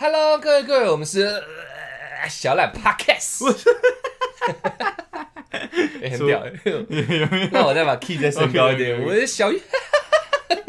[0.00, 3.52] Hello，各位各位，我们是、呃小懒 Podcast，
[6.00, 6.46] 欸 很屌。
[7.50, 9.60] 那我再把 key 再升高一点，OK，OK，OK 我是小玉。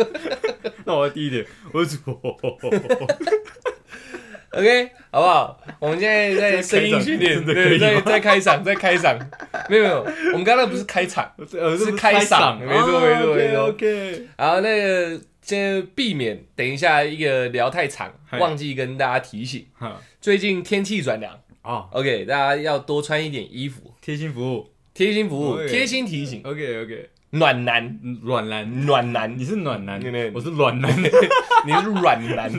[0.84, 2.12] 那我要低一点，我是左。
[4.52, 5.61] OK，好不好？
[5.77, 9.16] 我们现在在声音训练，对，在在开场，在开场。
[9.70, 10.02] 没有没有，
[10.34, 20.00] 我们刚刚不是开场，呃是开嗓没错没错没错 OK，然后那个先避免等一下一个聊太长，忘记跟大家提醒，哈。
[20.21, 21.39] 最近天气转凉。
[21.64, 24.69] 啊，，OK，大家要多穿一点衣服，贴心服务。
[24.93, 30.00] 贴心服务贴心提醒，OK OK，暖男，暖男，暖男，你是暖男
[30.33, 30.91] 我是暖男。
[31.66, 32.52] 你是软男。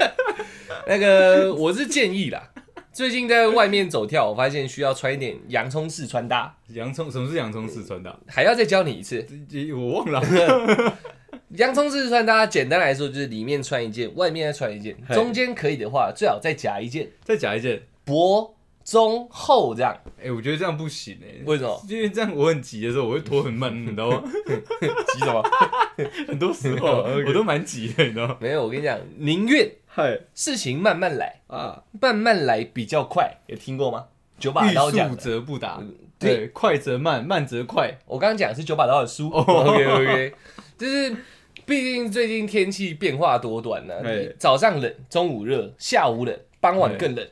[0.88, 2.50] 那个我是建议啦，
[2.92, 8.18] 最近在外面走跳，我发现需要穿一点洋葱式穿搭，洋葱，什么是洋葱式穿搭？
[8.26, 9.26] 还要再教你一次。
[9.76, 10.22] 我忘了。
[11.56, 17.82] 洋葱式穿搭，简单来说就是里面穿一件，外面再穿一件，中间可以的话，最好再夹一件，再夹一件。
[18.04, 19.96] 薄中厚这样。
[20.22, 21.42] 哎，我觉得这样不行哎。
[21.44, 21.82] 为什么？
[21.88, 24.22] 因为这样我很急的时候，我会拖很慢，你知道吗？
[25.12, 25.42] 急什么？
[26.28, 28.36] 很多时候 我都蛮急的，你知道吗？
[28.40, 33.38] 没有，我跟你讲，宁愿嗨事情慢慢来，啊，慢慢来比较快。
[33.46, 34.04] 有听过吗？
[34.38, 35.16] 九把欲速刀讲的。
[35.16, 35.82] 则不达，
[36.18, 37.98] 对对，快则慢，慢则快。
[38.06, 39.30] 我刚刚讲的是九把刀的书。
[39.30, 40.34] 哦 OK OK，
[40.76, 41.16] 就是
[41.66, 47.28] 毕竟最近天气变化多端呢、嘿早上冷，中午热，下午冷，傍晚更冷。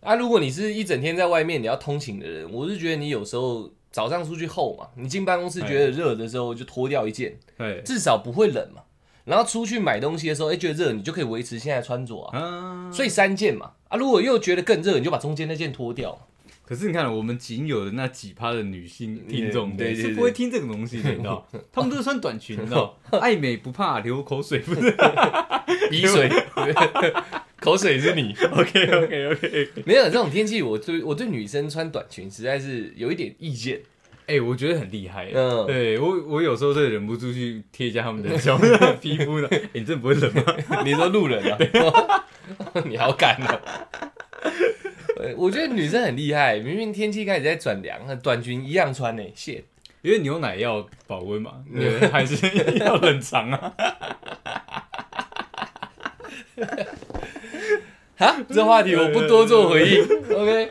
[0.00, 8.82] 啊，如果你是一整天在外面你要通勤的人，我是觉得你有时候早上出去后嘛，你进办公室觉得热的时候就脱掉一件，对至少不会冷嘛。
[9.26, 12.38] 然后出去买东西的时候，哎、觉得热，你就可以维持现在穿着啊。
[12.38, 16.20] 啊，所以三件嘛，啊，如果又觉得更热，你就把中间那件脱掉嘛。
[16.68, 21.48] 可是你看，我们仅有的那几趴的女性听众，对是不会听这种东西的，你知道？
[21.72, 22.94] 他们都是穿短裙，你知道？
[23.22, 24.94] 爱美不怕流口水，不是
[25.88, 26.28] 鼻水，
[27.58, 28.36] 口水是你。
[28.52, 29.68] ？OK OK OK。
[29.86, 33.80] 没有这种天气，我对我对女生穿短裙实在是有一点意见。
[34.26, 35.30] 哎，我觉得很厉害。
[35.32, 38.58] 嗯对我我有时候真的忍不住去贴一下他们的脚
[39.00, 39.48] 皮肤呢。
[39.50, 40.82] 哎，你真的不会冷吗？
[40.84, 41.56] 你说路人啊？
[42.84, 43.58] 你好敢啊！
[45.18, 49.64] 呃我觉得女生很厉害，明明天气开始在转凉，短裙一样穿呢、谢
[50.02, 52.36] 因为牛奶要保温嘛， 对，还是
[52.78, 53.74] 要冷藏啊。
[58.16, 60.02] 哈， 这话题我不多做回应。
[60.34, 60.70] OK，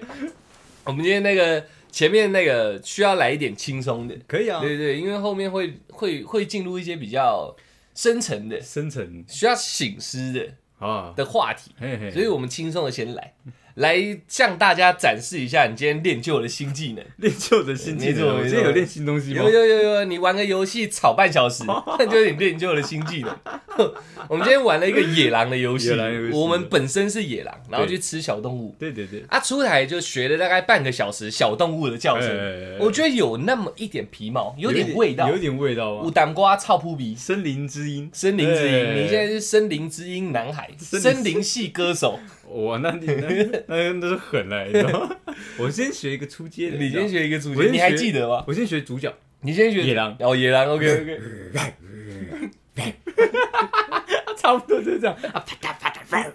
[0.86, 7.56] 我们今天那个前面那个需要来一点轻松的，可以啊，对对，因为后面会会会进入一些比较
[7.96, 10.48] 深层的、深层需要醒思的
[10.80, 11.72] 啊，的话题。
[11.80, 13.34] 嘿嘿，所以我们轻松的先来，
[13.78, 13.96] 来
[14.28, 17.06] 向大家展示一下你今天练就的新技能。
[17.18, 18.38] 练就的新技能。
[18.38, 19.50] 我今天有练新东西吗有？
[19.50, 21.64] 有有有，你玩个游戏吵半小时，
[22.00, 23.38] 那就是你练就的新技能。
[24.28, 25.92] 我们今天玩了一个野狼的游戏
[26.34, 28.76] 我们本身是野狼，然后去吃小动物。
[28.80, 36.12] 对对对，啊，出台就学了大概半个小时小动物的叫声，哎我觉得有那么一点皮毛，有点味道，有点味道五吗？
[36.14, 37.16] 胆瓜臭扑鼻。
[37.16, 42.20] 森林之音，森林之音，你现在是森林之音男孩，森林系歌手。
[42.50, 45.16] 哇，那你那那那是狠了，你知道吗？
[45.60, 48.44] 我先学一个初阶的，你先学，一个主角，你还学记得吗？
[48.48, 51.20] 我先学主角，你先学野狼哦，野狼，OK OK。
[54.38, 56.26] 差不多就这样，啊啪嗒啪嗒，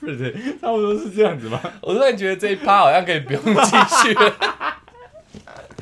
[0.00, 1.62] 不是对，差不多是这样子吧？
[1.80, 4.34] 我突然觉得这一趴好像可以不用继续了。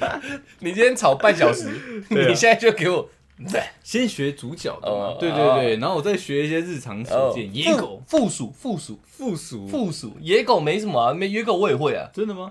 [0.60, 1.72] 你今天吵半小时，啊。
[2.10, 3.08] 你现在就给我
[3.82, 12.50] 先学主角的哦嘛，对对对，然后我再学一些日常所见，野狗、附属附属附属，附属野狗没什么啊，没野狗我也会啊，真的吗？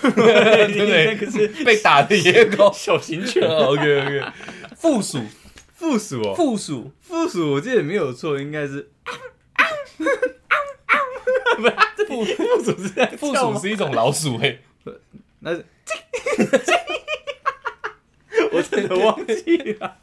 [0.00, 1.06] 对不对？
[1.06, 2.72] 那个是被打的野狗。
[2.74, 4.22] 小型犬，OK OK，
[4.76, 5.20] 附属
[5.84, 6.90] 附属哦，附属。
[7.02, 8.88] 附属我记得没有错，应该是。
[12.06, 14.58] 不附附属是在附属是一种老鼠哎，
[15.40, 15.64] 那是，
[18.52, 19.96] 我真的忘记了。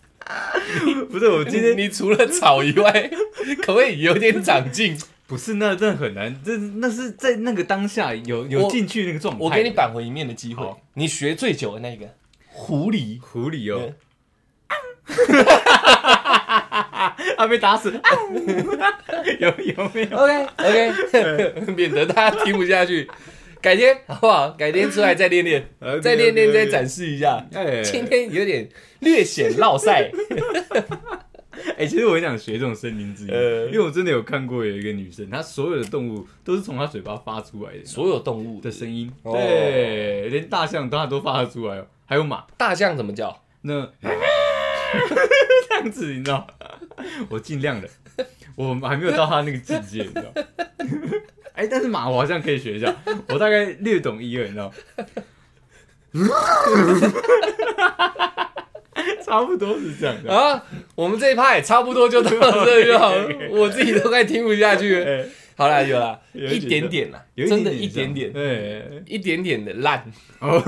[1.10, 3.10] 不是，我今天你除了吵以外，
[3.62, 4.98] 可不可以有点长进？
[5.28, 9.40] 不是那真的很难，这那是在那个当下有有我进去那个状态。
[9.42, 12.16] 我给你扳回一面的机会，你学最久的那个
[12.48, 13.20] 狐狸。
[13.20, 13.78] 狐狸哦。
[13.80, 13.94] 对，
[17.38, 17.48] 啊。
[17.48, 18.10] 被打死，啊。
[19.40, 23.10] 有有没有？OK OK，免得大家听不下去。
[23.62, 24.50] 改天好不好？
[24.52, 25.70] 改天出来再练练，
[26.02, 27.46] 再练练再展示一下。
[27.54, 27.82] 哎。
[27.84, 28.68] 今天有点
[29.02, 30.10] 略显落赛，
[31.78, 33.68] 哎、其实我很想学这种森林之音，呃。
[33.68, 39.34] 因为我真的有看过有一个女生，她所有的动物都是从她嘴巴发出来的所有动物的声音，哦。
[39.34, 43.44] 对，连大象她都发得出来哦，还有马，大象怎么叫？
[43.64, 43.88] 那
[45.70, 46.48] 这样子你知道，
[47.30, 47.88] 我尽量的，
[48.56, 50.34] 我还没有到他那个境界，你知道？
[51.54, 52.96] 哎，但是马我好像可以学一下，
[53.28, 54.72] 我大概略懂一二，你知道？
[59.26, 60.34] 差不多是这样的。
[60.34, 60.64] 啊，
[60.96, 62.30] 我们这一趴也差不多就到
[62.66, 70.04] 这就好了，我自己都快听不下去好啦，有啦，有一点点啦，有真的一点点，对，一点点的烂，
[70.40, 70.62] 哦，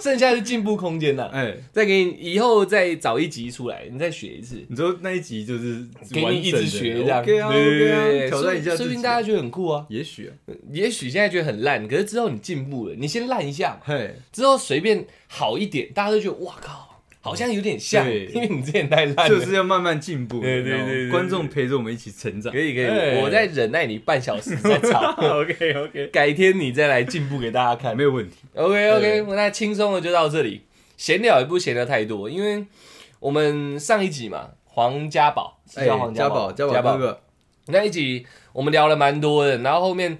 [0.02, 1.30] 剩下是进步空间啦。
[1.32, 9.86] 哎，再给你以后再找一集出来，你再学一次，你说那一集就是给你一直学这样，，OK 啊对啊，对，挑战一下说不定大家觉得很酷啊。
[9.88, 10.32] 也许啊，
[10.72, 16.89] 也许现在觉得很烂，可是之后你进步了，你先烂一下嘛，嘿，之后随便好一点，大家都觉得哇靠，
[17.22, 19.28] 好像有点像，因为你之前太烂了。
[19.28, 23.20] 就是要慢慢进步，对对对观众陪着我们一起成长，可以可以，哎。
[23.20, 27.96] 我再忍耐你半小时再吵， OK OK，改天你再来进步给大家看。
[27.96, 28.02] 没。
[28.02, 30.62] 有问题，OK OK，那轻松的就到这里，
[30.96, 32.64] 闲聊也不闲聊太多，因为
[33.18, 37.20] 我们上一集嘛，黄家宝是叫黄宝，家宝家宝哥哥，
[37.66, 38.24] 那一集
[38.54, 40.16] 我们聊了蛮多的，然后后面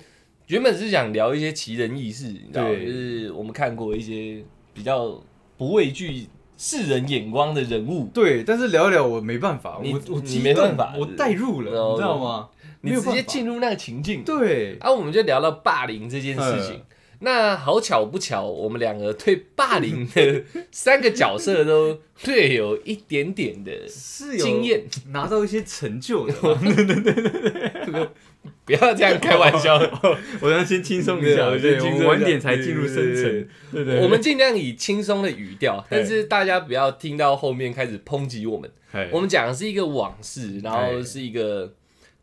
[0.49, 4.44] 原本是想聊一些奇人异事，你知道就是我们看过一些
[4.75, 5.19] 比较
[5.56, 6.26] 不畏惧
[6.62, 12.48] 世人眼光的人物，对，但是聊一聊我没办法，你我我你激动没办法我代入了，哦你知道吗？
[12.82, 13.16] 你直没有办法。
[13.16, 16.74] 接进入那个情境，对，然后我们就聊到霸凌这件事情。
[16.74, 16.82] 嗯。
[17.22, 26.34] 那好巧不巧，我们两个对霸凌的三个角色都略有一点点的是有经验，拿到一些成就的，
[28.64, 29.76] 不要这样开玩笑。
[30.40, 38.70] 我要先轻松一下，我晚点才进入深层，对对，我们尽量以轻松的语调，但是大家不要听到后面开始抨击我们。
[39.12, 41.75] 我们讲的是一个往事，然后是一个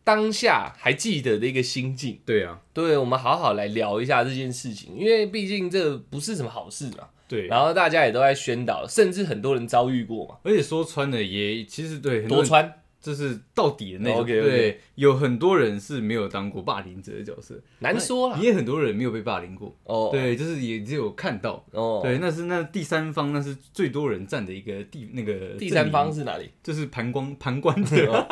[0.03, 2.19] 当下还记得的一个心境。
[2.25, 7.07] 对啊，对，我们好好来聊一下这件事情，因为毕竟这不是什么好事嘛。
[7.29, 10.35] 对，然后大家也都在宣导，甚至很多人遭遇过嘛。
[10.43, 12.73] 而且说穿了也其实对很多多穿
[13.07, 14.25] 就是到底的那种。
[14.25, 18.37] 对，有很多人是没有当过霸凌者的角色，难说啦。
[18.41, 21.65] 也很多人没有被霸凌过，哦，对，就是也只有看到。
[21.71, 26.49] 哦，对，那是那第三方，那是最多人站的一个地那个第三方是哪里？
[26.61, 28.27] 就是旁观旁观者，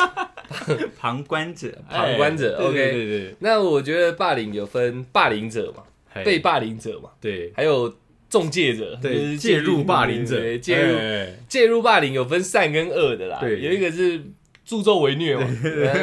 [0.98, 3.36] 旁观者， 旁观者 OK 对对对。
[3.40, 5.84] 那我觉得霸凌有分霸凌者嘛，
[6.24, 7.54] 被霸凌者嘛，对。
[7.56, 7.94] 还有
[8.28, 10.40] 中介者，就对是介入霸凌者。
[10.40, 13.38] 对，介入哎介入霸凌有分善跟恶的啦。
[13.40, 13.62] 对。
[13.62, 14.22] 有一个是
[14.66, 15.48] 助纣为虐嘛，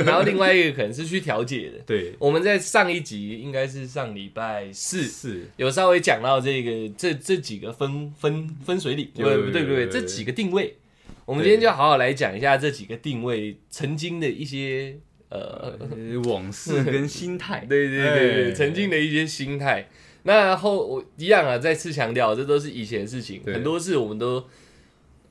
[0.07, 1.83] 然后另外一个可能是去调解的。
[1.85, 9.63] 对我们在上一集应该是上礼拜四是有稍微讲到这个这这几个分分分水岭，对不对？
[9.65, 9.89] 不对？
[9.89, 10.77] 这几个定位，
[11.25, 14.97] 我们今天就好好来讲一下这几个定位曾经的一些
[15.29, 18.09] 呃，呃往事跟心态， 对对
[18.45, 19.89] 对曾经的一些心态。
[20.25, 24.47] 那后我一样啊，再次强调，这都是以前的事情，很多事我们都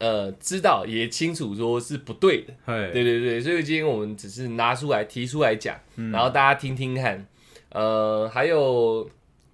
[0.01, 2.53] 呃知道，也清楚说是不对的。
[2.65, 7.25] 哎，对对对，所以今天我们只是拿出来提出来讲，嗯然后大家听听看。
[7.69, 9.09] 呃，还有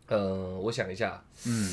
[0.07, 1.69] 呃，我想一下，嗯，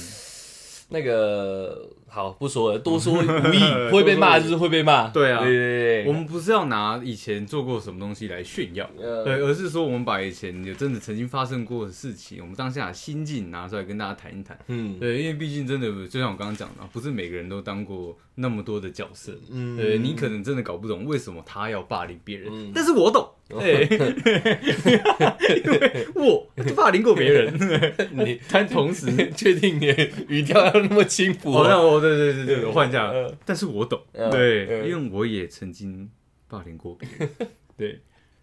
[0.90, 3.18] 那个好不说了，多说 无
[3.52, 5.08] 益，会被骂就是会被骂。
[5.08, 14.56] 对啊对对对，我们不是要拿以前做过什么东西来炫耀，呃对，而是说我们把以前有真的曾经发生过的事情，我们当下的心境拿出来跟大家谈一谈。
[14.68, 19.32] 嗯对，因为毕竟真的，就像我刚刚讲的，不是每个人都当过那么多的角色。
[19.50, 23.88] 嗯对你可能真的搞不懂为什么他要霸凌别人，嗯但是我懂，对，
[25.64, 26.46] 因为我
[26.76, 27.52] 霸凌过别人。
[28.12, 29.06] 你但同时，
[29.36, 29.86] 确定你
[30.28, 31.94] 语调要那么轻浮哦，那哦？
[31.94, 33.12] 我对对对对，我换一下，
[33.44, 36.10] 但是我懂，对，因为我也曾经
[36.48, 37.30] 霸凌过别人，
[37.76, 38.00] 对。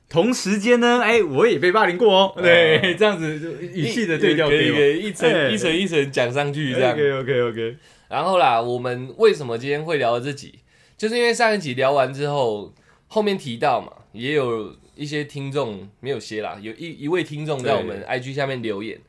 [0.09, 6.91] 同时间呢，哎，我也被霸凌过哦，对，这样子就语气的对调可以一层一层一层讲上去这样。
[6.91, 7.77] OK OK OK，
[8.09, 10.59] 然后啦，我们为什么今天会聊这集，
[10.97, 12.73] 就是因为上一集聊完之后，
[13.07, 18.99] 后面提到嘛，也有一些听众没有歇啦，有一一位听众在我们 IG 下面留言，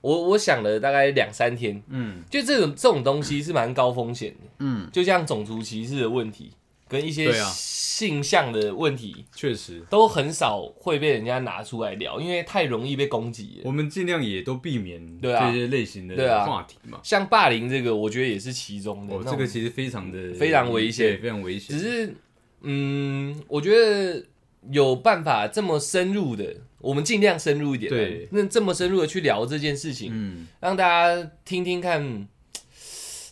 [0.00, 6.52] 我我想了大概两三天，嗯就这种这种东西是蛮高风险的，嗯，就像种族歧视的问题
[6.88, 13.62] 跟一些对啊性向的问题，确实，都很少会被人家拿出来聊，因为太容易被攻击了。
[13.64, 16.98] 我们尽量也都避免对啊这些类型的对啊话题嘛。
[17.02, 19.14] 像霸凌这个，我觉得也是其中的。
[19.14, 21.78] 哦，这个其实非常的非常危险对非常危险。
[21.78, 22.14] 只是，
[22.62, 24.24] 嗯，我觉得
[24.70, 27.88] 有办法这么深入的，我们尽量深入一点。
[27.88, 32.26] 对，那这么深入的去聊这件事情，嗯，让大家听听看，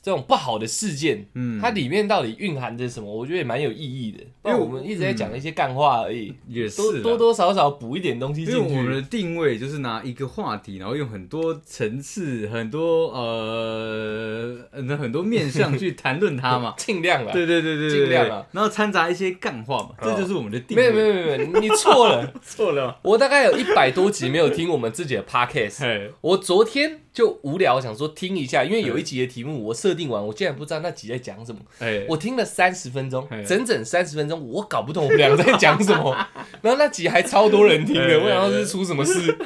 [0.09, 3.13] 这种不好的事件，嗯它里面到底蕴含着什么？
[3.15, 4.21] 我觉得也蛮有意义的。
[4.45, 8.59] 因为我们一直在讲一些干话而已，也是多多多少少补一点东西因为。
[8.59, 16.73] 我们的定位就是拿一个话题，然后用很多层次、很多呃、呃很多面向去谈论它嘛。
[16.79, 17.33] 尽量啦。
[17.33, 20.91] 对对对对对，尽量啊然后掺杂一些干话嘛，这就是我们的定位。
[20.91, 22.33] 没有没有，没有你错了。
[22.41, 22.99] 错了？
[23.03, 25.85] 我大概有一百多集没有听我们自己的 podcast。
[25.85, 31.61] 哎，我昨天就无聊，想说听一下，因为有一集的题目我设定完，我竟然不知道那集在讲什么。
[31.81, 36.15] 哎，我听了三十分钟，整整三十分钟，我搞不懂我们两个在讲什么。
[36.63, 39.37] 然后那集还超多人听的，我想要是出什么事。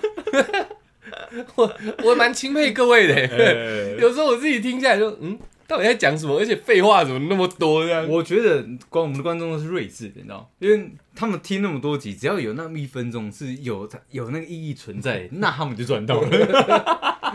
[1.57, 1.75] 我
[2.05, 5.39] 我蛮钦佩各位的，哎 有时候我自己听下来就嗯，
[5.73, 6.39] 到底在讲什么？
[6.39, 8.07] 而且废话怎么那么多这样？
[8.07, 16.29] 我觉得光我们的观众都是睿智的，你知道，因为他们听那么多集，只要有那么一分钟是有有那个意义存在，那他们就赚到了。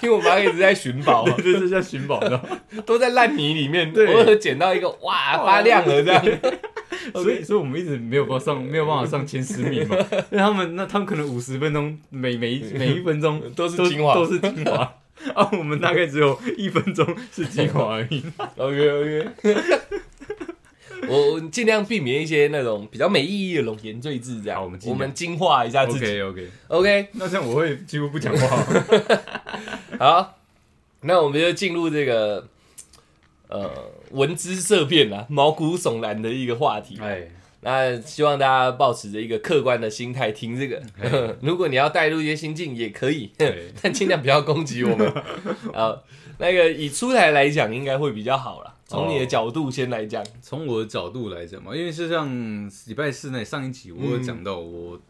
[0.00, 2.40] 听我妈一直在寻宝，对，这叫寻宝的。
[2.86, 6.24] 都在烂泥里面，对偶尔捡到一个哇发亮了这样。
[7.12, 9.94] 所以，所以我们一直没有办法上，没有办法上前十名嘛。
[10.30, 14.90] 因为他们那他们可能五十分钟，每每一每一分钟都是精华都是精华。
[15.34, 18.22] 啊，我们大概只有一分钟是精华而已。
[18.56, 19.28] OK OK，
[21.08, 26.20] 我我尽量避免一些那种比较没意义的冗言赘字，这样我们我们精化一下自己。
[26.20, 28.64] OK OK，OK，那这样我会几乎不讲话。
[29.98, 30.38] 好，
[31.02, 32.48] 那我们就进入这个
[33.48, 33.70] 呃
[34.10, 36.98] 闻之色变啊，毛骨悚然的一个话题。
[37.00, 37.28] 哎，
[37.64, 40.80] 那希望大家保持着一个客观的心态听这个。
[41.00, 41.34] 哎。
[41.42, 43.32] 如果你要带入一些心境也可以，
[43.82, 45.08] 但尽量不要攻击我们。
[45.74, 45.98] 啊，
[46.38, 48.72] 那个以出台来讲，应该会比较好了。
[48.86, 55.00] 从你的角度先来讲，从我的角度来讲嘛，因为是像礼拜四那上一集我有讲到，我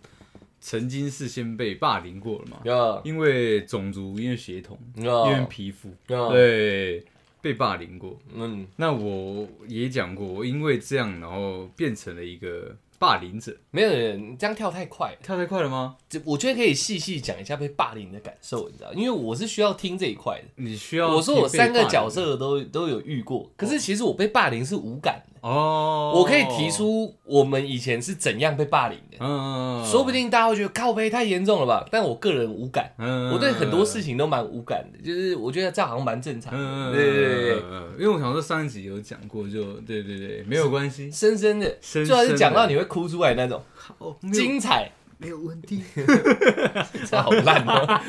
[0.61, 7.05] 曾经是先被霸凌过了嘛，呀因为种族，因为血统，因为皮肤，呀，对，
[7.45, 8.19] 被霸凌过。
[8.35, 13.55] 嗯，那我也讲过，我因为这样，然后变成了一个霸凌者。
[13.71, 15.19] 没有人这样跳太快了。
[15.23, 15.97] 跳太快了吗？
[16.09, 18.91] 这我觉得可以细细讲一下被霸凌的感受，你知道？
[18.95, 20.49] 因为我是需要听这一块的。
[20.57, 25.34] 你需要我说我三个角色都都有遇过，可是其实我被霸凌是无感的。
[25.45, 31.87] 哦，我可以提，出我们以前是怎样被霸凌的，嗯，说不定大家会觉得靠背太严重了吧？
[31.91, 36.97] 但我个人无感，嗯，我对很多事情都蛮无感的，就是我觉得这样好像蛮正常嗯，的。
[36.97, 37.57] 对对对
[37.99, 43.63] 因为我想说上一集有讲过，就对对对，没有关系，深深的，深最好是讲到你会哭出来那种。
[43.75, 45.85] 好，精彩，没有问题，
[47.07, 48.01] 这好烂哦。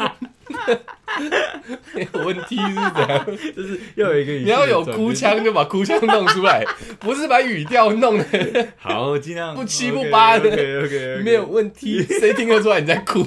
[1.93, 3.25] 没有问题是怎样？
[3.55, 6.63] 就是要有一个 你要有哭，腔就把哭腔弄出来，
[6.99, 8.25] 不是把语调弄的
[8.77, 13.25] 好，尽量不七不八的 OK OK，没有问题，谁听得出来你在哭？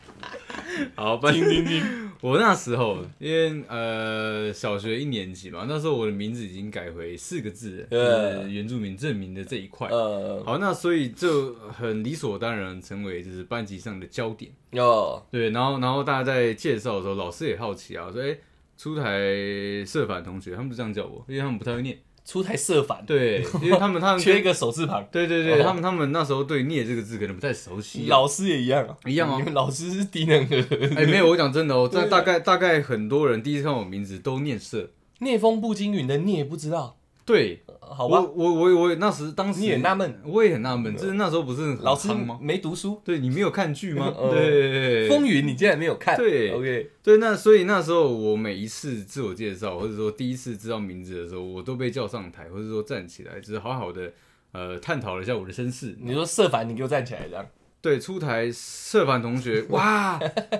[0.94, 9.86] 好，反听听听，我那时候因为呃小学一年级嘛，那时候我的名字已经改回四个字是原住民证明的这一块。
[9.90, 14.50] 呃，好，那所以就很理所当然成为就是班级上的焦点。
[14.72, 18.36] 有，对，然后然后大家在介绍的时候，老师也好奇啊，说哎、
[18.76, 21.96] 出台社反同学，他们不这样叫我，因为他们不太会念。
[22.26, 25.06] 出台设反，对， 因为他们他们缺一个手字旁。
[25.12, 25.64] 对对对，哦。
[25.64, 28.04] 他们他们那时候对“聂”这个字可能不太熟悉、啊。
[28.08, 29.40] 老师也一样啊，一样啊。
[29.52, 34.90] 老师是低能儿，哎、没有，我讲真的哦， 这大概大概很多人第一次看我名字都念社。
[35.20, 38.20] 聂风不惊云的聂不知道，对，好吧？
[38.20, 42.38] 我我我我那时当时你也纳闷，我也很纳闷，就是那时候不是很老师吗？
[42.42, 44.12] 没读书，对你没有看剧吗？
[44.18, 54.12] 呃对对对对风云你竟然没有看，对，OK，对，那所以那时候我每一次自我介绍，或者说第一次知道名字的时候，我都被叫上台，或者说站起来，就是好好的
[54.52, 55.96] 呃探讨了一下我的身世。
[56.00, 57.46] 你说色凡，你给我站起来这样，
[57.80, 60.18] 对，出台社凡同学， 哇，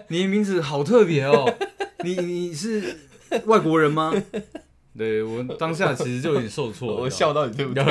[0.09, 1.52] 你的名字好特别哦，
[2.04, 2.97] 你你是
[3.47, 4.14] 外国人吗？
[4.97, 7.85] 对我当下其实就有点受挫了， 我笑到你对不对？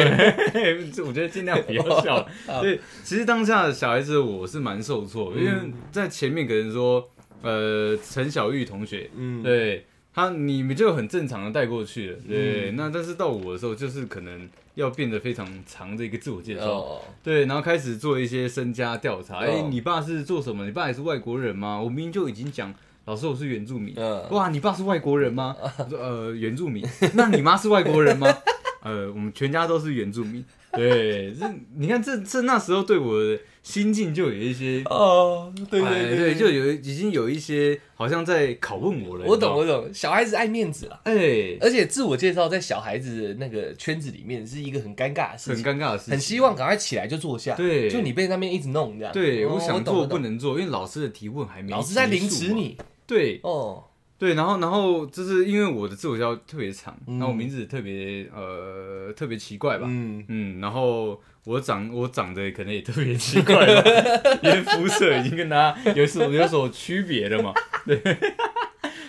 [0.51, 2.27] 对，我觉得 尽量不要笑。
[2.47, 7.09] 好 对，其实当下的小孩子我是蛮受挫的，因为嗯在前面可能说，
[7.41, 12.71] 呃，陈小玉同学，嗯，对他你们就很正常的带过去了，对。
[12.71, 19.39] 那但是到我的时候，就是可能要变得非常长的一个自我介绍，哦，对，然后开始做一些身家调查。
[19.39, 20.65] 哎、哦你爸是做什么？
[20.65, 21.81] 你爸也是外国人吗？
[21.81, 22.73] 我明明就已经讲，
[23.05, 23.93] 老师我是原住民。
[23.97, 25.55] 嗯，哇，你爸是外国人吗？
[25.77, 26.83] 我说呃，原住民。
[27.13, 28.27] 那你妈是外国人吗？
[28.81, 30.43] 呃，我们全家都是原住民。
[30.71, 39.25] 对，这你看这这那时候对我的心境就有一些，哦，对哎对对，就有已经有一些好像在拷问我了。
[39.25, 40.99] 我懂我懂，小孩子爱面子啦。
[41.03, 47.55] 哎，而且自我介绍在小孩子的那个圈子里面是一个很尴尬的事很情，尴尬的事情，很希望赶快起来就坐下。
[47.55, 49.13] 对就你被那边一直弄这样。
[49.13, 52.27] 对，哦我想做不能做，因为老师的提问还没老师在凌。
[52.27, 52.75] 迟你。
[53.07, 53.83] 对，哦，
[54.17, 67.53] 对，然后然后就是因为我的自我介绍特别长，然后、我名字特别呃特别奇怪吧，嗯，嗯，然后我长我长得可能也特别奇怪吧，因为肤色已经跟他有所有所区别了嘛。
[67.85, 68.01] 对，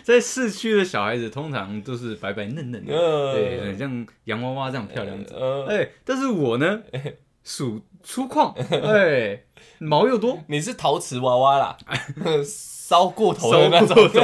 [0.03, 5.35] 在市区的小孩子通常都是白白嫩嫩的，呃对，很像洋娃娃这样漂亮子。
[5.35, 6.83] 呃，哎，但是我呢，
[7.43, 9.45] 属粗犷，哎，
[9.79, 11.77] 毛又多，你是陶瓷娃娃啦，
[12.89, 13.71] 烧过头烧的。
[13.71, 14.09] 那种。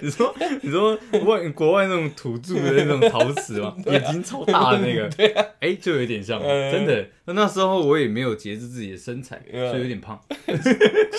[0.00, 0.32] 你说，
[0.62, 6.72] 你说外国外那种土著的那种陶瓷嘛， 眼睛超大的那个， 对啊，哎，就有点像，嗯。
[6.72, 7.04] 真的。
[7.24, 10.20] 那那时候我也没有节制自己的身材，嗯所以有点胖。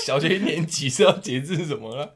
[0.05, 2.15] 小学一年级是要节制什么了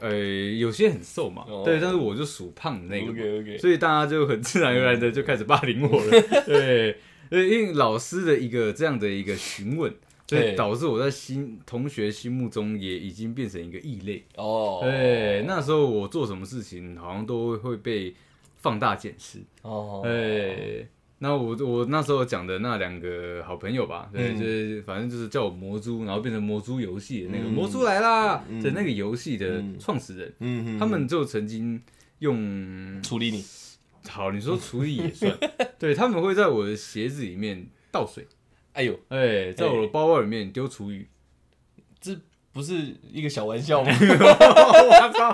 [0.00, 0.12] 呃，
[0.58, 1.44] 有些很瘦嘛。
[1.48, 6.20] 哦，对，但是我就属胖的那个所以大家就很自然而然的就开始霸凌我了。
[6.44, 6.96] 对，
[7.30, 9.94] 呃因为老师的一个这样的一个询问，
[10.32, 10.54] 所以对。
[10.54, 14.24] 导致我在心同学心目中也已经变成一个异类。
[14.36, 18.14] 哦，对，那时候我做什么事情好像都会被
[18.56, 19.40] 放大检视。
[19.60, 27.52] 哦，对，那我我那时候讲的那两个好朋友吧，对，嗯就是反正就是叫我魔珠，然后变成魔珠游戏的那个嗯。
[27.52, 28.62] 魔珠来啦嗯。
[28.62, 30.78] 的那个游戏的嗯创始人，嗯，嗯。
[30.78, 31.80] 他们就曾经
[32.20, 33.44] 用处理你，
[34.08, 35.36] 好，你说处理也算，
[35.78, 38.26] 对他们会在我的鞋子里面倒水，
[38.72, 41.06] 哎呦，哎，在我的包包里面丢厨余，
[42.00, 42.16] 这
[42.52, 42.74] 不是
[43.12, 43.90] 一个小玩笑吗？
[44.00, 45.32] 我操！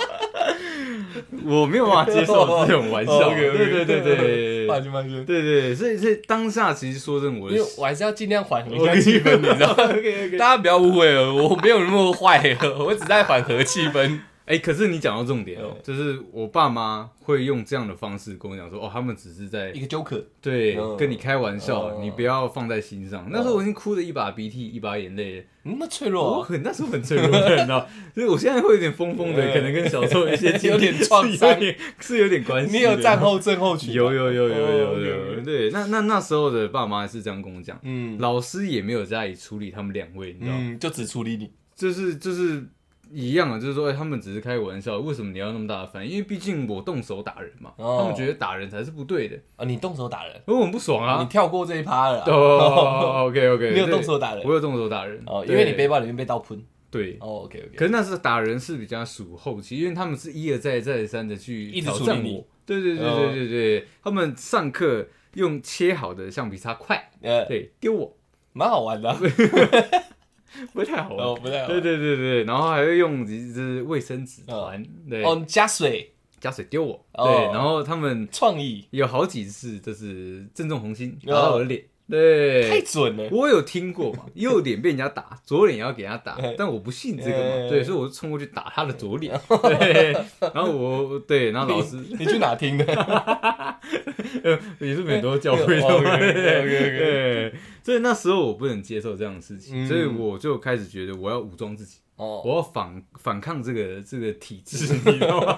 [1.44, 9.74] 我没有办法接受 这种玩笑，对对对对放心放心，对对，所以所以当下其实说真的，我我还是要尽量缓和一下气氛，你知道。
[10.38, 14.20] 大家不要误会了，我没有那么坏，我只在缓和气氛。
[14.48, 20.96] 哎，可是你讲到重点哦嗯，就是我爸妈会用这样的方式跟我讲说，哦，他们只是在一个 Joker，对嗯。
[20.96, 22.02] 跟你开玩笑，嗯。
[22.02, 23.28] 你不要放在心上。
[23.30, 25.46] 那时候我已经哭的一把鼻涕一把眼泪。
[25.64, 26.40] 那么脆弱。
[26.40, 31.54] 啊，很那时候很脆弱的，你知道， 所以我现在会有点疯疯的，嗯可能跟小时候一些 有点创伤。
[32.00, 32.74] 是有点关系。
[32.74, 33.94] 你有战后症候群吗？
[33.96, 34.98] 有有有有有哦
[35.36, 41.50] 有对，那那那时候的爸妈是这样跟我讲，嗯老师也没有加以处理他们两位，你知道吗，嗯，就只处理你。
[41.76, 42.64] 就是就是
[43.12, 46.10] 一样啊，就是说，哎，他们只是开玩笑，为什么你要那么大的反应？
[46.12, 51.28] 因为毕竟我动手打人嘛，哦他们觉得打人才是不对的，啊，你动手打人，因为我很不爽啊你啊。
[51.30, 52.24] 跳过这一趴了啊。
[52.30, 56.62] 哦， OK OK，你有动手打人我有动手打人哦，因对为你背包里面被刀喷。
[56.90, 57.16] 对。
[57.20, 57.76] 哦，OK OK。
[57.76, 62.46] 可是那是打人是比较属后期，因为他们是一而再再而三的去挑战我。
[62.64, 68.16] 对对对对对对，他们上课用切好的橡皮擦快，呃，对丢我，
[68.52, 69.18] 蛮好玩的啊。
[70.72, 71.26] 不太好玩。
[71.26, 71.82] 哦，不太好对玩。
[71.82, 77.26] 对对对，然后还会用一支卫生纸团，对，哦，加水，加水丢我，哦。
[77.26, 78.86] 对，然后他们创意。
[78.90, 81.32] 有好几次就是正中红心哦。
[81.34, 82.82] 打到我的脸，太对。
[82.82, 83.28] 准了。
[83.30, 87.68] 我有听过嘛， 右脸被人家打，左脸也要给他打，但我不信这个嘛，哎。
[87.68, 90.12] 对，所以我就冲过去打他的左脸， 对，
[90.54, 92.84] 然后我对，然后老师 你去哪听的？
[94.80, 99.88] 也是很多教会的哦嘛，，OK，OK，OK 对，所以那时候我不能接受这样的事情，嗯。
[99.88, 105.56] 所以我就开始觉得我要武装自己，哦，我要反反抗这个这个体制，你知道吗？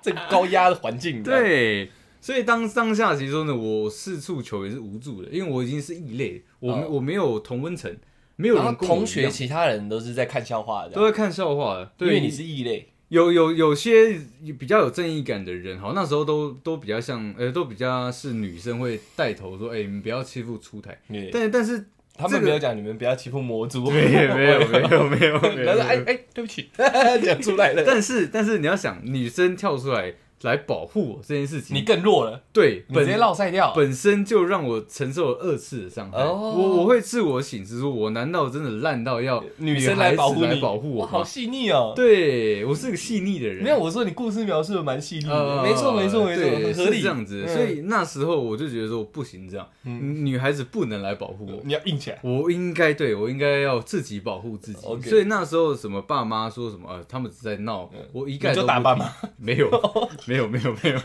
[0.00, 1.90] 这个高压的环境，，对，
[2.28, 7.90] 所以当当下其实说呢，我四处求也是无助的，因为我已经是异类，我我没有同温层，
[8.36, 12.86] 没有人同学其他人都是在看笑话的，都在看笑话的，对，因为你是异类。
[13.08, 14.20] 有有有些
[14.58, 21.82] 比较有正义感的人，好，那时候都都比较像，呃，都比较是女生会带头说，哎、你们不要欺负出台，对，但但是
[22.14, 25.38] 他们没有讲你们不要欺负魔族， 没有没有没有没有
[25.78, 26.68] 哎哎，对不起，
[27.24, 33.72] 讲出来了，但是但是你要想，女生跳出来来保护我这件事情，你更弱了，对本你直接落赛掉。
[33.74, 36.18] 本身就让我承受了二次的伤害。
[36.18, 41.24] 哦我我会自我醒思说，我难道真的烂到要女生来保护你，来保护我哇，好吗？
[41.24, 41.92] 细腻哦。
[41.96, 43.62] 对我是个细腻的人。
[43.62, 46.96] 没有，我说你故事描述的蛮细腻的，呃，没错没错没错，很合理。
[46.98, 47.44] 是这样子。
[47.46, 51.60] 嗯所以那时候我就觉得说不行，这样嗯女孩子不能来保护我。
[51.64, 52.18] 你要硬起来。
[52.22, 59.68] 我应该对我应该要自己保护自己所以那时候什么爸妈说什么，呃，他们只在闹，我一概就打爸妈，没有，
[60.28, 60.98] 没有，没有，没有，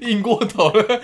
[0.08, 1.00] 硬过头了，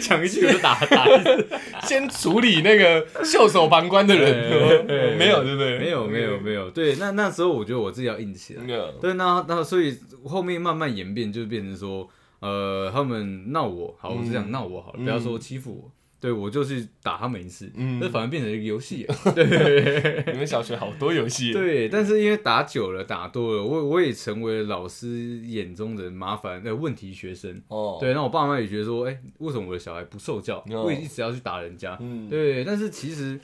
[0.00, 1.48] 讲一句就打打一次，
[1.84, 4.84] 先处理那个袖手旁观的人，
[5.16, 5.78] 没有对不对？
[5.78, 6.68] 没有，没有，没有。
[6.70, 8.62] 对，那那时候我觉得我自己要硬起来。
[9.00, 12.08] 对，那那所以后面慢慢演变，就变成说，
[12.40, 15.90] 呃，他们闹我，好，我是想闹我好了，不要说欺负我，
[16.22, 19.04] 对我就是打他们一次，嗯这反而变成一个游戏。
[19.34, 25.08] 对 你们小学好多游戏，对，但是因为打久了，打多了，我我也成为了老师
[25.44, 27.60] 眼中的麻烦的问题学生。
[27.66, 30.58] 哦，对，那我爸妈也觉得说，哎、为什么我的小孩不受教？
[30.70, 31.98] 哦我也一直要去打人家。
[32.00, 33.40] 嗯，对，但是其实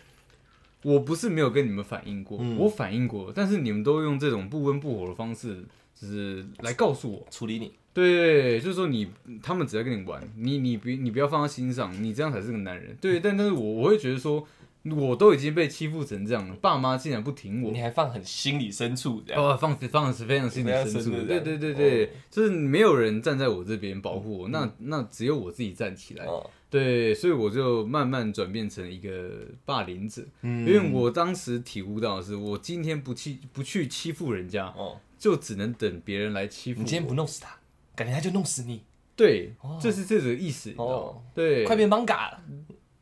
[0.83, 2.57] 我不是没有跟你们反映过，嗯。
[2.57, 5.64] 我反映过，但是你们都用这种不温不火的方式，
[5.95, 9.09] 就是来告诉我，处理你，对，就是说你
[9.43, 12.97] 他们只在跟你玩，你你别你不要放在心上，你这样才是个男人。
[13.01, 14.47] 对，但但是我我会觉得说，
[14.85, 17.73] 我都已经被欺负成这样了，爸妈竟然不挺我。
[17.73, 19.43] 你，还放很心理深处这样。
[19.43, 26.25] 哦，放放的是非常心理深处，深的对对对对，就是没有人站在我这边保护我，那那只有我自己站起来。
[26.25, 36.81] 哦，对，所以我就慢慢转变成一个霸凌者，嗯因为我当时体悟到的是，我今天不去不去欺负人家，哦，就只能等别人来欺负。
[36.81, 37.57] 你今天不弄死他，
[37.96, 38.83] 感觉他就弄死你。
[39.16, 41.22] 对哦，就是这个意思，你知道吗哦？
[41.35, 42.40] 对，快变 manga 了，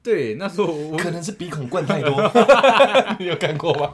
[0.03, 2.33] 对，那时候我可能是鼻孔灌太多，
[3.19, 3.93] 你有看过吗？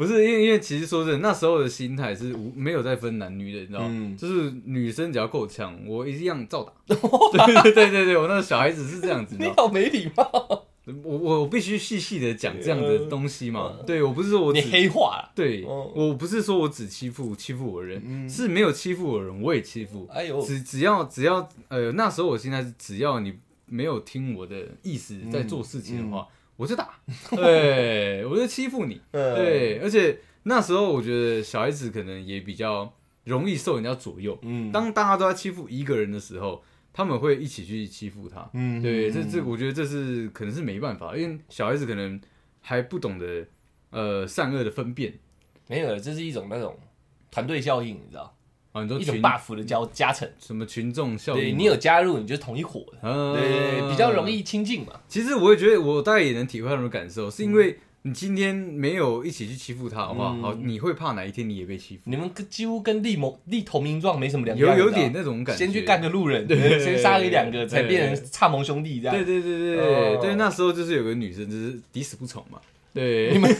[0.00, 3.86] 不是因为因为其实说真的，那时候的心态是无没有在分男女的，你知道吗？
[3.90, 6.72] 嗯就是女生只要够强，我一样照打。
[6.88, 9.54] 对对对对对，我那个小孩子是这样子，你知道吗？
[9.54, 10.64] 你好没礼貌，
[11.04, 13.76] 我我我必须细细的讲这样的东西嘛。
[13.86, 15.32] 对我不是说我你只黑化了。
[15.34, 20.08] 对，哦我不是说我只欺负欺负我的人，是没有欺负我的人我也欺负。
[20.10, 23.34] 哎呦，只只要只要呃那时候我心态是只要你
[23.66, 26.26] 没有听我的意思在做事情的话，
[26.60, 26.90] 我就打，
[27.34, 29.00] 对我就欺负你。
[29.12, 32.92] 嗯，对，而且那时候我觉得小孩子可能也比较
[33.24, 34.38] 容易受人家左右。
[34.42, 38.46] 嗯，当大家都在欺负一个人的时候，他们会一起去欺负他。
[38.52, 42.20] 嗯对，这嗯这我觉得这是可能是没办法，因为小孩子可能
[42.60, 43.46] 还不懂得
[43.88, 45.14] 呃善恶的分辨
[45.66, 46.78] 没有了，这是一种那种
[47.30, 48.36] 团队效应，你知道，
[48.72, 48.82] 啊。
[48.82, 50.28] 你说一种群 buff 的加加成。
[50.38, 51.44] 什么群众效应吗？
[51.44, 54.30] 对你有加入，你就是同一伙的，嗯，对对对，比较容。
[54.30, 54.92] 易亲近嘛。
[55.08, 65.64] 其实我也觉得，我大概也能体会他们的感受，是因嗯为你今天没有一起去欺负他的话，嗯好，你会怕哪一天你也被欺负，你们跟几乎跟立某立同名状没什么两样，有有你知道点那种感觉。
[65.64, 69.14] 先去干个路人，对 先杀了一两个，才变成差盟兄弟这样。
[69.16, 72.58] 对对对对对、哦对，那时候就是有个女生，就是抵死不从嘛。
[72.94, 73.54] 对，你 们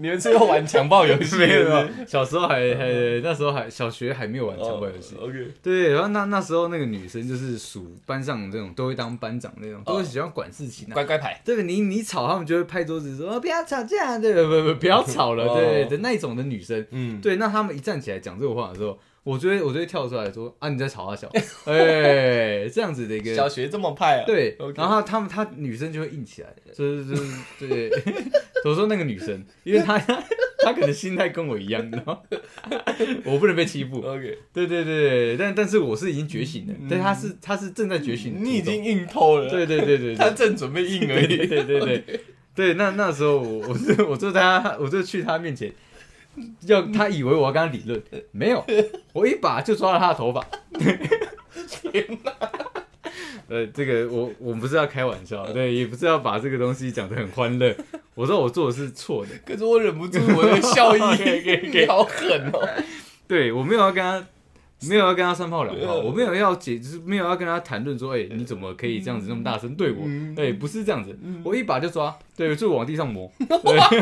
[0.00, 1.36] 你们是要玩强暴游戏？
[1.38, 2.88] 没有小时候还还
[3.22, 5.14] 那时候还小学还没有玩强暴游戏。
[5.16, 10.94] 哦 OK，对，然后那那时候那个女生就是属班上这种都会当班长那种，都会喜欢管事情啊。
[10.94, 11.38] 乖乖牌。
[11.44, 16.86] 对你你吵，他们就会拍桌子说、哦、不要吵架，对不不不不要吵了，哦对的那种的女生。
[16.90, 21.28] 嗯，对，那他们一站起来讲这个话的时候，我就会我就会跳出来说啊你在吵啊小，
[21.66, 24.24] 哎这样子的一个小学这么派啊？
[24.26, 27.90] 对 OK 然后他们他女生就会硬起来，就是 就是对，
[28.64, 32.18] 我说那个女生，因为她她可能心态跟我一样，你知道吗，
[33.24, 41.46] 我不能被欺负，OK，对对对，但但是我是已经觉醒了，但她是她是正在觉醒的途中，你已经硬透了，对对对对他对正准备硬而对已。
[41.46, 42.20] 对对对。
[42.52, 45.72] 对，那那时候我我就我就在她我就去她面前。
[46.66, 48.64] 要他以为我要跟他理论，没有，
[49.12, 50.44] 我一把就抓了他的头发。
[51.92, 52.06] 天
[53.48, 57.74] 呃，这个我我们不是要开玩笑，对，也不是要把这个东西讲得很欢乐。
[58.14, 62.68] 我说我做的是错的，可是我忍不住我的笑意，可以可以可以你好狠哦！
[63.26, 64.24] 对我没有要跟他，
[64.88, 70.02] 没有要跟他三炮两炮，嗯我没有要解，就是没有要跟他谈论说，哎、你怎么可以这样子那么大声对我？
[70.04, 74.00] 嗯对，不是这样子，我一把就抓，对，就往地上磨，对。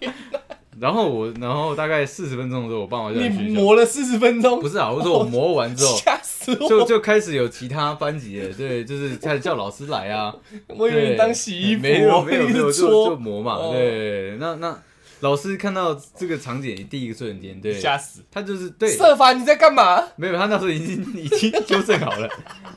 [0.80, 3.60] 然后我，然后大概四十分钟的时候，我爸妈就来你学校。
[3.60, 6.68] 磨了四十分钟，不是啊，我说我磨完之后，吓死我！
[6.68, 10.34] 就就开始有其他班级的，对，就是开始叫老师来啊，
[10.78, 14.74] 我以为你当洗衣服，没有没有没有，就就，磨嘛，哦对，那那
[15.20, 18.22] 老师看到这个场景第一个瞬间，对，吓死！
[18.30, 20.02] 他就是对，瑟凡你在干嘛？
[20.16, 22.26] 没有，他那时候已经已经纠正好了，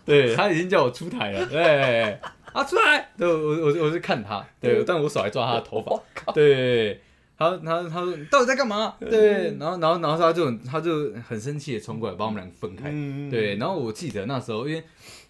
[0.03, 2.19] 对他已经叫我出台了，对，
[2.53, 6.31] 啊出来，对我我我我就看他，对，但我手还抓他的头发！
[6.31, 7.01] 对。
[7.35, 8.95] 他他他说你到底在干嘛？
[8.99, 12.89] 对，然后然后然后他就他就很生气的冲过来把我们两个分开。
[12.91, 14.83] 嗯对，然后我记得那时候因为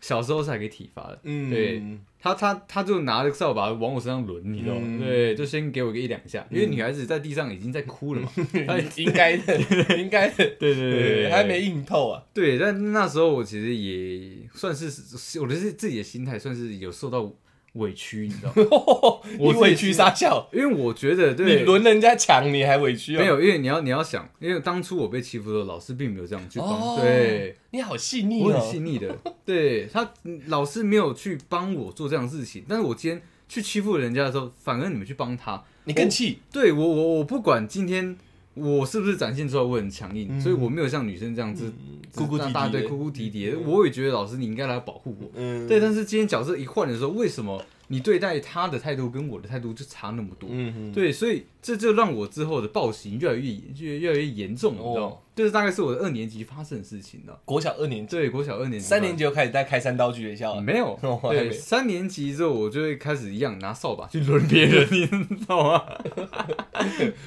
[0.04, 1.50] 小时候是还可以体罚的，嗯。
[1.50, 1.82] 对
[2.20, 4.82] 他他他就拿着扫把往我身上抡，你知道吗？
[4.84, 5.00] 嗯。
[5.00, 8.30] 对，就先给我个一两下，因为女孩子在地上已经在哭了嘛。
[8.68, 9.58] 她应该的，
[9.98, 12.24] 应该的， 对对对对，还没硬透啊。
[12.34, 17.30] 对，但那时候我其实也算是我的是自己的心态，算是有受到
[17.74, 19.20] 委屈，你知道吗？
[19.40, 21.66] 你委屈撒笑，因为我觉得对你对。
[21.66, 23.20] 轮人家抢，你还委屈啊？
[23.20, 28.70] 没有，因为你要你要想，因为当初我被欺负的时候，老师并没有这样去帮，哦对，你好细腻我很哦。
[28.72, 38.16] 细腻的，对他嗯老师没有去帮我做这样的事情，但是我今天去欺负人家的时候，反而你们去帮他，你更气，对我我我不管今天
[38.54, 40.42] 我是不是展现出来我很强硬，嗯。
[40.42, 41.72] 所以我没有像女生这样子
[42.14, 42.54] 哭哭啼啼的。
[42.54, 50.50] 大对哭哭啼啼，我也觉得老师你应该来保护我，嗯，对，但是今天角色一换的时候，为什么你对待他的态度跟我的态度就差那么多。
[50.92, 55.20] 对，所以这就让我之后的暴行越来越越越来越严重，你知道吗哦？
[55.36, 57.40] 就是大概是我的二年级发生的事情了。
[57.46, 60.62] 国小二年级，对，国小二年级，三年级就开始在开山刀去学校了。
[60.62, 65.84] 没有 对，三年级之后我就会开始一样拿扫把去抡别人，你知道吗？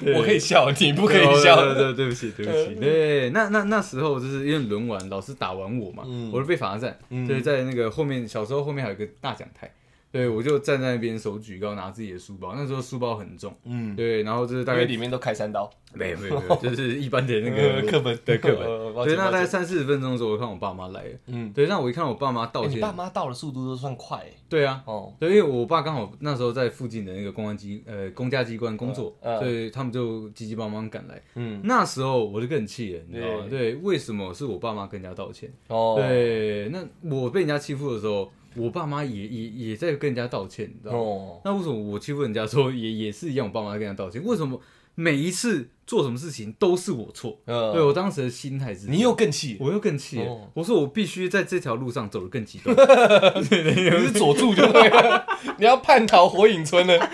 [0.01, 1.61] 对 我可以笑，你不可以对笑。
[1.63, 2.75] 对对，对不起，对不起。
[2.79, 9.69] 对，那那那时候就是因为轮完，老师打完我嘛，嗯我就被罚站，嗯就是在那个后面，小时候后面还有一个大讲台，
[10.11, 18.65] 对我就站在那边手举高，拿自己的书包，那时候书包很重，嗯，对，然后就是大概里面都开三刀， 没有没有没有，就是一般的那个呃 课本对课本。
[19.05, 21.11] 对，那大概抱歉三四十分钟的时候，我看我爸妈来了。
[21.27, 25.13] 嗯，对，那我一看我爸妈道欸你歉，爸妈到的速度都算快欸对啊，哦。
[25.19, 31.21] 对，因为我爸刚好那时候在附近的那个公安机呃公家机关工作，嗯嗯所以他们就急急忙忙赶来。
[31.35, 33.45] 嗯，那时候我就更气了，你知道吗？
[33.49, 35.51] 对，为什么是我爸妈跟人家道歉？
[35.67, 36.83] 哦，对，那
[37.15, 40.99] 我被人家欺负的时候，我爸妈也也也在跟人家道歉，你知道吗？
[40.99, 44.23] 哦，那为什么我欺负人家的时候也也是一样，我爸妈跟人家道歉？
[44.23, 44.59] 为什么
[44.95, 47.39] 每一次做什么事情都是我错？
[47.45, 50.25] 对呃，我当时的心态是，你又更气，我又更气了。
[50.25, 52.75] 哦我说我必须在这条路上走得更极端。
[53.39, 55.25] 你是佐助就对了，
[55.59, 57.09] 你要叛逃火影村了。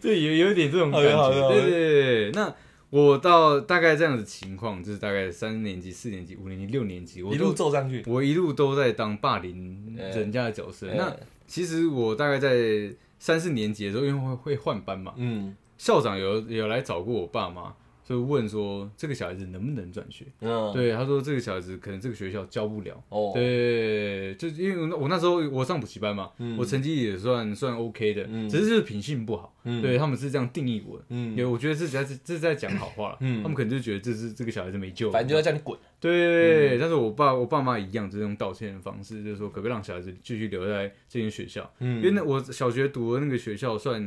[0.00, 1.48] 对，有有点这种感觉。
[1.50, 2.54] 对对对，那
[2.96, 8.02] 我到大概这样的情况，就是大概三年级、四年级、五年级、六年级，我一路都揍上去。
[8.06, 10.86] 我一路都在当霸凌人家的角色。
[10.96, 17.74] 那呃其实我大概在三四年级的时候，因为会会换班嘛，嗯校长有有来找过我爸妈，
[18.08, 20.24] 就问说这个小孩子能不能转学？
[20.40, 23.02] 嗯，对，他说这个小孩子可能这个学校教不了。
[23.08, 29.52] 哦，对，就因为我那时候我上补习班嘛，嗯我成绩也算算 OK 的，嗯只是就是品性不好。
[29.68, 31.04] 嗯对他们是这样定义我的。
[31.08, 33.16] 嗯对，我觉得这在这是在讲好话了。
[33.18, 35.12] 嗯他们可能就觉得这是这个小孩子没救了。
[35.12, 35.76] 反正就要叫你滚。
[35.98, 41.68] 对，但是我爸我爸妈一样，就是用道歉的方式，就是说可不可以让小孩子继续留在这间学校？
[41.80, 44.00] 嗯因为那我小学读的那个学校算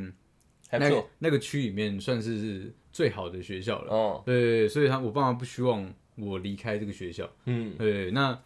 [0.71, 1.09] 那个还不错。
[1.19, 3.93] 那个区里面算是最好的学校了。
[3.93, 7.31] 哦，对，所以他我爸妈不希望我离开这个学校。
[7.45, 7.73] 嗯。
[7.77, 8.37] 对，那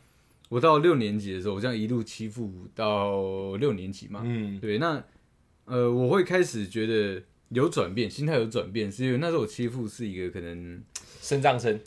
[0.49, 4.21] 我到六年级的时候，我这样一路欺负到六年级嘛。
[4.23, 4.59] 嗯。
[4.59, 5.03] 对，那
[5.65, 10.83] 呃，我会开始觉得有转变，心态有转变，是因为那时候我欺负是一个可能
[11.19, 11.79] 身障生。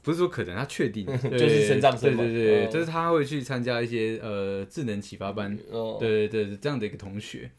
[0.00, 1.04] 不是说可能，他确定。
[1.30, 2.22] 就是身障生嘛。
[2.22, 2.70] 对对对，哦。
[2.72, 7.50] 就是他会去参加一些呃智能启发班，哦，对对对，这样的一个同学，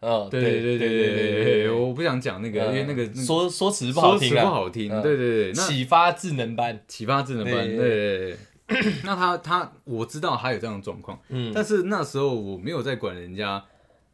[0.00, 6.80] 哦，对对对对对对，我不想讲那个，因为那个嗯说说辞不好听啊，不好听，嗯对对对，启发智能班。
[6.88, 8.36] 启发智能班，对对对
[8.66, 13.62] 对， 那他他我知道他有这样的状况，嗯但是那时候我没有在管人家，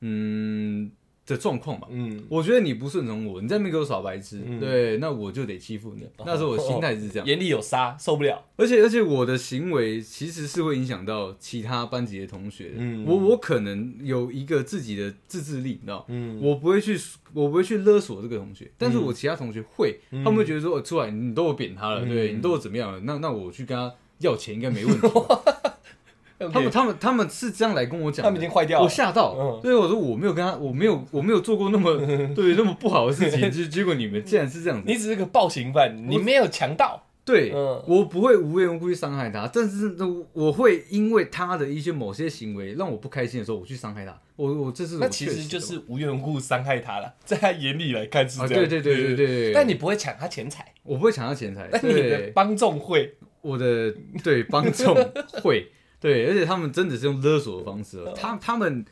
[0.01, 0.91] 嗯
[1.27, 1.89] 的状况嘛。
[1.91, 4.61] 嗯，我觉得你不顺从我，你在那边给我耍白痴，嗯。
[4.61, 6.07] 对，那我就得欺负你。
[6.25, 8.43] 那时候我心态是这样，眼里有沙，受不了。
[8.57, 12.75] 而且而且我的行为其实是会影响到其他班级的同学的。
[12.79, 13.05] 嗯。
[13.07, 16.41] 我我可能有一个自己的自制力，你知道，嗯。
[16.41, 16.99] 我不会去
[17.33, 20.23] 我不会去勒索这个同学，但是我其他同学会，嗯。
[20.25, 22.09] 他们会觉得说，哦出来你都有扁他了，嗯。
[22.09, 25.09] 对你都有怎么样了，那那我去跟他要钱应该没问题。
[26.53, 28.85] 他们他们他们是这样来跟我讲，他们已经坏掉了。
[28.85, 28.89] 我。
[28.89, 31.97] 吓到，所以我说我没有跟他，我没有我没有做过那么
[32.35, 37.03] 对那么不好的事情，结结果你们竟然是这样子，你只是个暴行犯，你没有强盗。
[37.25, 37.83] 对、嗯。
[37.87, 39.97] 我不会无缘无故去伤害他，但是，
[40.33, 48.69] 我会因为他的一些某些行为让我不开心的时候，我去伤害他，我我这是那其实就是无缘无故伤害他了， 在他眼里来看是啊，这样。
[48.69, 53.15] 对对对对对对，但你不会抢他钱财，我不会抢他钱财，但你的，帮众会。
[53.43, 53.95] 我的
[54.25, 54.93] 对帮众
[55.41, 55.71] 会，
[56.01, 58.85] 对，而且他们真的是用勒索的方式哦，他他们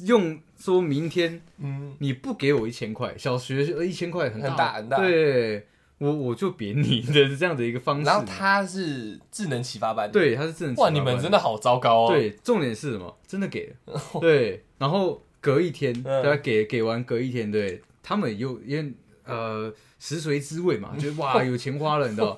[0.00, 4.98] 用说明天嗯，你不给我一千块，小学呃一千块很很大很大。
[4.98, 5.66] 对
[5.98, 8.04] 我我就扁你 的这样的一个方式。
[8.06, 10.80] 然后他是智能启发班，，对他是真的。
[10.80, 13.18] 哇，你们真的好糟糕哦。，对，重点是什么？
[13.26, 16.22] 真的给了，对，然后隔一天，嗯。
[16.22, 18.92] 大家给给完隔一天，对他们又因为
[19.24, 22.36] 呃食髓知味嘛，觉得 哇有钱花了，你知道，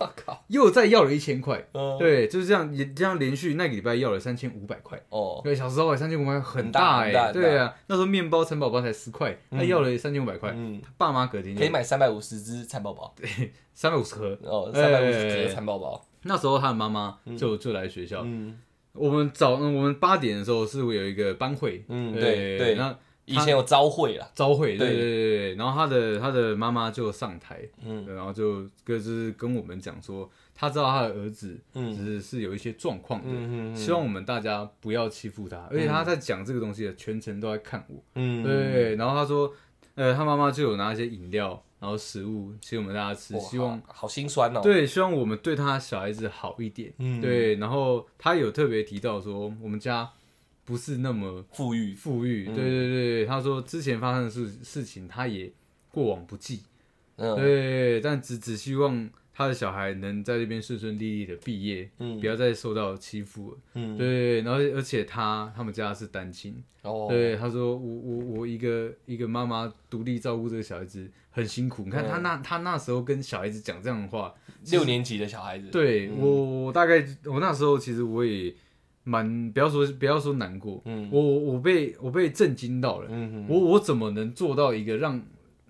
[0.49, 5.01] 又再要了一千块，嗯，对，就是这样，也这样连续那个礼拜要了三千五百块。
[5.11, 6.81] 哦，对，小时候三千五百块很很大
[7.13, 14.39] 大哎、对啊，那时候面包蚕宝宝才十块，他嗯要了三千五百块，嗯，爸妈隔天可以买三百五十只蚕宝宝， 对三百五十盒。
[14.43, 18.59] 哦，哎三百五十只蚕宝宝，那时候他的妈妈就就来学校，嗯。
[18.93, 22.93] 我们早我们八点的时候是会有一个班会，嗯，对对对，那
[23.31, 24.97] 以前有招会啦，朝会，对对。
[24.97, 28.07] 对然后他的他的妈妈就上台，嗯。
[28.15, 31.95] 然后就就是跟我们讲说，他知道他的儿子嗯。
[31.97, 39.53] 是是有一些状况的，嗯嗯，希望我们大家不要欺负他，而且他在讲这个东西的全程都在看我，嗯，对，然后他说，
[39.95, 50.09] 呃，他妈妈就有拿一些饮料，然后食物请我们大家吃，希望好好心酸哦，，对，希望我们对他小孩子好一点，嗯，对，然后他有特别提到说，我们家
[50.65, 52.47] 不是那么富裕，富裕。
[52.49, 52.55] 嗯。
[52.55, 55.51] 对对对，他说之前发生的事事情，他也
[55.91, 56.63] 过往不计。
[57.17, 57.37] 嗯。
[57.37, 62.21] 对，但只只希望他的小孩能在这边顺顺利利的毕业，嗯。
[62.21, 63.59] 不要再受到欺负了。
[63.75, 71.85] 嗯，对，然后而且他他们家是单亲，哦，对，他说我我我一个一个妈妈独立照顾这个小孩子很辛苦。
[71.85, 74.35] 你看他嗯那他那时候跟小孩子讲这样的话，
[74.71, 76.19] 六年级的小孩子，对、嗯。
[76.19, 78.55] 我我大概我那时候其实我也
[79.05, 85.21] 蛮不要说不要说难过，嗯我我我被我被震惊到了，嗯我我怎么能做到一个让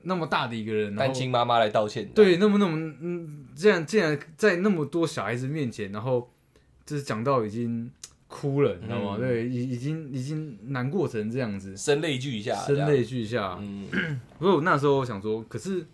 [0.03, 6.31] 那么大的一个人，单亲妈妈来道歉，，对那么那么嗯这样竟然在那么多小孩子面前，然后
[6.85, 7.91] 就是讲到已经
[8.27, 9.17] 哭了，你知道吗？
[9.19, 11.77] 嗯对，已已经已经难过成这样子。
[11.77, 13.59] 声泪俱下，声泪俱下。
[13.61, 13.87] 嗯，
[14.39, 15.87] 不过我那时候我想说，可是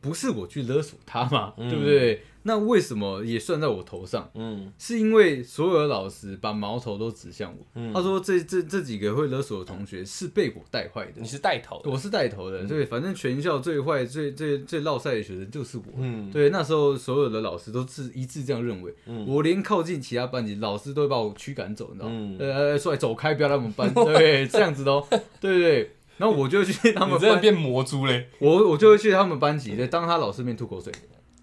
[0.00, 2.22] 不是我去勒索他嘛，嗯对不对？
[2.48, 4.30] 那为什么也算在我头上？
[4.34, 7.66] 嗯是因为所有的老师把矛头都指向我。
[7.74, 12.66] 嗯他说这这这几个会勒索的同学是被我带坏的你，是带头的，我是带头的。
[12.66, 15.84] 对，反正全校最坏、最最最落赛的学生就是我。
[15.98, 18.94] 嗯，对，那时候所有的老师都是一致这样认为。
[19.04, 22.12] 嗯我连靠近其他班级，老师都会把我驱赶走，你知道吗？
[22.14, 23.92] 嗯呃呃，出来走开，不要来我们班。
[23.92, 25.06] 对，这样子的哦。
[25.38, 25.90] 对对对。
[26.16, 30.92] 然后我就去他们班，你真的变魔猪嘞，我我就会去他们班级，对，当他老师面吐口水，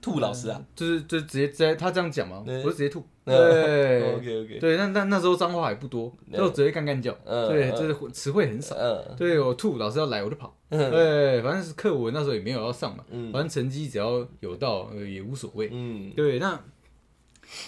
[0.05, 2.99] 兔老师啊就是就直接在他这样讲嘛，我就直接吐。
[2.99, 7.11] 嗯对， OK OK，对，那那那时候脏话还不多，就直接干干叫。
[7.25, 8.75] 嗯对，嗯就是词汇很少。
[8.75, 10.55] 嗯对我吐，老师要来我就跑。
[10.69, 15.69] 嗯对，反正是课文那时候也没有要上嘛，嗯反正成绩只要有到呃也无所谓。
[15.71, 16.59] 嗯对，那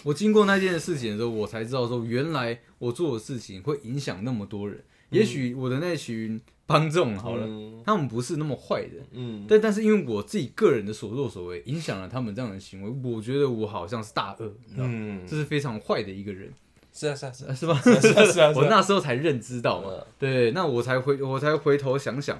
[0.04, 4.84] 我经过那件事情的时候，我才知道说，原来我做的事情会影响那么多人。
[5.10, 7.82] 也许我的那群帮众好了，嗯。
[7.86, 9.45] 他们不是那么坏的，嗯。
[9.47, 14.89] 但但是因为我自己个人的所作所为，影响了他们这样的行为，我觉得我好像是大恶，你知道吗？
[14.93, 16.51] 嗯，这是非常坏的一个人，
[16.93, 17.47] 是啊是啊是啊。
[17.47, 17.73] 呃是吧？
[17.82, 19.82] 是啊是啊是啊， 我那时候才认知到
[20.19, 22.38] 对，那我才回我才回头想想，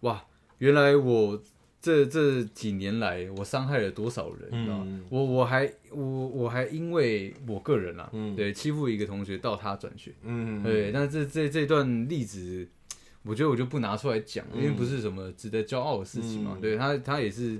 [0.00, 0.22] 哇，
[0.58, 1.42] 原来我
[1.80, 8.36] 这这几年来我伤害了多少人，你知道我我还我我还因为我个人啊，嗯。
[8.36, 10.62] 对，欺负一个同学到他转学，嗯。
[10.62, 12.66] 对，但这这这段例子，
[13.24, 17.58] 我觉得我就不拿出来讲，因为不是什么值得骄傲的事情嘛，嗯对他他也是。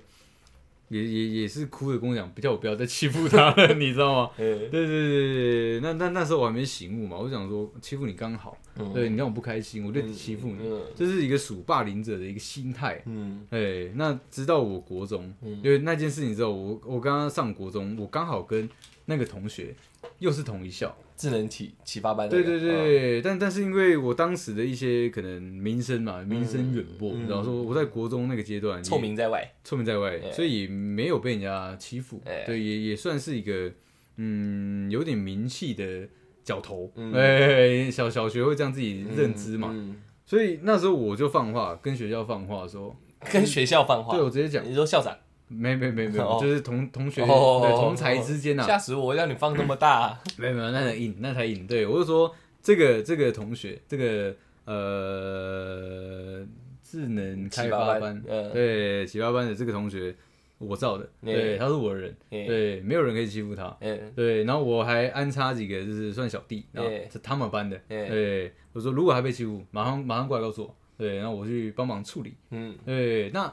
[0.91, 4.31] 也也也是哭着跟我讲，叫我不要再欺负他了， 你知道吗？
[4.37, 13.03] 嗯对对对对对，那那那时候我还没醒悟嘛，我就想说欺负你刚好，嗯对你让我不开心，我就欺负你，嗯这是一个属霸凌者的一个心态。
[13.07, 18.69] 嗯哎，那直到我国中，嗯因为那件事情之后，我我刚刚上国中，我刚好跟
[19.07, 19.75] 那个同学
[20.19, 27.29] 又是同一校，智能启启发班那个，对对对，但但是因为我当时的一些可能名声嘛，名声远播，嗯。
[27.29, 30.33] 然后说我在国中那个阶段嗯臭名在外，臭名在外，哎。
[30.33, 32.45] 所以也没有被人家欺负，哎。
[32.45, 33.73] 对，也也算是一个
[34.17, 36.09] 嗯有点名气的
[36.43, 37.13] 角头，嗯。
[37.13, 39.97] 哎、小小学会这样自己认知嘛，嗯，
[40.27, 42.97] 所以那时候我就放话跟学校放话说，
[43.33, 44.15] 跟学校放话。
[44.15, 45.17] 对，我直接讲，你说校长，
[45.49, 51.67] 没没没没就是同同学、哦对同才之间啊，吓死我，让你放那么大， 没有没有，那才硬，那才硬。
[51.67, 56.45] 对我就说这个这个同学，这个呃
[56.83, 60.15] 智能开发班对启发班的这个同学，
[60.59, 63.77] 我造的，嗯对，他是我的人，嗯对，没有人可以欺负他。
[63.81, 72.35] 嗯对，然后我还安插几个就是算小弟，然后嗯是他们班的，嗯对，我说如果还被欺负，马上马上过来告诉我，对，然后我去帮忙处理。
[72.51, 72.75] 嗯。
[72.85, 73.53] 对，那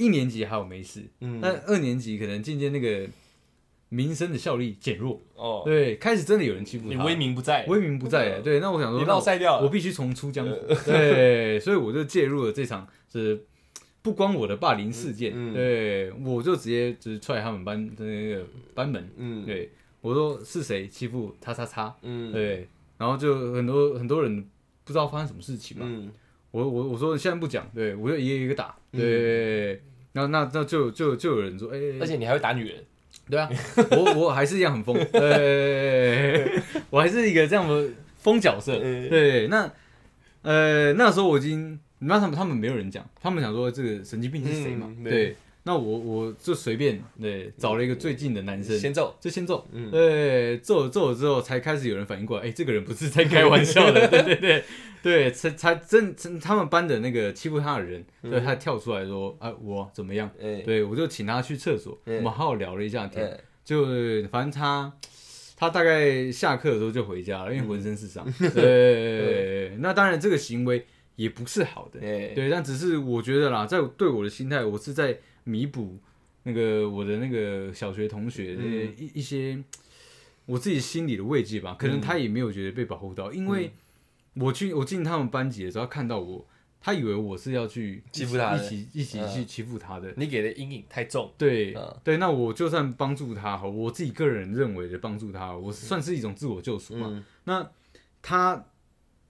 [0.00, 3.06] 一年级还有没事，嗯，但二年级可能渐渐那个
[3.90, 8.40] 名声的效力减弱，哦，对，开始真的有人欺负他，你威名不在，威名不在了。
[8.40, 10.56] 对，那我想说，你那我落赛掉了，我必须重出江湖。
[10.86, 13.44] 对，所以我就介入了这场是
[14.00, 15.32] 不关我的霸凌事件。
[15.34, 19.10] 嗯嗯对，我就直接就是踹他们班的那个班门。
[19.16, 21.94] 嗯对，我说是谁欺负叉叉叉？
[22.02, 24.42] 嗯对，然后就很多很多人
[24.84, 25.84] 不知道发生什么事情嘛。
[25.86, 26.10] 嗯
[26.52, 28.76] 我我我说现在不讲，对我就一个一个打。
[28.90, 29.80] 对，
[30.12, 32.76] 那那那就就就有人说，哎、而且你还会打女人，
[33.28, 33.48] 对啊，
[33.90, 38.80] 我我还是一样很疯，对，我还是一个这样的疯角色。
[38.82, 39.70] 嗯对，那
[40.42, 44.92] 呃那时候我已经，你知道他们他们没有人讲，他们想说这个神经病是谁嘛？
[45.04, 49.90] 对，那我我就随便对找了一个最近的男生，先揍，就先揍，嗯。
[49.90, 54.64] 对，揍了揍了之后，才开始有人反应过来，哎、这个人不是在开 玩笑的，对对对。
[55.02, 58.30] 对，才才真真他们班的那个欺负他的人，嗯。
[58.30, 60.30] 对他跳出来说，啊，我怎么样？
[60.40, 60.60] 哎。
[60.62, 63.40] 对我就请他去厕所，嗯我们好好聊了一下天，哎。
[63.64, 63.86] 就
[64.30, 64.92] 反正他
[65.56, 68.26] 他大概下课的时候就回家了，因为浑身是伤。
[68.54, 72.34] 对，那当然这个行为也不是好的，哎。
[72.34, 75.18] 对，但只是我觉得啦，在对我的心态，我是在
[75.50, 75.98] 弥补
[76.44, 79.62] 那个我的那个小学同学的嗯一一些
[80.46, 83.72] 我自己心里的慰藉吧，可能他也没有觉得被保护到，因为
[84.34, 86.46] 我去我进他们班级的时候，他看到我，
[86.80, 90.12] 他以为我是要去欺负他一起一起嗯去欺负他的。
[90.16, 91.30] 你给的阴影太重。
[91.36, 97.08] 对、嗯对，那我就算帮助他，好我自己个人认为的帮助他，我算是一种自我救赎嘛。
[97.10, 97.70] 嗯那
[98.22, 98.66] 他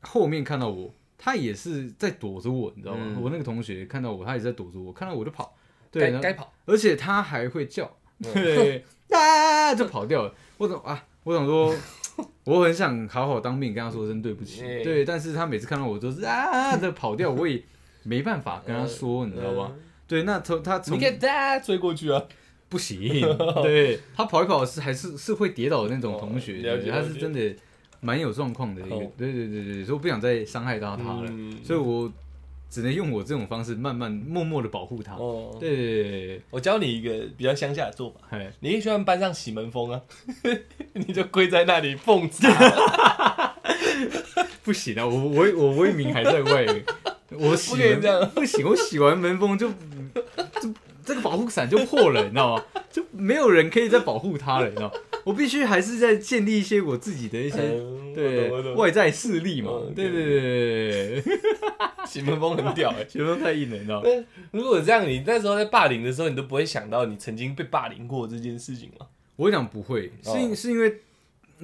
[0.01, 3.05] 后面看到我，他也是在躲着我，你知道吗？
[3.07, 5.55] 嗯我那个同学看到我，他也在躲着我，看到我就跑，
[5.91, 6.53] 对，该该跑。
[6.67, 7.85] 而且他还会叫，
[8.25, 10.35] 嗯对， 啊，就跑掉了。
[10.59, 11.75] 我怎啊，我想说，
[12.45, 14.83] 我很想好好当面跟他说声对不起，哎。
[14.83, 17.63] 对，但是他每次看到我都是啊的跑掉，我也
[18.03, 19.73] 没办法跟他说，你知道吧？
[20.07, 22.23] 对，那从他从你可以哒追过去啊。
[22.69, 23.21] 不行，
[23.65, 27.53] 对他跑一跑是还是是会跌倒的那种同学，他是真的
[27.99, 29.11] 蛮有状况的一个，哦。
[29.19, 31.59] 对对对对，所以我不想再伤害到他了，嗯。
[31.65, 32.09] 所以我
[32.71, 35.15] 只能用我这种方式慢慢默默的保护他。
[35.17, 35.69] 哦，对。
[35.77, 40.01] 对对我教你一个比较乡下的做法，哎，你可以去班上洗门风啊，
[40.95, 43.57] 你就跪在那里奉茶。
[44.63, 46.67] 不行啊，我我我威名还在外，
[47.31, 48.31] 我洗门不可以这样。
[48.31, 49.69] 不行，我洗完门风就
[50.61, 50.73] 就
[51.11, 52.65] 这个保护伞就破了，你知道吗？
[52.91, 54.95] 就没有人可以再保护它了，你知道吗？
[55.25, 61.39] 我必须还是在建立一些我自己的一些嗯对外在势力嘛嗯，对对对对对，
[62.07, 64.09] 洗门风很屌哎、学生 太硬了，你知道吗？
[64.53, 69.07] 如果这样，你那时候在霸凌的时候，你都不会想到你曾经被霸凌过这件事情吗？
[69.37, 70.97] 我想不会，是因哦是因为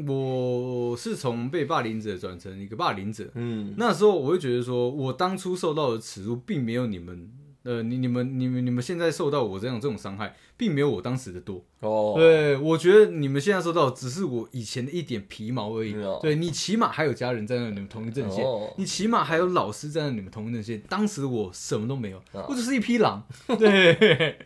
[0.07, 7.31] 我是从被霸凌者转成一个霸凌者，嗯，那时候我会觉得说，我当初受到的耻辱，并没有你们，
[7.67, 11.65] 呃，你你们你们你们现在受到我这样这种伤害，并没有我当时的多。
[11.81, 15.97] 哦，对，我觉得你们现在受到，只是我以前的一点皮毛而已。
[16.23, 20.81] 对你起码还有家人站在你们同一阵线，哦你起码还有老师站在你们同一阵线。
[20.89, 23.27] 当时我什么都没有，哦我只是一匹狼。
[23.59, 24.39] 对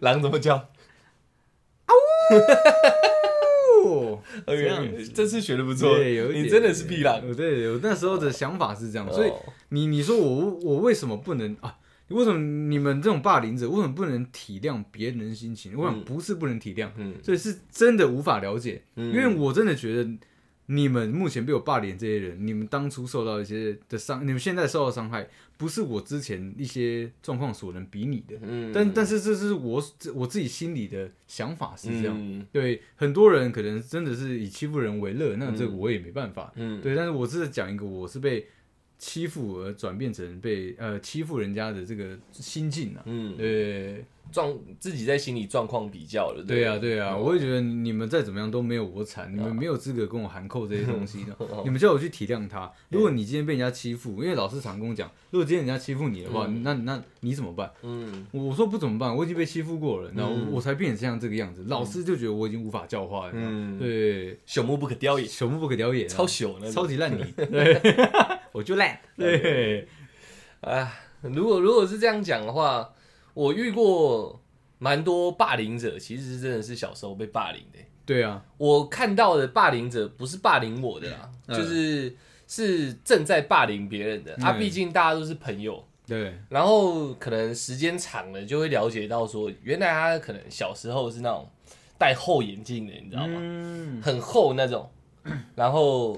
[0.00, 0.56] 狼怎么叫？
[0.56, 1.94] 哦
[2.28, 2.93] 这样
[4.46, 7.20] OK，这次学的不错，对，有一点你真的是屁狼。
[7.34, 11.76] 对，我那时候的想法是这样，所以哦你你说我我为什么不能啊？
[12.08, 15.72] 为什么你们这种霸凌者为什么不能体谅别人的心情？
[15.74, 20.10] 我想嗯不是不能体谅，嗯所以是真的无法了解，嗯因为我真的觉得
[20.66, 28.36] 你们目前被我霸凌这些人，你们当初受到一些的伤，你们现在受到伤害，不是我之前一些状况所能比拟的。
[28.42, 29.82] 嗯但但是这是我
[30.14, 32.16] 我自己心里的想法是这样。
[32.18, 36.52] 嗯对，很多人可能真的是以欺负人为乐，那这个我也没办法。
[36.56, 38.46] 嗯，对，但是我是讲一个我是被
[38.98, 43.02] 欺负而转变成被呃欺负人家的这个心境啊。
[43.06, 44.04] 嗯，对。
[44.32, 46.64] 状自己在心理状况比较了，对。
[46.64, 51.36] 啊，对啊，哦我会觉得你们再怎么样都没有我惨，你们啊没有资格跟我含扣这些东西的。
[51.44, 51.60] 哦。
[51.62, 52.68] 你们叫我去体谅他。
[52.88, 56.62] 如果你今天被人家欺负，因为老师常跟我讲，如果今天人家欺负你的话，嗯。
[56.64, 57.70] 那那你怎么办？
[57.82, 58.26] 嗯。
[58.32, 60.50] 我说不怎么办，我已经被欺负过了，然后嗯。
[60.50, 61.62] 我才变成这样这个样子。
[61.68, 66.72] 老师就觉得我已经无法教化了，嗯，，对，朽木不可雕也，朽木不可雕也，超朽了。
[66.72, 67.74] 超级烂泥， 对，
[68.54, 69.88] 我就烂，对，
[70.60, 72.88] 啊，如果如果是这样讲的话，
[73.34, 74.40] 我遇过
[74.78, 77.78] 蛮多霸凌者，其实真的是小时候被霸凌的。
[78.06, 82.14] 对啊，我看到的霸凌者不是霸凌我的啦，嗯就是
[82.46, 84.36] 是正在霸凌别人的。
[84.36, 91.50] 他，嗯毕竟大家都是朋友，对，然后可能时间长了就会了解到说，原来他可能小时候是那种
[91.98, 93.40] 戴厚眼镜的，你知道吗？
[93.40, 94.88] 嗯，很厚那种，
[95.56, 96.16] 然后。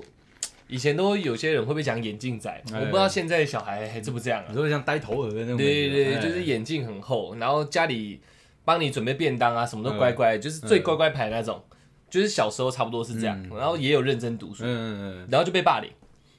[0.68, 2.80] 以前都有些人会不会讲眼镜仔，哎。
[2.80, 4.46] 我不知道现在小孩还这不这样啊。
[4.48, 4.54] 你。
[4.54, 8.20] 说像呆头鹅的那种，对对对，哎就是眼镜很厚，然后家里
[8.64, 11.62] 帮你准备便当啊，什么都乖乖，就是最乖乖牌那种，
[12.10, 13.56] 就是小时候差不多是这样，嗯。
[13.56, 14.64] 然后也有认真读书，
[15.28, 15.90] 然后就被霸凌，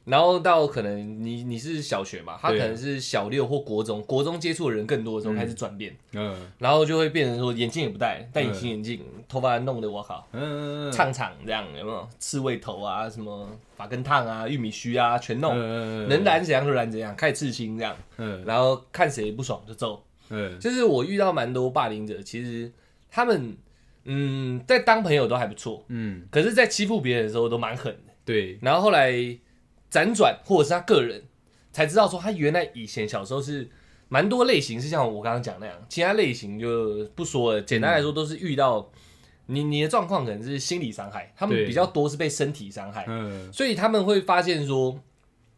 [0.08, 6.34] 然后到可能你你是小学嘛，他可能是小六或国中，国中接触的人更多的时候开始转变，嗯。
[6.60, 10.26] 然后就会变成说眼镜也不戴，戴隐形眼镜，头发弄得我靠。
[10.32, 12.08] 嗯，长长这样有没有？
[12.20, 18.44] 刺猬头啊，什么发根烫啊、玉米须啊，全弄，嗯能，染怎样就染怎样，开始刺青这样，嗯。
[18.46, 20.02] 然后看谁不爽就揍。
[20.30, 20.58] 嗯。
[20.58, 22.72] 就是我遇到蛮多霸凌者，其实
[23.12, 23.58] 他们
[24.06, 28.14] 嗯在当朋友都还不错，嗯，可是，在欺负别人的时候都蛮狠的。
[28.24, 29.12] 对，然后后来
[29.92, 31.24] 辗转或者是他个人
[31.72, 33.70] 才知道说，他原来以前小时候是
[34.10, 37.62] 蛮多类型是像我刚刚讲那样，其他类型就不说了。
[37.62, 38.90] 简单来说，都是遇到
[39.48, 45.00] 你你的状况可能是心理伤害，他们比较多是被身体伤害，嗯所以他们会发现说，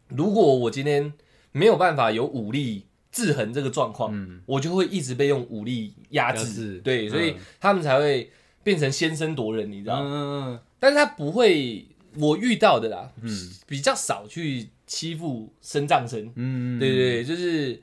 [0.08, 1.12] 如果我今天
[1.52, 6.44] 没有办法有武力制衡这个状况，嗯我就会一直被用武力压制。
[6.46, 8.30] 制对，所以嗯他们才会
[8.62, 10.08] 变成先声夺人，你知道吗？
[10.10, 16.32] 嗯但是他不会，我遇到的啦，嗯比较少去欺负身障生。
[16.34, 17.82] 嗯，对对对，就是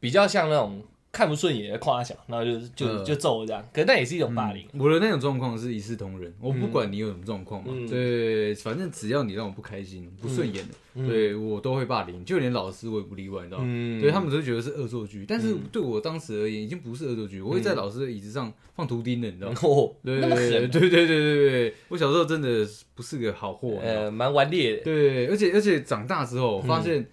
[0.00, 0.84] 比较像那种
[1.18, 4.64] 看不顺眼，夸他小，然后就就嗯就揍这样，可是那也是一种霸凌。
[4.74, 13.64] 我的那种状况是一视同仁，我不管你有什么状况嘛，嗯对，反正只要你让我不开心、不顺眼的，嗯对我都会霸凌，就连老师我也不例外，你知道吗？
[13.66, 19.56] 嗯对他们都觉得是恶作剧，但是对我当时而言已经不是恶作剧，我会在老师的椅子上放图钉的，你知道吗？
[19.64, 22.64] 哦，对对对对对对对，我小时候真的
[22.94, 24.84] 不是个好货，呃，蛮顽劣的。
[24.84, 27.08] 对，而且而且长大之后，我发现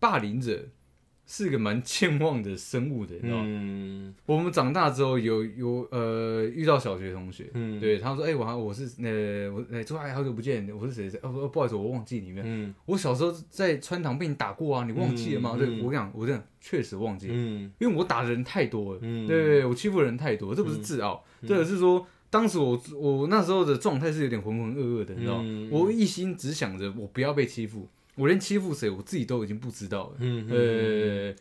[0.00, 0.66] 霸凌者
[1.26, 3.44] 是个蛮健忘的生物的，你知道吗？
[3.46, 12.42] 嗯我们长大之后有有呃遇到小学同学，嗯，对他说：“哎、我还我是呃我哎，朱、哎好久不见，我是谁谁哦不不好意思，我忘记你们。
[12.46, 15.56] 嗯我小时候在穿堂被你打过啊，你忘记了吗？
[15.58, 25.44] 对我跟你讲，我真的确实忘记了，嗯因为我打的人太多了，嗯，对我欺负人太多，这不是自傲，嗯这个是说。”当时我我那时候的状态是有点浑浑噩噩的，你知道吗？
[25.46, 30.16] 嗯我一心只想着我不要被欺负，我连欺负谁我自己都已经不知道了。
[30.18, 31.34] 嗯，呃，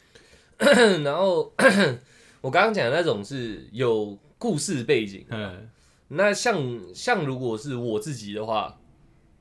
[0.57, 1.51] 嗯然后
[2.41, 5.69] 我刚刚讲的那种是有故事背景，嗯。
[6.09, 8.77] 那像像如果是我自己的话，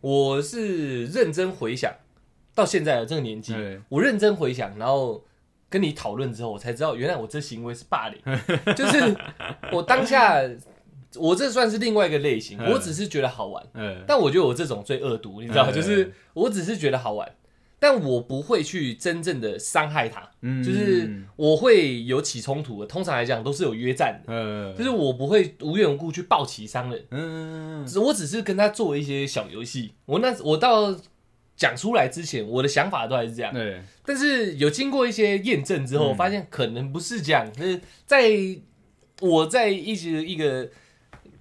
[0.01, 1.93] 我是认真回想
[2.55, 5.23] 到现在的这个年纪，对我认真回想，然后
[5.69, 8.19] 跟你讨论之后，我才知道原来我这行为是霸凌，
[8.75, 9.15] 就是
[9.73, 10.41] 我当下
[11.19, 12.73] 我这算是另外一个类型，嗯。
[12.73, 14.03] 我只是觉得好玩，嗯。
[14.07, 15.75] 但我觉得我这种最恶毒，你知道，嗯。
[15.75, 17.31] 就是我只是觉得好玩，
[17.79, 20.63] 但我不会去真正的伤害他，嗯。
[20.63, 24.33] 就是我会有起冲突的，通常来讲都是有约战的。
[24.33, 24.75] 嗯。
[24.77, 29.93] 就是我不会无缘无故去暴起伤人，嗯只我只是跟他做一些小游戏。
[30.07, 30.95] 我那我到
[31.57, 33.81] 讲出来之前，我的想法都还是这样，对。
[34.05, 37.51] 但是有经过一些验证之后，嗯发现可能不是这样。
[37.53, 38.33] 就是在
[39.21, 40.69] 我在一直一个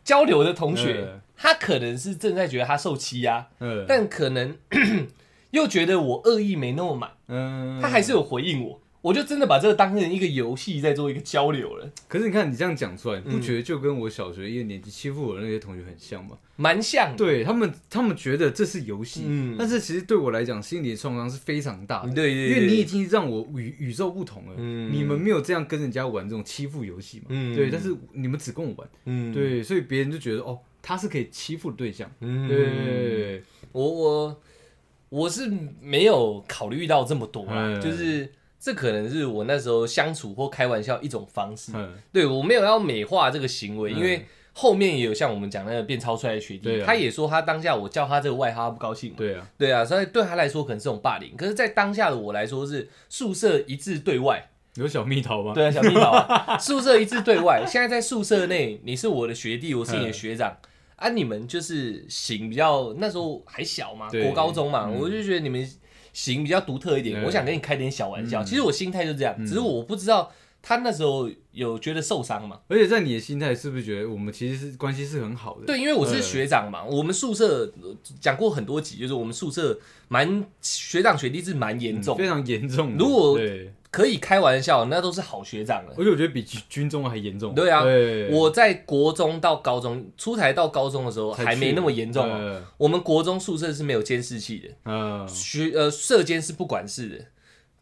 [0.04, 1.20] 交流的同学，嗯。
[1.36, 3.86] 他可能是正在觉得他受欺压，嗯。
[3.88, 4.56] 但可能
[5.52, 7.80] 又觉得我恶意没那么满，嗯。
[7.82, 8.80] 他还是有回应我。
[9.04, 16.38] 我就真的把这个当成一个游戏在做一个交流了，可是你看你这样讲出来，你不嗯觉得就跟我小学一个年级欺负我的那些同学很像吗？
[16.56, 17.18] 蛮像的。
[17.18, 19.58] 对他们，他们觉得这是游戏，嗯。
[19.60, 22.14] 但是其实对我来讲，心理的创伤是非常大的。
[22.14, 24.90] 对对对，因为你已经让我与宇宙不同了，嗯。
[24.94, 27.26] 你们没有这样跟人家玩这种欺负游戏嘛？
[27.28, 27.54] 嗯。
[27.54, 32.48] 对，但是你们只跟我玩，嗯，对，所以别人就觉得哦，他是可以欺负的对象，嗯。
[32.48, 33.44] 对，
[33.74, 34.42] 我我
[35.10, 35.52] 我是
[35.82, 37.82] 没有考虑到这么多啦，嗯。
[37.82, 38.32] 就是
[38.64, 41.74] 这可能是我那时候相处或开玩笑一种方式。
[41.76, 49.16] 嗯对我没有要美化这个行为，嗯因为后面也有像我们讲那个变超出来的学弟，他也说他当下我叫他这个外号他不高兴嘛。
[49.18, 55.54] 对啊，对啊，所以对他来说可能是种霸凌，可是，在当下的我来说是宿舍一致对外，有小蜜桃吗？
[55.54, 57.66] 对啊，小蜜桃啊， 宿舍一致对外。
[57.68, 60.56] 现在在宿舍内，你是我的学弟，我是你的学长。
[60.96, 65.68] 啊，你们就是型比较那时候还小嘛，对国高中嘛，嗯我就觉得你们
[66.14, 68.42] 型比较独特一点，我想跟你开点小玩笑。
[68.42, 72.60] 嗯其实我心态就这样，只是我不知道他那时候有觉得受伤嘛。
[72.68, 75.66] 而且在你的心态，是不是觉得我们其实是关系是很好的？
[75.66, 82.98] 对，因为我是嗯学长嘛，我们宿舍呃讲过很多集，就是我们宿舍蛮学长学弟是蛮严重，嗯非常严重的。
[82.98, 85.94] 如果对，可以开玩笑，那都是好学长了。
[85.96, 87.54] 而且我觉得比军军中还严重。
[87.54, 92.28] 对啊对我在国中到高中出台到高中的时候还没那么严重
[92.78, 97.26] 我们国中宿舍是没有监视器的，嗯学呃舍监是不管事的，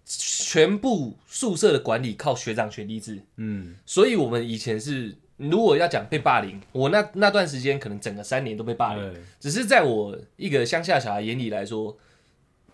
[0.06, 3.24] 全部宿舍的管理靠学长学弟制。
[3.38, 9.02] 嗯所以我们以前是，如果要讲被霸凌，我那那段时间可能整个三年都被霸凌。
[9.02, 11.98] 呃只是在我一个乡下小孩眼里来说，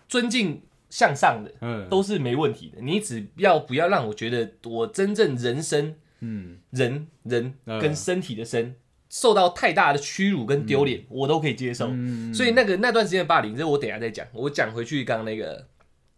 [0.08, 0.60] 尊敬
[0.90, 2.80] 向上的嗯都是没问题的。
[2.80, 8.74] 你只要不要让我觉得我真正人生嗯人人嗯跟身体的身
[9.10, 11.88] 受到太大的屈辱跟丢脸，我都可以接受。
[11.90, 14.26] 嗯所以那个那段时间的霸凌，这我等一下再讲。
[14.32, 15.66] 我讲回去刚刚那个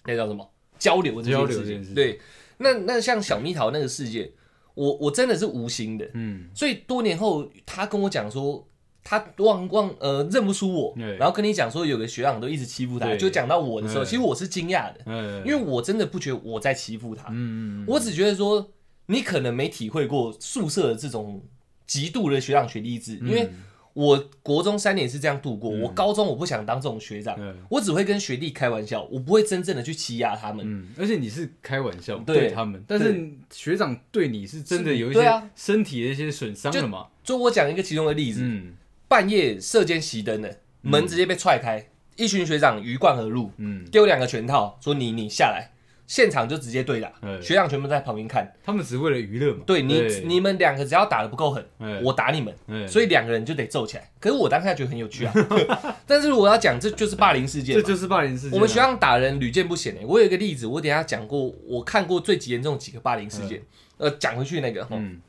[0.06, 1.46] 那叫什么交流这件事情。
[1.46, 2.20] 交流这件对，
[2.58, 4.30] 那那像小蜜桃那个事件，
[4.74, 6.08] 我我真的是无心的。
[6.14, 8.66] 嗯所以多年后，他跟我讲说，
[9.10, 18.70] 他忘忘呃认不出我，然后跟你讲说有个学长都一直欺负他，就讲到我的时候，嗯其实我是惊讶的，嗯因为我真的不觉得我在欺负他，嗯我只觉得说
[19.06, 21.42] 你可能没体会过宿舍的这种
[21.88, 23.50] 极度的学长学弟制，因为
[23.94, 30.64] 我国中三年是这样度过，我高中我不想当这种学长，嗯我只会跟学弟开玩笑，我不会真正的去欺压他们。
[30.64, 32.42] 嗯，而且你是开玩笑对。
[32.42, 37.08] 对他们，但是学长对你是真的有一些身体的一些损伤了嘛？
[37.24, 38.74] 就我讲一个其中的例子，嗯
[39.10, 40.48] 半夜射间熄灯了，
[40.82, 41.84] 门直接被踹开，
[42.14, 45.72] 一群学长鱼贯而入，嗯丢两个拳套，说你你下来，
[46.06, 48.48] 现场就直接对打，哎学长全部在旁边看。
[48.62, 49.64] 他们只是为了娱乐嘛。
[49.66, 54.08] 对你，你们两个只要打的不够狠，哎我打你们，哎所以两个人就得揍起来。
[54.20, 55.34] 可是我当下觉得很有趣啊，
[56.06, 57.82] 但是我要讲，这就是霸凌事件嘛。
[57.82, 58.54] 这就是霸凌事件啊。
[58.54, 63.60] 我们学校打人屡见不鲜诶、我有一个例子，我等一下讲过，我看过最极严重的几个霸凌事件。
[63.96, 65.20] 呃，讲回去那个，嗯，嗯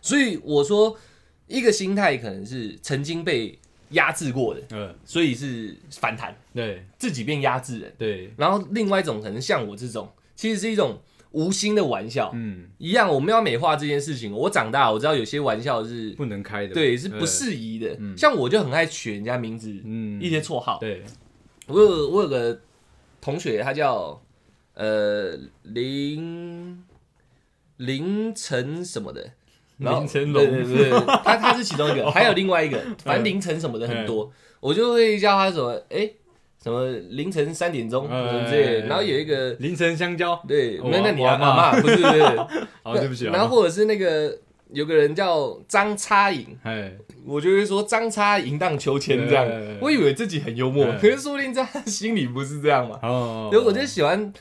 [0.00, 0.96] 所以我说
[1.46, 3.58] 一个心态可能是曾经被
[3.90, 7.92] 压制过的，嗯所以是反弹，对自己变压制人。
[7.96, 12.32] 对然后另外一种可能像我这种，其实是一种无心的玩笑。
[12.34, 14.32] 嗯一样，我们要美化这件事情。
[14.32, 16.74] 我长大，我知道有些玩笑是不能开的。
[16.74, 17.96] 对是不呃适宜的。
[18.16, 20.78] 像我就很爱取人家名字，嗯一些绰号。
[20.80, 21.04] 对
[21.68, 22.60] 我有我有个
[23.20, 24.20] 同学，他叫
[24.74, 26.84] 呃林
[27.76, 29.32] 凌晨什么的，
[29.78, 36.10] 然后凌晨对龙对对，对他他是其中一个， 还有另外一个，反正凌晨什么的很多，我就会叫他什么哎、
[36.62, 40.40] 什么凌晨三点钟什么之类的，哎然后有一个凌晨香蕉。
[40.48, 42.22] 对，那那你我阿阿妈不是不是，
[42.82, 43.32] 好，对不起啊。
[43.32, 44.36] 然后或者是那个
[44.72, 46.92] 有个人叫张叉影，哎，
[47.26, 49.46] 我就会说张叉淫荡秋千这样，
[49.80, 52.98] 我以为自己很幽默，可是说不定在他心里不是这样嘛。
[53.02, 54.32] 哦，所以我就喜欢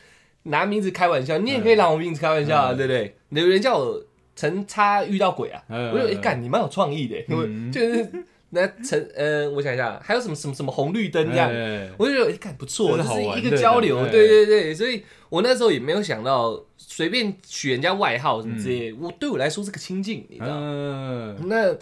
[0.43, 3.15] 拿名字开玩笑，你也可以拿我名字开玩笑啊，嗯对不对？
[3.29, 4.01] 有人叫我
[4.35, 8.09] 陈差遇到鬼啊，嗯我就哎干，你蛮有创意的，因就是
[8.49, 11.49] 那陈呃，我想一下，还有什么什么什么红绿灯这样。
[11.49, 14.63] 哎我就觉得哎，干不错，这这是一个交流，对对对。
[14.63, 20.59] 对，所以我那时候也没有想到随便取人家外号什么之类，我对我来说是个亲近，你知道吗？
[20.61, 21.75] 嗯，那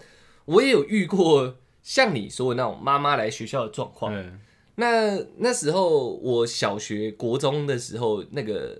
[0.46, 4.14] 我也有遇过像你说的那种妈妈来学校的状况。
[4.14, 4.40] 嗯。
[4.76, 8.76] 那那时候我小学、国中的时候，那个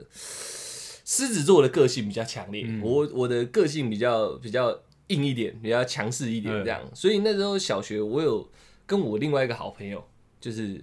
[1.04, 2.80] 狮子座的个性比较强烈，嗯。
[2.82, 6.80] 我我的个性比较比较硬一点，比较强势一点嗯这样。
[6.94, 8.48] 所以那时候小学，我有
[8.86, 10.02] 跟我另外一个好朋友，
[10.40, 10.80] 就是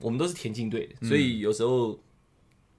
[0.00, 1.08] 我们都是田径队的，嗯。
[1.08, 1.98] 所以有时候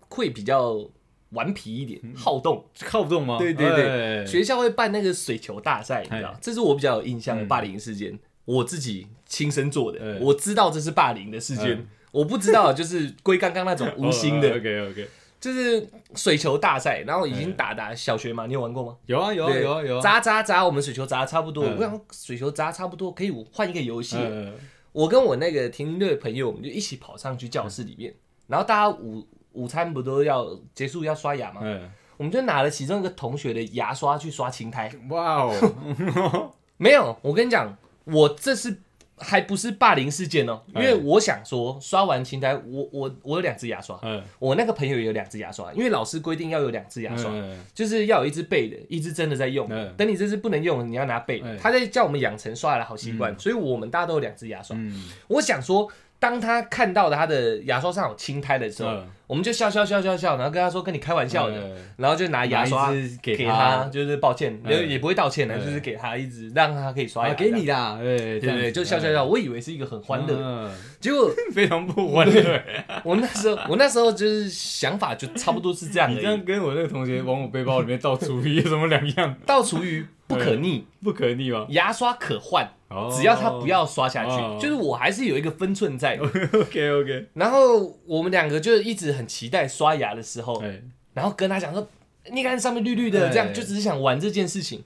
[0.07, 0.89] 会比较
[1.31, 2.65] 顽皮一点，好动。
[2.79, 3.37] 靠不动吗？
[3.37, 4.25] 对对对，哎。
[4.25, 7.47] 学校会办那个水球大赛，你知道哎，这是我比较有印象的嗯。
[7.47, 15.07] 霸凌事件，我自己亲身做的，哎我知道这是霸凌的事件嗯，我不知道就是归刚刚那种无心的， OK OK，
[15.39, 18.97] 就是水球大赛，然后已经打打小学嘛，你有玩过吗？
[19.05, 20.01] 有啊有啊有啊有啊。
[20.01, 24.17] 砸砸砸，我们水球砸差不多，嗯我想水球砸差不多，可以换一个游戏。
[24.19, 24.53] 嗯
[24.91, 28.13] 我跟我那个田径队的朋友，我们就一起跑上去教室里面，
[28.47, 31.61] 然后大家午午餐不都要结束要刷牙吗？
[31.63, 34.91] 嗯，我们就拿了其中一个同学的牙刷去刷青苔。
[35.09, 38.81] 哇哦， 没有，我跟你讲，我这是
[39.19, 49.67] 还不是霸凌事件哦，因为哎我想说，刷完清单，我我我有两只牙刷，嗯，我那个朋友也有两只牙刷，因为老师规定要有两只牙刷，嗯就是要有一只备的，一只真的在用。
[49.69, 54.75] 嗯等你这只不能用，你要拿备他在叫我们养成刷牙的好习惯，所以我们大家都有两只牙刷。
[54.77, 55.09] 嗯。
[55.27, 61.77] 我想说，当他看到他的牙刷上有青苔的时候，嗯，我们就笑笑笑笑笑，然后跟他说跟你开玩笑的，嗯。
[61.95, 62.91] 然后就拿牙刷
[63.21, 64.69] 给给他就是抱歉，嗯。
[64.69, 65.65] 也也不会道歉的，嗯。
[65.65, 70.69] 就是给他一直让他可以刷牙，啊，给你啦，对对对对，就笑笑笑。，我以为是一个很欢乐。
[70.99, 72.61] 结果 非常不欢乐。
[73.05, 76.15] 我那时候我那时候就是想法就差不多是这样的。
[76.15, 79.35] 你这，样跟我那个同学往我背包里面倒厨余有什么两样？
[79.45, 81.65] 倒厨余不可逆，不可逆吗？
[81.69, 83.11] 牙刷可换，哦。
[83.11, 84.59] 只要他不要刷下哦。
[84.59, 86.17] 去，就是我还是有一个分寸在。
[86.53, 90.79] OK OK，然后我们两个就一直很期待刷牙的时候，哎，
[91.15, 91.87] 然后跟他讲说，
[92.31, 93.29] 你看上面绿绿的，哎。
[93.31, 94.83] 这样就只是想玩这件事情。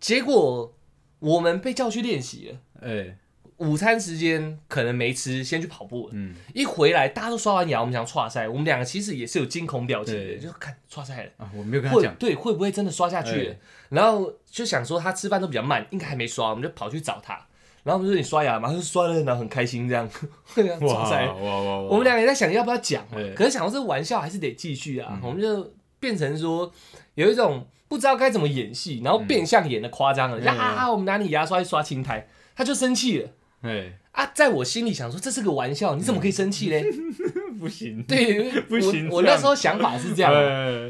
[0.00, 0.74] 结果
[1.18, 3.18] 我们被叫去练习了，哎，
[3.58, 6.10] 午餐时间可能没吃，先去跑步了。
[6.12, 10.38] 嗯，一回来，大家都刷完牙，我们想刷赛，我们两个其实也是有惊恐表情的，对。
[10.38, 13.56] 就看刷赛了，啊，我没有跟他会讲，对会不会真的刷下去
[13.88, 17.32] 然后就想说他吃饭都比较慢，应该还没刷，我们就跑去找他，
[17.82, 18.68] 然后我们就说你刷牙吗？
[18.68, 20.06] 他说刷了，然后很开心这样，
[20.82, 21.34] 哇 塞哇。
[21.34, 21.78] 哇哇！
[21.82, 25.20] 我们两个也在想要不要讲可是想到这玩笑还是得继续啊，嗯。
[25.22, 26.70] 我们就变成说
[27.14, 33.30] 有一种不知道该怎么演戏，然后变相演的夸张了，嗯呀、啊，我们拿你牙刷去刷青苔，他就生气了。
[33.62, 36.84] 哎，啊，在我心里想说这是个玩笑，你怎么可以生气嘞？
[37.58, 40.32] 不行，对， 不行我我那时候想法是这样。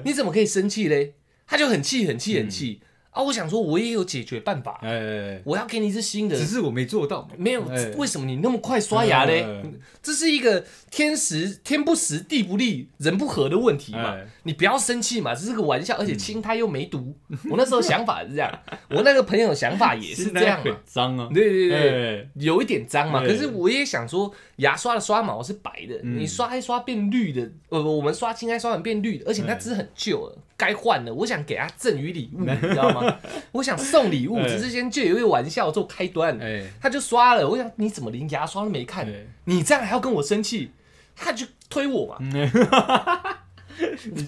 [0.05, 1.14] 你怎么可以生气嘞？
[1.47, 2.81] 他就很气，很气，很气。
[3.11, 3.23] 啊！
[3.23, 6.37] 我想说，我也有解决办法，哎，我要给你一支新的。
[6.37, 6.45] 只。
[6.45, 9.43] 是我没做到嘛，没有，哎为什么你那么快刷牙嘞？
[9.43, 9.62] 哎？
[10.03, 14.12] 这是一个天时天不时地不利人不和的问题嘛。
[14.17, 14.27] 哎。
[14.47, 17.12] 你不要生气嘛，这是个玩笑，而且青苔又没毒。
[17.51, 18.51] 我那时候想法是这样，
[18.88, 20.78] 我那个朋友想法也是 这样很嘛。
[20.84, 23.20] 脏啊，对对对，哎，有一点脏嘛。
[23.22, 31.12] 哎可是我也想说，牙刷的刷毛是白的，嗯你刷一刷变绿的，呃，我们刷青苔刷完变绿的，而且那只很旧了，该换了。
[31.12, 33.18] 我想给他赠予礼物， 你知道吗？
[33.51, 36.38] 我想送礼物，哎只是先借有一个玩笑做开端。
[36.40, 39.05] 哎，他就刷了，我想你怎么连牙刷都没看？
[39.07, 40.70] 哎你这样还要跟我生气？
[41.18, 42.18] 他就推我嘛，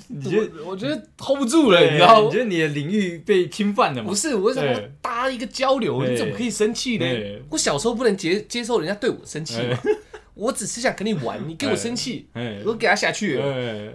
[0.08, 2.22] 你觉得我我觉得 hold 不住了，你知道？
[2.22, 2.26] 吗？
[2.26, 4.08] 你觉得你的领域被侵犯了吗？
[4.10, 4.14] 不？
[4.14, 7.06] 是，我想要对搭一个交流，你怎么可以生气呢？
[7.50, 9.78] 我小时候不能接接受人家对我生气嘛，
[10.34, 13.38] 我只是想跟你玩，你给我生气，哎我给他下去。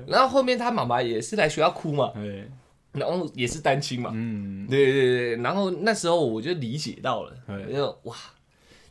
[0.08, 2.48] 然后后面他妈妈也是来学校哭嘛，哎，
[2.94, 5.02] 然后也是单亲嘛，嗯，对对
[5.36, 7.34] 对，然后那时候我就理解到了，
[7.72, 8.16] 就哇，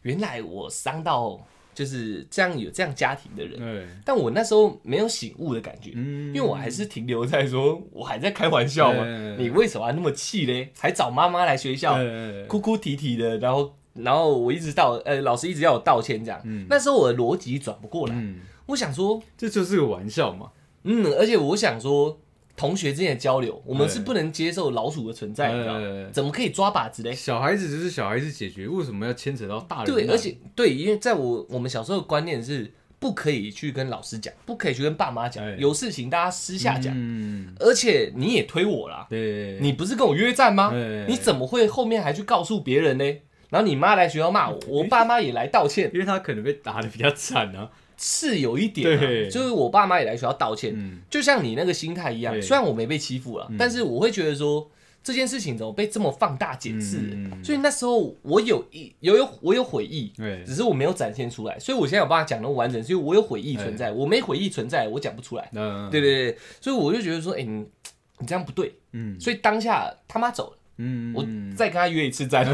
[0.03, 1.39] 原来我伤到
[1.75, 6.29] 就是这样有这样家庭的人，对，但我那时候没有醒悟的感觉，嗯。
[6.29, 10.70] 因为我还是停留在说我还在开玩笑嘛，哎你为什么要那么气嘞？
[10.79, 16.66] 还找妈妈来学校，哎哭哭啼啼的，然后然后我一直道呃老师一直要我道歉这样，嗯。
[16.68, 20.51] 那时候我的逻辑转不过来，嗯，我想说，这就是个玩笑嘛，
[20.85, 22.18] 嗯，而且我想说。
[22.57, 26.11] 同学之间的交流，我们哎是不能接受老鼠的存在，你知道吗哎？
[26.13, 27.13] 怎么可以抓把子嘞？
[27.13, 29.87] 小孩子就是小孩子解决，为什么要牵扯到大人？
[29.87, 36.93] 对，而且对，因为在我我们小时候的观念是不可以去跟老师讲，不可以去跟爸妈讲哎，有事情大家私下讲。
[36.97, 41.07] 嗯，而且你也推我啦，对，你不是跟我约战吗哎？
[41.09, 43.05] 你怎么会后面还去告诉别人呢？
[43.51, 52.40] 然后你妈来学校骂我，我爸妈也来道歉，因为他可能被打的比较惨啊，是有一点、就是我爸妈也来学校道歉，嗯，就像你那个心态一样。
[52.43, 54.70] 虽然我没被欺负了，但是我会觉得说
[55.03, 57.01] 这件事情怎么被这么放大解释？
[57.43, 61.59] 所以那时候我有一有有我有悔意，对，只是我没有展现出来。
[61.59, 65.51] 所以我现在有办法讲那么完整，是因为我有悔意存在，我没悔意存在，我讲不出来。
[65.55, 67.66] 嗯，对对对，所以我就觉得说，哎、你
[68.18, 68.74] 你这样不对。
[68.93, 72.47] 嗯所以当下他妈走了，嗯，我嗯再跟他约一次战，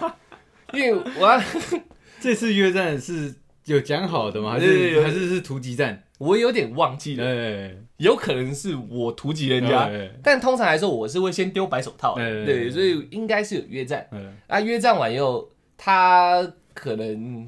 [0.72, 1.42] 因为我要
[2.20, 3.34] 这次约战是
[3.64, 4.52] 有讲好的吗？
[4.52, 6.02] 还是还是是突击战？
[6.18, 14.06] 我有点忘记了，对，有可能是我突击人家，对但通常来说我是会先丢白手套对，所以应该是有约战。
[14.12, 14.60] 嗯啊。
[14.60, 17.46] 约战完以后，他可能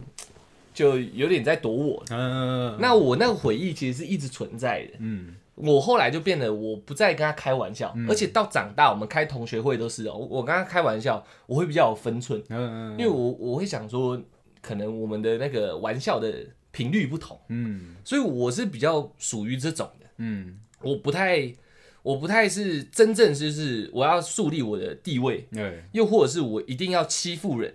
[0.73, 2.03] 就有点在躲我。
[2.11, 4.95] 嗯，那我那个回忆其实是一直存在的。
[4.99, 5.37] 嗯。
[5.57, 8.11] 我后来就变得我不再跟他开玩笑，嗯。
[8.11, 14.21] 而且到长大我们开同学会都是哦，我我跟他开玩笑，我会比较有分寸，嗯嗯，因为我我会想说，
[14.65, 16.33] 可能我们的那个玩笑的
[16.73, 21.55] 频率不同，嗯所以我是比较属于这种的，嗯我不太
[22.03, 27.75] 我不太是真正就是我要树立我的地位，对，又或者是我一定要欺负人，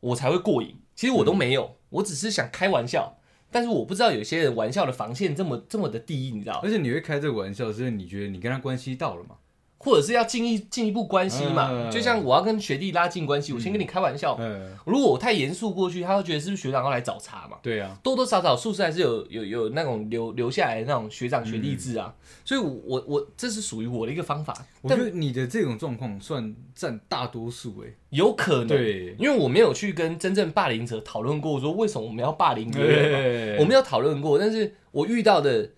[0.00, 0.76] 我才会过瘾。
[0.94, 3.18] 其实我都没有，我只是想开玩笑，
[3.50, 6.60] 但是我不知道有些人玩笑的防线这么这么的低，你知道？
[6.62, 9.36] 而且你会开这个玩笑，是因为你觉得你跟他关系到了嘛？
[9.78, 11.68] 或者是要进一进一步关系嘛？
[11.70, 11.90] 嗯。
[11.90, 14.36] 就像我要跟学弟拉近关系，我先跟你开玩笑。
[14.38, 17.56] 嗯，如果我太严肃过去，他会觉得是不是学长要来找茬嘛？
[17.62, 22.14] 对啊，多多少少宿舍还是有有有那种留留下来的那种学长学弟制啊，
[22.44, 27.94] 所以我，我我这是属于我的一个方法，但我觉得你的这种状况算占大多数诶。
[28.10, 35.70] 有可能，对，因为我没有去跟真正霸凌者讨论过，说为什么我们要霸凌别人我没有讨论过，但是我遇到的，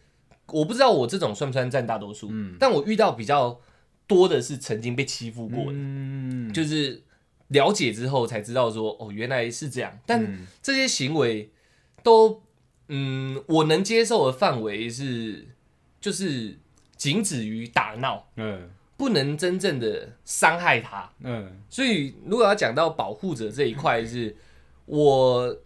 [0.46, 2.56] 我不知道我这种算不算占大多数，嗯。
[2.60, 3.58] 但我遇到比较
[4.10, 7.00] 多的是曾经被欺负过的，嗯，就是
[7.48, 10.48] 了解之后才知道说，哦，原来是这样，但嗯。
[10.60, 11.48] 这些行为
[12.02, 12.42] 都，
[12.88, 15.46] 嗯，我能接受的范围是，
[16.00, 16.58] 就是
[16.96, 18.68] 仅止于打闹，嗯。
[18.96, 21.08] 不能真正的伤害他。
[21.20, 21.62] 嗯。
[21.70, 24.34] 所以，如果要讲到保护者这一块，是
[24.86, 25.56] 我，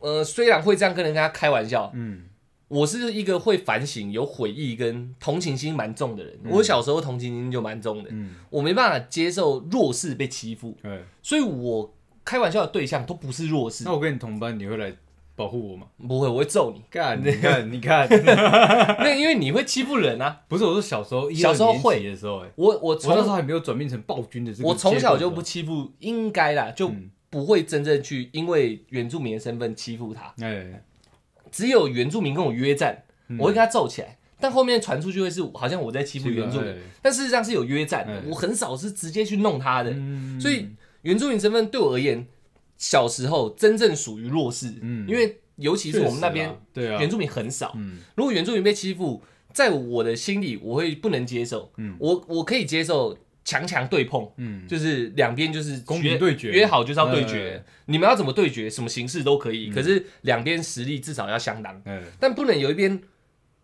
[0.00, 2.24] 呃，虽然会这样跟人家开玩笑，嗯
[2.68, 6.38] 我是一个会反省、有悔意跟同情心蛮重的人。
[6.44, 11.02] 嗯我小时候同情心就蛮重的，嗯，我没办法接受弱势被欺负，对。
[11.22, 11.94] 所以我
[12.24, 13.92] 开玩笑的对象都不是弱势那。
[13.92, 14.92] 我跟你同班，你会来
[15.34, 15.86] 保护我吗？
[16.06, 18.06] 不会，我会揍你，干， 你看，你看，
[19.00, 20.40] 那因为你会欺负人啊。
[20.48, 30.34] 不是我说小时候，小时候会的时候，哎，我我我那时候还没有转变成暴君的这个我从小就不欺负，应该啦，就嗯不会真正去因为原住民的身份欺负他。
[30.38, 30.82] 段，哎，
[31.50, 33.38] 只有原住民跟我约战，嗯。
[33.38, 34.18] 我会跟他揍起来。
[34.40, 36.76] 但后面传出去会是好像我在欺负原住民，哎。
[37.02, 38.22] 但事实上是有约战的哎。
[38.28, 40.40] 我很少是直接去弄他的，嗯。
[40.40, 40.68] 所以
[41.02, 42.26] 原住民身份对我而言，
[42.76, 44.74] 小时候真正属于弱势。
[44.80, 45.08] 嗯。
[45.08, 47.98] 因为尤其是我们那边原住民很少，嗯。
[48.14, 49.20] 如果原住民被欺负，
[49.52, 51.72] 在我的心里我会不能接受。
[51.76, 51.96] 嗯。
[51.98, 53.18] 我我可以接受
[53.48, 56.50] 强强对碰，嗯，就是两边就是公平约对决。
[56.50, 57.64] 约好就是要对决哎。
[57.86, 59.54] 你们要怎么对决，什么形式都可嗯。
[59.54, 61.80] 以，可是两边实力至少要相当。
[61.86, 62.02] 嗯。
[62.20, 63.00] 但不能有一边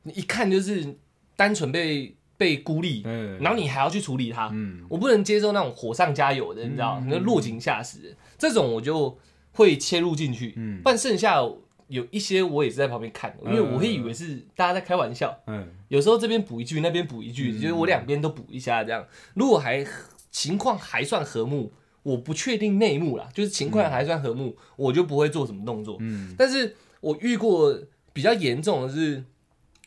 [0.04, 0.96] 你一看就是
[1.36, 3.10] 单纯被被孤立，哎，
[3.42, 4.86] 然后你还要去处理他，嗯。
[4.88, 7.08] 我不能接受那种火上加油的，你知道，嗯。
[7.10, 9.18] 那落井下石的这种，我就
[9.52, 10.54] 会切入进去。
[10.56, 10.80] 嗯。
[10.82, 11.42] 但剩下
[11.88, 19.06] 有一些我也是在旁边看，因为我会以为是大家在开玩笑，嗯有时候这边补一句，那边补一句，嗯就是我两边都补一下这样。
[19.34, 19.86] 如果还
[20.30, 21.72] 情况还算和睦，
[22.02, 25.96] 我不确定内幕啦，就是情况还算和睦，我就不会做什么动作。
[26.00, 27.78] 嗯但是我遇过
[28.12, 29.22] 比较严重的是，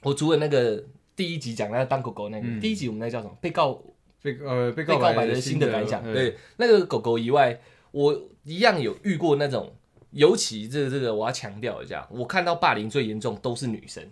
[0.03, 0.83] 我除了那个
[1.15, 3.35] 第一集讲那个当狗狗那个，嗯第一集我们那叫什么？
[3.41, 3.73] 被告
[4.21, 6.03] 被呃被被告白的新新的感想。
[6.03, 7.59] 呃对，那个狗狗以外，
[7.91, 9.73] 我一样有遇过那种，
[10.11, 14.03] 尤其这个这个我要强调一下，我看到霸凌最严重都是女生，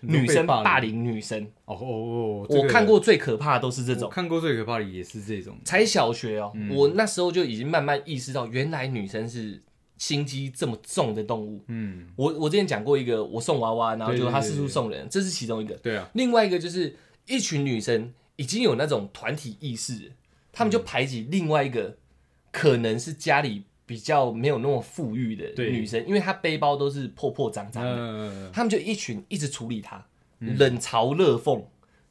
[0.00, 4.08] 女生霸霸凌女生，哦哦哦，这个我看过最可怕的都是这种。
[4.10, 6.74] 看过最可怕的也是这种，才小学哦，嗯。
[6.74, 9.60] 我那时候就已经慢慢意识到，原来女生是
[9.96, 11.64] 心机这么重的动物。
[11.66, 15.74] 嗯，我我之前讲过一个，我送娃娃，然后对就他四处送人，这是其中一个。
[15.76, 16.94] 对啊，另外一个就是
[17.26, 20.12] 一群女生已经有那种团体意识了，
[20.52, 21.96] 她们就排挤另外一个
[22.52, 30.04] 可能是家里比较没有那么富裕的女生，因为她背包都是破破脏脏的，嗯，她们就一群一直处理她，
[30.40, 31.62] 冷嘲热讽，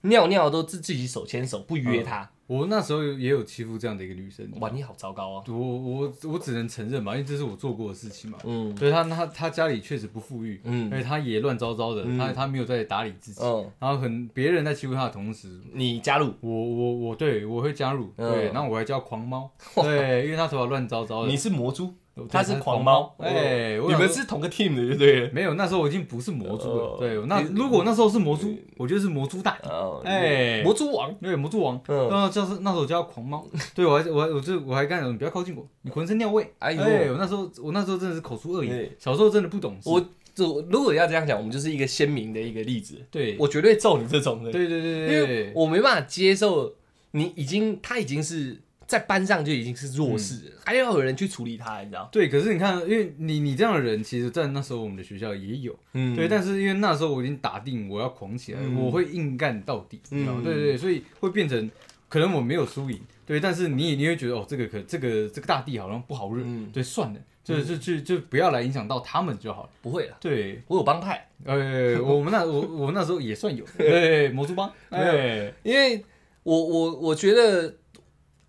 [0.07, 2.29] 尿尿都自自己手牵手不约她。
[2.47, 5.43] 我那时候也有欺负这样的一个女生，哇，你好糟糕啊。
[5.49, 8.37] 我我我只能承认嘛，因为这是我做过的事情嘛。
[8.45, 8.73] 嗯。
[8.77, 10.89] 所以她她她家里确实不富裕，嗯。
[10.89, 12.17] 而且她也乱糟糟的，嗯。
[12.17, 18.31] 她她没有在打理自己，嗯，然后很别人在欺负她的同时，你加入，我我我对我会加入，嗯。
[18.31, 21.93] 对，然后我还叫狂猫，对，因为她头发乱糟糟的，你是魔猪，对
[22.29, 25.29] 他是狂猫，哎，我你们是同个 team 的，对不对。
[25.29, 26.93] 没有，那时候我已经不是魔猪哦。
[26.93, 30.63] 了，对，那如果那时候是魔猪，我觉得是魔猪大，哦，哎。
[30.63, 32.09] 魔猪王，对，魔猪王，嗯。
[32.09, 33.45] 然后就是那时候我叫他狂猫，
[33.75, 39.99] 对我还我还我就我还跟他讲你不要靠近我，你浑身尿味，哎哎呦，我那时候我那时候真的是口出恶言对，小时候真的不懂事，我
[40.33, 42.95] 就如果要这样讲，我们就是一个鲜明的一个例子。
[43.09, 46.75] 对，我绝对揍你这种的，对对对因为，我没办法接受
[47.11, 52.07] 你已经他已经是在班上就已经是弱势还要有人去处理他，你知道？
[52.09, 56.15] 对，可是你看，因为你你这样的人，其实，在那时候我们的学校也有，嗯。
[56.15, 61.69] 对，但是因为那时候我已经打定我要狂起来，嗯我会硬干到底，你知道对对对，所以会变成
[62.07, 66.69] 可能我没有输赢，对，但是你你会觉得哦，这个可这个这个大地好像不好惹，嗯。
[66.71, 76.01] 对，算了，就就就就不要来影响到他们就好了，不会了，对，我有帮派，呃，我们那我我那时候也算有， 对，魔术帮，哎，因为
[76.43, 77.75] 我我我觉得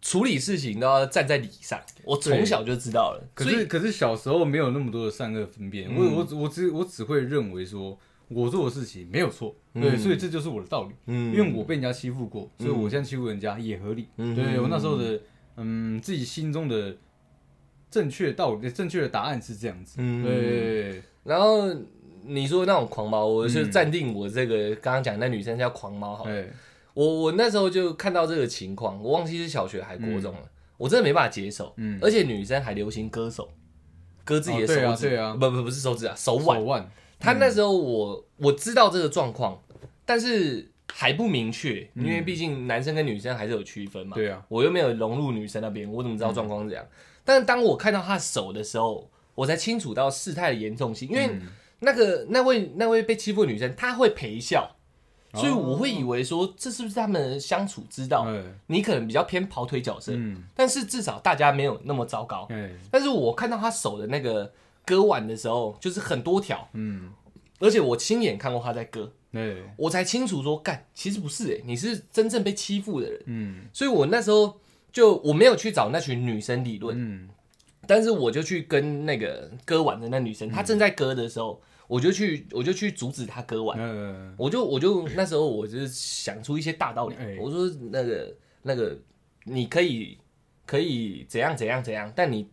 [0.09, 5.97] 处理事情都要站在理上，我从小就知道了，可是可是小时候没有那么多的善恶分辨，嗯。
[5.97, 7.99] 我我我只我只会认为说
[8.29, 10.95] 我做的事情没有错，对，嗯所以这就是我的道理。
[11.09, 11.35] 嗯。
[11.35, 14.09] 因为我被人家欺负过，所以我现在欺负人家也合理。
[14.17, 14.35] 嗯。
[14.35, 15.21] 对我那时候的
[15.59, 16.97] 嗯自己心中的
[17.91, 19.97] 正确道理、正确的答案是这样子。
[19.99, 20.25] 嗯。
[20.25, 21.69] 对，然后
[22.25, 23.71] 你说那种狂猫，我就嗯。
[23.71, 26.45] 暂定我这个刚刚讲那女生叫狂猫好了。
[26.99, 30.43] 哎，我我那时候就看到这个情况，我忘记是小学还国中了，
[30.77, 31.73] 我真的没办法接受。
[31.77, 33.49] 嗯，而且女生还流行割手，
[34.25, 36.59] 割自己的哦对啊手指，对啊不不不是手指啊，手腕。
[36.59, 36.91] 手腕，
[37.21, 39.63] 他那时候我我知道这个状况，
[40.05, 44.17] 但是还不明确，因为毕竟男生跟女生还是有区分嘛。
[44.17, 46.85] 嗯对啊，我又没有融入女生那边，我怎么知道状况是这样？
[47.25, 51.43] 但是当我看到他手的时候，我才清楚到事态的严重性，因为嗯
[51.81, 54.75] 那个那位那位被欺负的女生，她会陪笑，哦
[55.35, 58.25] 所以我会以为说这是不是他们的相处之道？
[58.27, 62.47] 哎你可能比较偏跑腿角色，嗯，但是至少大家没有那么糟糕。
[62.51, 64.51] 哎，但是我看到他手的那个
[64.87, 67.11] 割腕的时候，就是很多条，嗯，
[67.59, 73.23] 而且我亲眼看过他在割，哎，我才清楚说，干，其实不是诶、你是真正被欺负的人。
[73.27, 73.57] 嗯。
[73.73, 74.59] 所以我那时候
[74.91, 77.29] 就我没有去找那群女生理论，嗯，
[77.87, 83.77] 但是我就去跟那个割腕的那女生，她正在割的时候，我就去我就去阻止他割腕。
[83.77, 88.97] 呃，我就我就那时候我就是想出一些大道理，哎我说那个那个
[89.45, 90.17] 你可以
[90.65, 92.49] 可以怎样怎样怎样，但你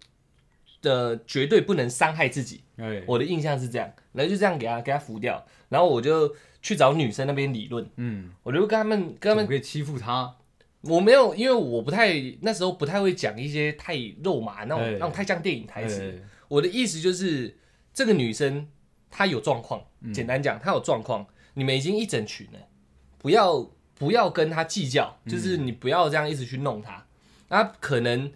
[0.81, 2.61] 的绝对不能伤害自己。
[2.77, 10.35] 哎，我的印象是这样，然后就这样给他给他扶掉，然后我就去找女生那边理论，嗯，我就跟他们跟他们怎么可以欺负他？
[10.81, 16.01] 我没有，因为我不太那时候不太会讲一些太肉麻那种、哎那种太像电影台词。
[16.01, 17.57] 哎我的意思就是，
[17.91, 18.67] 这个女生
[19.15, 20.13] 她有状况，嗯。
[20.13, 22.59] 简单讲，他有状况，你们已经一整群了，
[23.17, 25.31] 不要不要跟他计较，嗯。
[25.31, 27.05] 就是你不要这样一直去弄他。
[27.47, 28.29] 那可能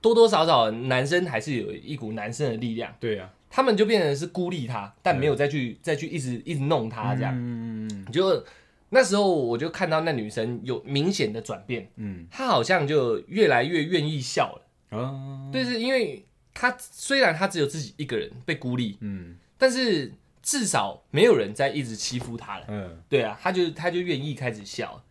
[0.00, 7.34] 多多少少男生还是有一股男生的力量，对呀，他们就变成是孤立他，但没有再去再去一直一直弄他这样。
[7.36, 8.42] 嗯就
[8.88, 12.26] 那时候我就看到那女生有明显的转变，嗯。
[12.30, 14.98] 她好像就越来越愿意笑了。
[14.98, 22.64] 啊，对，是因为她虽然她只有自己一个人被孤立，嗯但是至少没有人在一直欺负他了。
[22.68, 23.02] 嗯。
[23.08, 25.02] 对啊，他就他就愿意开始笑。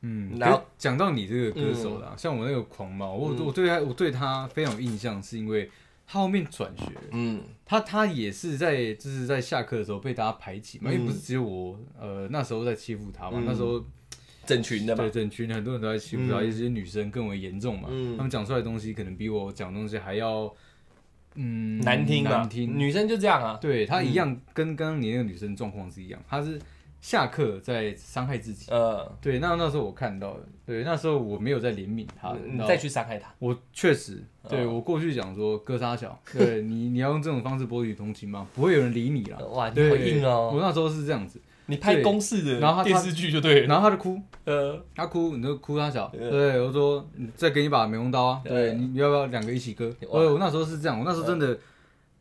[0.00, 5.68] 嗯，然后讲到你这个歌手啦，像我那个狂猫，我嗯我对他我对他非常有印象，是因为
[6.06, 13.84] 他后面转学，嗯他他也是在就是在下课的时候被大家排挤嘛，嗯因为不是只有我呃那时候在欺负他嘛，嗯那时候
[14.46, 15.10] 整群的嘛对。
[15.10, 20.54] 整群很多人都在欺负他，嗯一些女生更为严重嘛，嗯他们讲出来的东西可能比我讲的东西还要
[21.40, 23.56] 嗯难听啊，难听，女生就这样啊。
[23.60, 26.60] 对她一样跟刚刚你那个女生状况是一样，她是
[27.00, 28.70] 下课在伤害自己。
[28.72, 38.46] 呃，对，那那时候我看到了，对，那时候我没有在怜悯她，你再去伤害她，我确实，对哦我过去讲说哥他小， 对你你要用这种方式博取同情吗？
[38.54, 39.38] 不会有人理你啦。
[39.38, 40.50] 哇，你对，好硬哦！
[40.52, 41.40] 我那时候是这样子，
[41.70, 43.66] 你拍公式的然后他电视剧就对了。
[43.66, 48.70] 然后他就哭，呃，他哭，你就哭他小，嗯对，我说你再给你把美工刀啊，对。
[48.70, 49.88] 对你你要不要两个一起割？
[50.08, 50.20] 哇？
[50.20, 51.58] 我我那时候是这样，我那时候真的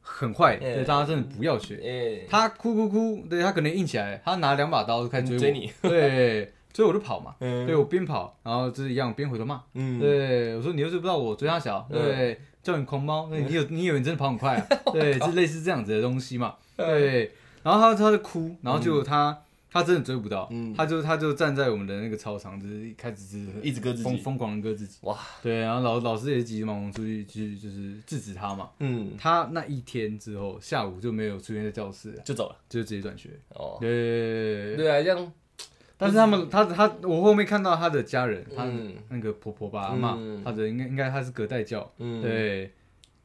[0.02, 2.26] 很坏，嗯对大家真的不要学。
[2.30, 7.66] 他哭哭哭，对他可能硬起来，他拿两把刀就开始追你，对，追我就跑嘛，嗯。
[7.66, 12.02] 对我边跑，然后就是一样边回头骂，嗯，对我说你又追不到我，追他小，嗯。
[12.02, 14.68] 对，叫你狂猫，那你有你以为你真的跑很快啊？
[14.92, 17.32] 对，就类似这样子的东西嘛，对，
[17.64, 19.38] 然后他他就哭，然后就他。
[19.70, 20.74] 他真的追不到，嗯。
[20.74, 24.98] 他就他就站在我们的那个操场，就是一开始就是一直割自己，疯疯狂的割自己。
[25.02, 28.70] 哇，对，然后老老师也急急忙忙出去去就是制止他嘛。
[28.80, 32.56] 嗯，他那一天之后，下午就没有出现在教室，就走了。
[32.70, 33.30] 就直接转学。
[33.50, 35.34] 哦，对，对啊，这样，
[35.98, 38.96] 但是他们他他我后面看到他的家人，他嗯。
[39.10, 42.72] 那个婆婆吧阿妈嗯，他的应该应该他是隔代教，嗯，对，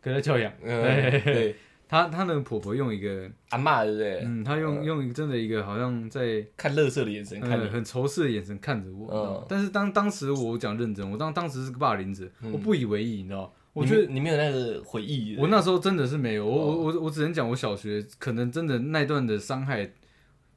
[0.03, 0.53] 隔代教养。
[0.61, 0.83] 嗯，
[1.23, 1.55] 对
[1.93, 4.23] 对，他他的婆婆用一个，阿嬷对不对？
[4.25, 12.51] 嗯，他用用一个真的一个好像在看乐色的眼神看呃你，很仇视的眼神看着我，但是当当时我讲认真，我当当时是个霸凌者，嗯。
[12.51, 13.51] 我不以为意，你知道吗？
[13.75, 16.67] 我觉得你没有那个回忆，我那时候真的是没有，我哦。
[16.67, 19.91] 我我我只能讲，我小学可能真的那段的伤害，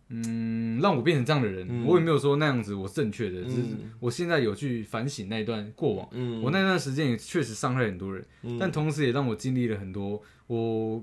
[0.10, 1.66] 嗯，让我变成这样的人。
[1.70, 1.86] 嗯。
[1.86, 6.08] 我也没有说那样子我正确的，只是嗯我现在有去反省那段过往。
[6.12, 8.58] 嗯，我那段时间也确实伤害很多人，嗯。
[8.60, 11.02] 但同时也让我经历了很多我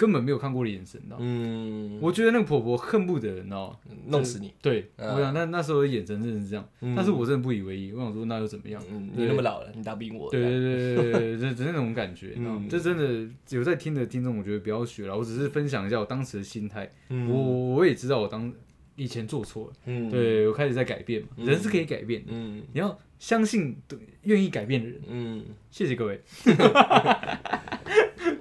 [0.00, 1.22] 根本没有看过的眼神，你知道吗？
[1.28, 3.76] 嗯，我觉得那个婆婆恨不得，你知道吗？
[4.06, 7.92] 弄死你，对，嗯我想那那时候的眼神真的是这样，嗯但是我真的不以为意。
[7.92, 8.82] 我想说那又怎么样？
[8.90, 15.14] 嗯，对你那么老了，你打不赢我，对对对对对，对，这 那种感觉，你知道吗嗯这真的有在听的听众，我觉得不要学了。
[15.18, 18.50] 我只是分享一下我当时的心态，嗯，我我也知道我当
[18.96, 24.98] 以前做错了，嗯，对我开始在改变嘛，嗯人是可以改变的，嗯你要相信对愿意改变的人。
[25.06, 26.18] 嗯，谢谢各位。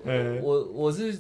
[0.42, 1.20] 我我是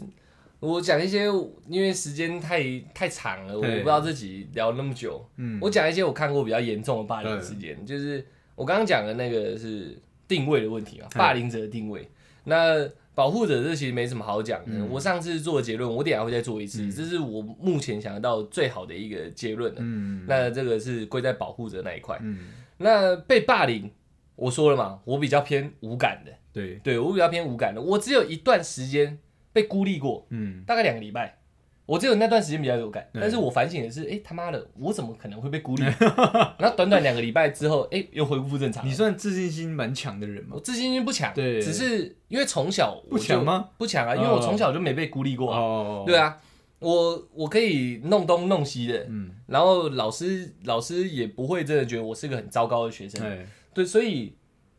[0.60, 1.26] 我讲一些，
[1.68, 9.98] 因为时间太太长了，我不知道自己聊那么久，嗯，我讲一些我看过比较严重的霸凌事件，就是我刚刚讲的那个是
[10.28, 12.10] 定位的问题嘛，霸凌者的定位。
[12.44, 14.88] 那保护者这其实没什么好讲的，嗯。
[14.90, 16.92] 我上次做的结论，我等一下会再做一次，嗯。
[16.92, 19.80] 这是我目前想得到最好的一个结论了。
[19.82, 20.26] 嗯。
[20.28, 22.18] 那这个是归在保护者那一块。
[22.22, 22.48] 嗯，
[22.78, 23.92] 那被霸凌，
[24.36, 29.18] 我说了嘛，我比较偏无感的，对，对我比较偏无感的，我只有一段时间
[29.54, 31.38] 被孤立过，嗯大概两个礼拜，
[31.86, 35.84] 我只有那段时间比较有感，但是我反省的是，哎、他妈的，我怎么可能会被孤立？
[36.60, 38.86] 然后短短两个礼拜之后，哎、又恢复正常。
[38.88, 40.60] 你算自信心蛮强的人吗我？
[40.60, 43.70] 自信心不强，对只是因为从小不就强吗？
[43.78, 45.60] 不强啊，因为我从小就没被孤立过啊。
[45.60, 46.38] 哦，对，啊，
[46.78, 53.26] 我我可以弄东弄西的，嗯，然后老师老师也不会真的觉得我是个很糟糕的学生。
[53.26, 54.36] 哎，对，所以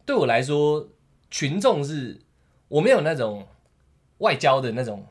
[0.06, 0.88] 对我来说，
[1.28, 2.20] 群众是
[2.68, 3.44] 我没有那种
[4.20, 5.04] 外交的那种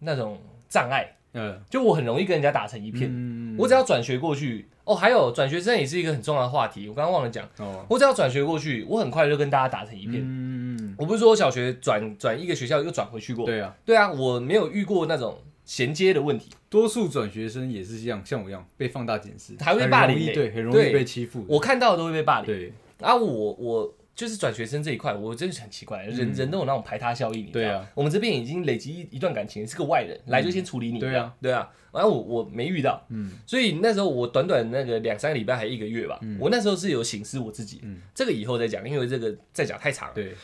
[0.00, 0.38] 那种
[0.68, 3.08] 障碍，嗯，就我很容易跟人家打成一片。
[3.10, 7.48] 嗯我只要转学过去，哦，还有转学生也是一个很重要的话题，我刚刚忘了讲。
[7.58, 10.20] 哦，我只要转学过去，我很快就跟大家打成一片。
[10.20, 16.50] 嗯，我不是说我小学转转一个学校又转回去过，对啊，对啊，我没有遇过那种衔接的问题。
[16.68, 21.44] 多数转学生也是一样，像我一样被放大检视，还会被霸凌对，很容易被欺负。
[21.48, 22.46] 我看到的都会被霸凌。
[22.46, 33.32] 对啊，我我就是转学生这一块，我真的是很奇怪，人、人都有那种排他效应，你知道嗯对啊，我们这边已经累积一一段感情，是个外人，来就先处理你，对啊，对啊，然后我我没遇到，嗯。
[33.44, 36.38] 所以那时候我短短那个两三个礼拜还一个月吧，嗯。
[36.40, 38.00] 我那时候是有醒思我自己，嗯。
[38.14, 40.14] 这个以后再讲，因为这个再讲太长了。
[40.14, 40.34] 对，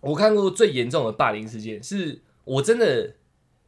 [0.00, 3.14] 我看过最严重的霸凌事件，是我真的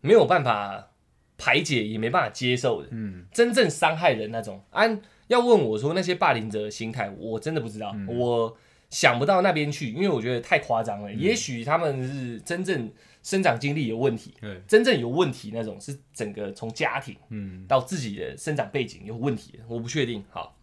[0.03, 0.91] 没有办法
[1.39, 3.25] 排解，也没办法接受的，嗯。
[3.33, 4.63] 真正伤害人那种。
[4.73, 8.07] 按要问我说那些霸凌者的心态，我真的不知道，嗯。
[8.19, 8.55] 我
[8.95, 11.13] 想不到那边去，因为我觉得太夸张了。
[11.13, 12.89] 也许他们是真正
[13.25, 20.25] 生长经历有问题，对，真正有问题那种是整个从家庭嗯到自己的生长背景有问题，我不确定。
[20.31, 20.57] 好，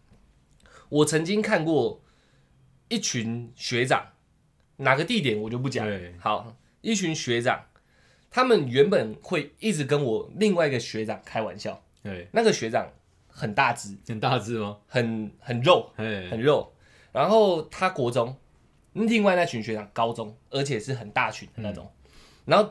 [0.88, 2.02] 我曾经看过
[2.88, 4.12] 一群学长，
[4.78, 5.86] 哪个地点我就不讲。
[6.18, 7.66] 好，一群学长，
[8.30, 12.90] 他们原本会一直跟我另外一个学长开玩笑，对，那个学长
[13.28, 14.78] 很大只，很大只吗？
[14.86, 16.72] 很很肉，哎，很肉。
[17.12, 18.36] 然后他国中，
[18.94, 21.88] 另外那群学长高中，而且是很大群的那种。
[22.44, 22.70] 然后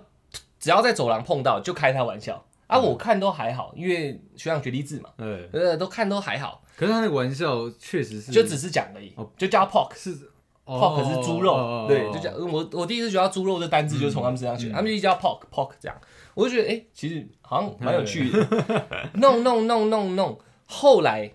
[0.59, 2.43] 只要在走廊碰到，就开他玩笑。
[2.67, 9.93] 啊，我看都还好，因为学长学弟制嘛，哎，呃，都看都还好，可是他那个玩笑确实是，就只是讲而已哦，就叫 pork。
[9.93, 10.17] 是
[10.65, 15.97] pork 是猪肉，哦对，就叫我我第一次学到猪肉这单字就是从他们身上学，嗯他们就一直叫 pork pork 这样，
[16.33, 21.29] 我就觉得哎、诶其实好像蛮有趣的， 弄弄弄弄弄，后来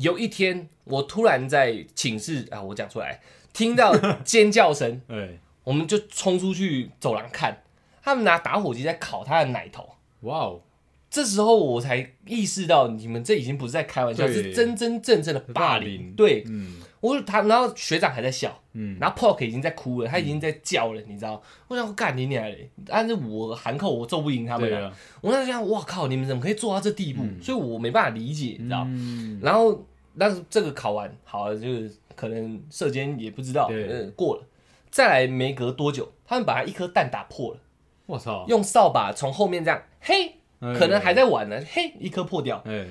[0.00, 3.20] 有一天，我突然在寝室啊，我讲出来，
[3.52, 3.94] 听到
[4.24, 7.62] 尖叫声，对，我们就冲出去走廊看，
[8.02, 9.96] 他们拿打火机在烤他的奶头。
[10.20, 10.62] 哇哦，
[11.10, 14.34] 这时候我才意识到，你们这已经不是在开玩笑，对。
[14.34, 15.78] 是真真正正的霸。
[15.78, 16.12] 凌。
[16.12, 21.40] 对，嗯我他，然后学长还在笑，嗯，然后 Pork 已经在哭了，他已经在叫了，你知道？
[21.68, 22.68] 我想干你娘嘞！
[22.86, 24.78] 但是我喊口我揍不赢他们啊！
[24.78, 27.22] 对啊，我那时候想，哇靠，你们怎么可以做到这地步？
[27.42, 28.84] 所以我没办法理解，你知道？
[28.88, 29.86] 嗯，然后，
[30.18, 34.42] 但是这个考完好了，就是可能射箭也不知道，对嗯，过了。
[34.90, 37.60] 再来没隔多久，他们把他一颗蛋打破了，
[38.06, 42.86] 我操，用扫把从后面这样，嘿，哎可能还在玩呢，嘿，一颗破掉，哎，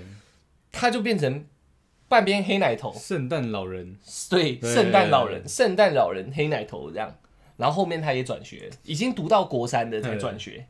[0.71, 1.43] 他就变成
[2.15, 3.97] 半边黑奶头，圣诞老人，
[4.29, 4.73] 对，对。
[4.73, 7.13] 圣诞老人，圣诞老人黑奶头这样。
[7.57, 10.65] 然后后面他也转学，已经读到国三的才转学，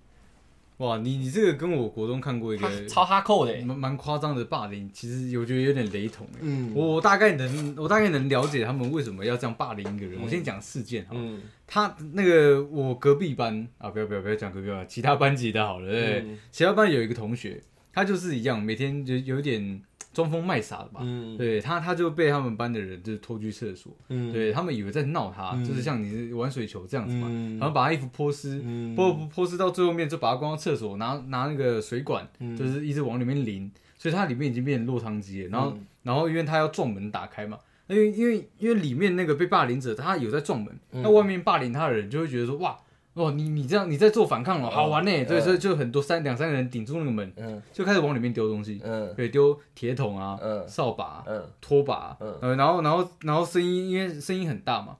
[0.77, 3.51] 哇，你你这个跟我国中看过一个超哈扣的。
[3.51, 6.39] 欸，蛮蛮夸张的霸凌，其实我觉得有点雷同哎。
[6.41, 6.73] 嗯。
[6.75, 10.19] 我我大概能我大概能了解他们为什么要这样霸凌一个人。
[10.19, 11.43] 我先讲事件哈，嗯。
[11.67, 16.39] 他那个我隔壁班啊，不要不要不要讲隔壁班，其他班级的好了，对不对，嗯。
[16.51, 17.61] 其他班有一个同学，
[17.95, 19.81] 他就是一样，每天就有点
[20.13, 20.99] 装疯卖傻的吧。
[21.01, 21.37] 嗯。
[21.37, 25.63] 对他，他就被他们班的人就是拖去厕所，嗯，对他们以为在闹他，嗯。
[25.63, 27.57] 就是像你是玩水球这样子嘛，嗯。
[27.57, 28.93] 然后把他衣服泼湿，嗯。
[28.95, 32.55] 泼泼湿到最后面就把他关到厕所，拿拿那个水管，嗯。
[32.57, 35.49] 就是一直往里面淋，所以他里面已经变成落汤鸡了。
[35.49, 35.85] 然后，嗯。
[36.03, 41.01] 然后因为他要撞门打开嘛，因为因为因为里面那个被霸凌者他有在撞门，嗯。
[41.01, 42.77] 那外面霸凌他的人就会觉得说哇。
[43.15, 47.61] 哦，你你这样你在做反抗了，好玩呢、嗯对，所以就很多三两三个人顶住那个门，嗯。
[47.71, 49.13] 就开始往里面丢东西，嗯。
[49.15, 50.67] 对，丢铁桶啊、嗯。
[50.67, 51.23] 扫把
[51.61, 52.37] 拖把啊，嗯。
[52.41, 54.97] 呃，然后然后然后声音因为声音很大嘛，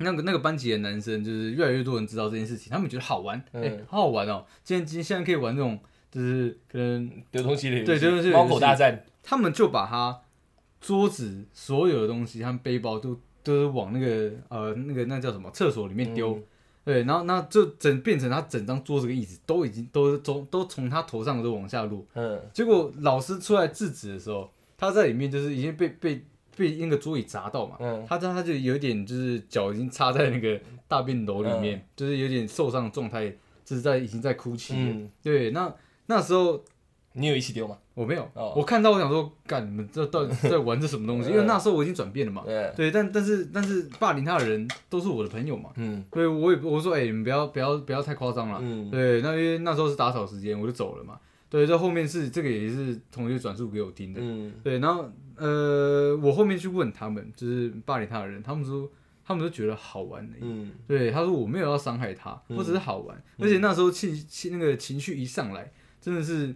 [0.00, 3.42] 那个那个班级的男生就是越来越多人知道这件事情，他们觉得好玩，
[3.86, 5.78] 好好玩哦，今天今天现在可以玩这种，
[6.10, 10.20] 就是可能丢东西的对丢东西的游戏猫狗大战，他们就把他
[10.82, 16.34] 桌子所有的东西和背包都都是往那个呃那个那叫什么厕所里面丢。
[16.34, 16.42] 嗯
[16.88, 22.40] 对，然后那就整变成他整张桌子跟椅子都已经都都都从他头上都往下落，嗯。
[22.54, 26.24] 结果老师出来制止的时候，他在里面就是已经被被
[26.56, 28.02] 被那个桌椅砸到嘛，嗯。
[28.08, 31.60] 他他就有点就是脚已经插在那个大便斗里嗯。
[31.60, 33.28] 面，就是有点受伤的状态，
[33.66, 34.90] 就是在已经在哭泣了。
[34.92, 35.70] 嗯，对，那
[36.06, 36.64] 那时候
[37.18, 37.76] 你有一起丢吗？
[37.94, 41.30] 我没有，哦我看到我想说，干你们这到底在玩这什么东西？
[41.30, 42.42] 因为那时候我已经转变了嘛。
[42.46, 48.58] 对，对，但但是但是霸凌他的人都是我的朋友嘛，嗯所以我也我说哎、你们不要不要不要太夸张了。
[48.62, 51.18] 嗯对，那因为那时候是打扫时间，我就走了嘛。
[51.50, 54.20] 对，这后面是这个也是同学转述给我听的。
[54.22, 58.88] 嗯对，然后呃，我后面去问他们，就是霸凌他的人，他们说
[59.24, 60.28] 他们都觉得好玩。
[60.40, 66.54] 嗯对，他说我没有要伤害他，我只是好玩，而且那时候气气那个情绪一上来，真的是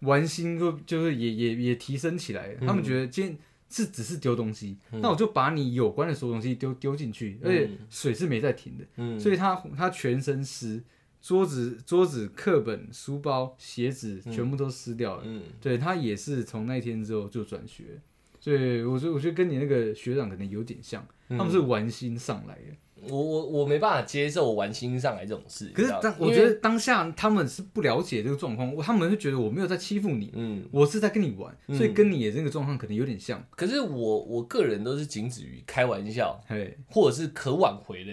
[0.00, 2.52] 玩心就就是也也也提升起来。
[2.52, 2.66] 了。
[2.66, 3.38] 他们觉得今天
[3.68, 10.82] 是只是丢东西，那我就把你有关的所有东西丢丢进去，而且水是没在停的，嗯，所以他他全身湿，
[11.20, 15.22] 桌子桌子、课本、书包、鞋子全部都湿掉了。
[15.26, 15.42] 嗯。
[15.60, 18.00] 对他也是从那一天之后就转学，
[18.40, 22.76] 所以我觉得我觉得跟你那个学长可能有点像，他们是玩心上来的。
[23.08, 33.42] 我我我没办法接受玩心上来这种事，可是当我觉得当下他们是不了解这个状况，他们是觉得我没有在欺负你，嗯，我是在跟你玩，所以跟你的这个状况可能有点像。
[33.50, 38.12] 可是我我个人都是仅止于开玩笑，嘿，或者是可挽回的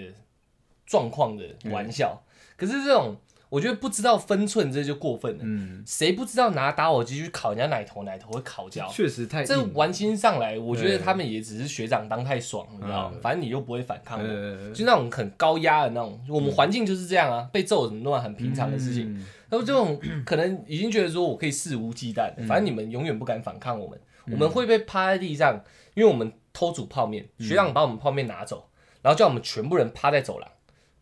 [0.85, 2.21] 状况的玩笑。
[2.57, 3.17] 可是这种
[3.49, 5.39] 我觉得不知道分寸，这就过分了。
[5.43, 8.87] 嗯，谁不知道拿打火机去烤人家奶头，奶头会烤焦？
[8.89, 9.43] 确实太。
[9.43, 13.11] 这玩心上来，我觉得他们也只是学长当太爽，你知道吗？
[13.15, 16.19] 嗯反正你又不会反抗我，呃，就那种很高压的那种。
[16.29, 19.13] 我们环境就是这样啊，被揍什么都很平常的事情。
[19.13, 23.97] 嗯那么这种可能已经觉得说我可以肆无忌惮，嗯反正你们永远不敢反抗我们，
[24.31, 28.67] 我们会被趴在地上，因为我们偷煮泡面，嗯学长把我们泡面拿走，
[29.03, 30.49] 然后叫我们全部人趴在走廊，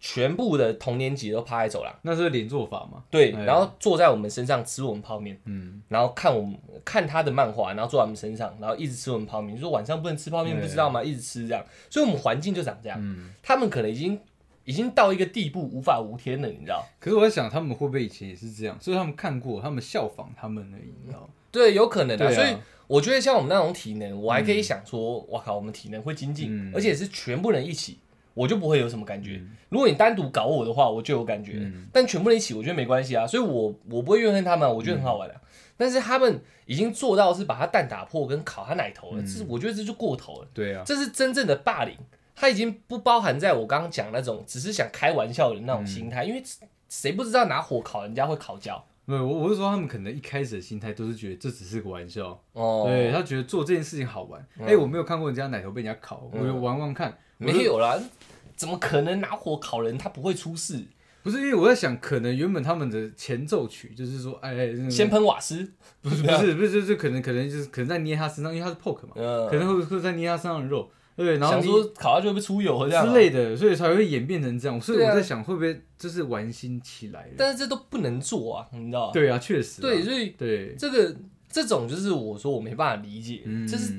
[0.05, 3.01] 全部的同年级都趴在走廊，那是连坐法嘛？
[3.09, 9.55] 对，哎然后坐在我们身上吃我们泡面，嗯，然后看我们看他的漫画，然后坐在我们身上，然后一直吃我们泡面。
[9.55, 11.01] 你说晚上不能吃泡面，不知道吗？
[11.01, 12.99] 一直吃这样，所以我们环境就长这样。
[13.01, 14.19] 嗯他们可能已经
[14.65, 16.85] 已经到一个地步无法无天了，你知道？
[16.99, 18.77] 可是我在想，他们会不会以前也是这样？
[18.81, 21.27] 所以他们看过，他们效仿他们而已，你知道吗？
[21.49, 22.53] 对，有可能啊所以
[22.87, 27.99] 我觉得像我们那种体能，我还可以想说，哇靠，我们体能会精进，嗯而且是全部人一起，
[28.33, 29.41] 我就不会有什么感觉。
[29.69, 33.25] 如果你单独搞我的话，我就有感觉，嗯但全部人一起，我觉得没关系啊。
[33.27, 35.41] 所以我我不会怨恨他们，我觉得很好玩的、啊
[35.75, 40.47] 但是他们已经做到是把他蛋打破跟烤他奶头了，这是我觉得这就过头了。
[40.53, 41.97] 对啊，这是真正的霸凌，
[42.35, 46.41] 他已经不包含在我刚刚讲那种只是想开玩笑的那种心态，因为
[46.89, 48.81] 谁不知道拿火烤人家会烤焦？
[49.05, 54.39] 没有，我我是说他们可能一开始的心态都是觉得这只是个玩笑，哦，对他觉得做这件事情好玩。
[54.59, 57.17] 哎、嗯我没有看过人家奶头被人家烤，我就玩玩看。
[57.43, 57.99] 没有啦，
[58.55, 59.97] 怎么可能拿火烤人？
[59.97, 60.83] 他不会出事，
[61.21, 65.71] 不是因为我在想，可能原本他们的前奏曲就是说，哎，先喷瓦斯，
[66.01, 74.79] 不是不是 不是，就是可能可能就是可能在捏他身上，因为他是 poke 嘛，嗯，可能会会在捏他身上的肉，对，然后想说烤下去会不会出油这样啊之类的，所以才会演变成这样。
[74.81, 77.31] 所以我在想，会不会就是玩心起来了？
[77.37, 79.13] 但是这都不能做啊，你知道吗？
[79.13, 81.15] 对啊，确实啊，对，所以对，这个
[81.49, 83.93] 这种就是我说我没办法理解，嗯，这是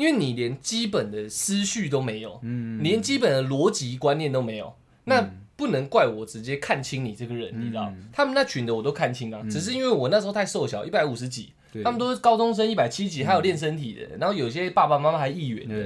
[0.00, 4.74] 因为你连基本的思绪都没有，嗯，你连基本的逻辑观念都没有，
[5.04, 7.92] 那不能怪我直接看清你这个人，嗯你知道？
[8.10, 11.52] 他们那群的我都看清啊，只是因为我那时候太瘦小，一百五十几，对
[11.84, 15.76] 他们都是高中生一百七几，还有练身体的，然后有些爸爸妈妈还议员的，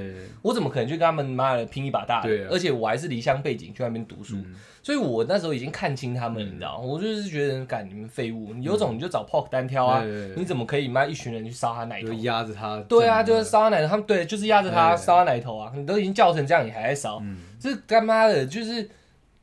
[0.43, 2.29] 我怎么可能去跟他们妈的拼一把大的？
[2.51, 4.55] 而且我还是离乡背景去那边读书，嗯。
[4.83, 6.77] 所以我那时候已经看清他们，你知道？
[6.79, 10.05] 我就是觉得，干你们废物，你有种你就找 Pork 单挑啊！
[10.37, 12.15] 你怎么可以妈一群人去烧他奶头就？
[12.17, 15.03] 压着他，对啊，就是这样烧他奶头，他们对，就是压着他对。
[15.03, 15.73] 烧他奶头啊！
[15.75, 17.39] 你都已经叫成这样，你还在烧，嗯。
[17.59, 18.87] 这干妈的，就是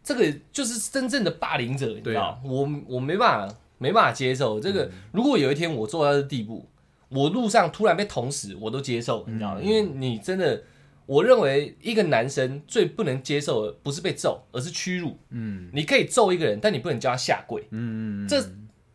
[0.03, 2.39] 这个就是真正的霸凌者，你知道？
[2.45, 4.60] 我我没办法没办法接受。
[4.60, 4.90] 这个。
[5.12, 6.70] 如果有一天我做到这地步，
[7.10, 10.64] 我路上突然被捅死，我都接受，你知道因为你真的，
[11.08, 15.18] 我认为一个男生最不能接受的不是被揍，而是屈辱。
[15.30, 15.70] 嗯。
[15.74, 17.68] 你可以揍一个人，但你不能叫他下跪。
[17.72, 18.41] 嗯嗯，这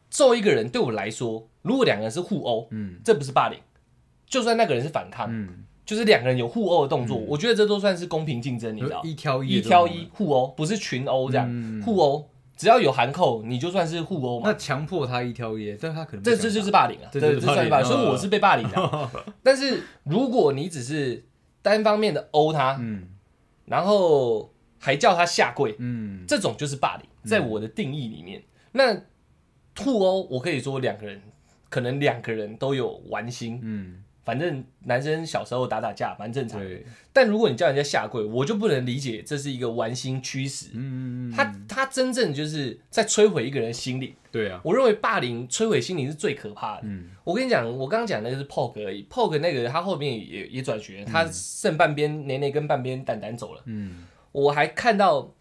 [0.08, 3.00] 揍一个人对我来说，如果两个人是互殴，嗯。
[3.04, 3.58] 这不是霸凌，
[4.26, 9.02] 就算那个人是反抗，嗯，就是两个人有互殴的动作，我觉得这都算是公平竞争，你知道？
[9.04, 11.82] 一挑一一挑一，互殴，不是群殴这样，嗯。
[11.82, 14.48] 互殴，只要有含扣，你就算是互殴嘛。
[14.50, 19.10] 那强迫他一挑一，但他可能这这就是霸凌啊，这这算是霸凌，所以我是被霸凌的啊。
[19.42, 21.24] 但是如果你只是
[21.60, 23.08] 单方面的殴他，嗯
[23.66, 28.42] 然后还叫他下跪，嗯这种就是霸凌，在我的定义里面。
[28.72, 28.94] 那
[29.78, 31.20] 互殴，我可以说两个人，
[31.68, 36.60] 可能两个人都有玩心，嗯，反正男生小时候打打架蛮正常
[37.12, 40.70] 但如果你叫人家下跪，我就不能理解这是一个玩心驱使。
[40.74, 44.16] 嗯他他真正就是在摧毁一个人心理。
[44.32, 46.82] 对啊，我认为霸凌摧毁心灵是最可怕的。
[46.82, 53.62] 嗯我跟你讲，我刚刚讲那个是 Poke 而已，Poke 那个他后面也也转学，他剩半边内内跟半边蛋蛋走了。
[53.66, 55.32] 嗯我还看到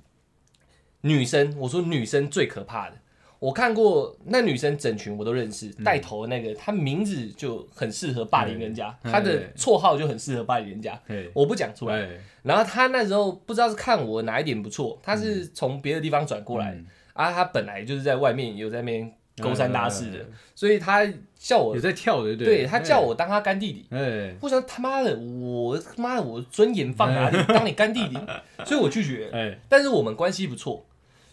[1.02, 2.98] 女生，我说女生最可怕的。
[3.46, 11.00] 我看过那女生整群我都认识，带头的那个，她名字就很适合霸凌人家，嗯她的绰号就很适合霸凌人家，
[11.32, 12.02] 我不讲出来。
[12.02, 12.10] 哎
[12.42, 21.08] 然后她那时候不知道是看我哪一点不错，她是从别的地方转过来、嗯啊，她本来就是在外面有在那边勾三搭四的，嗯所以她
[21.38, 23.86] 叫我有，在跳的，对对她叫，我当她干弟弟。
[23.92, 27.38] 哎，我想他妈的，我他妈的我尊严放哪里？
[27.48, 28.18] 当你干弟弟，
[28.66, 29.30] 所以我拒绝。
[29.32, 30.84] 哎，但是我们关系不错。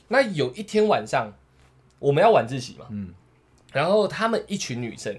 [0.08, 1.32] 那有一天晚上，
[2.02, 3.14] 我们要晚自习嘛，嗯。
[3.72, 5.16] 然后他们一群女生，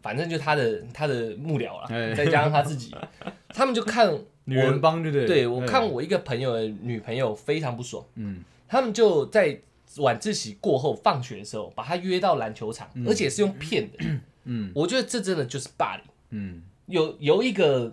[0.00, 2.14] 反正就他的他的幕僚啦，哎。
[2.14, 2.92] 再加上他自己，
[3.50, 4.12] 他们就看
[4.44, 5.26] 女人帮，对不对？
[5.26, 5.66] 对我哎。
[5.66, 8.42] 看，我一个朋友的女朋友非常不爽，嗯。
[8.66, 9.60] 他们就在
[9.98, 13.98] 晚自习过后放学的时候把她约到篮球场，而且是用骗的。
[14.44, 14.72] 嗯。
[14.74, 16.04] 我觉得这真的就是霸凌。
[16.30, 17.92] 嗯，有有一个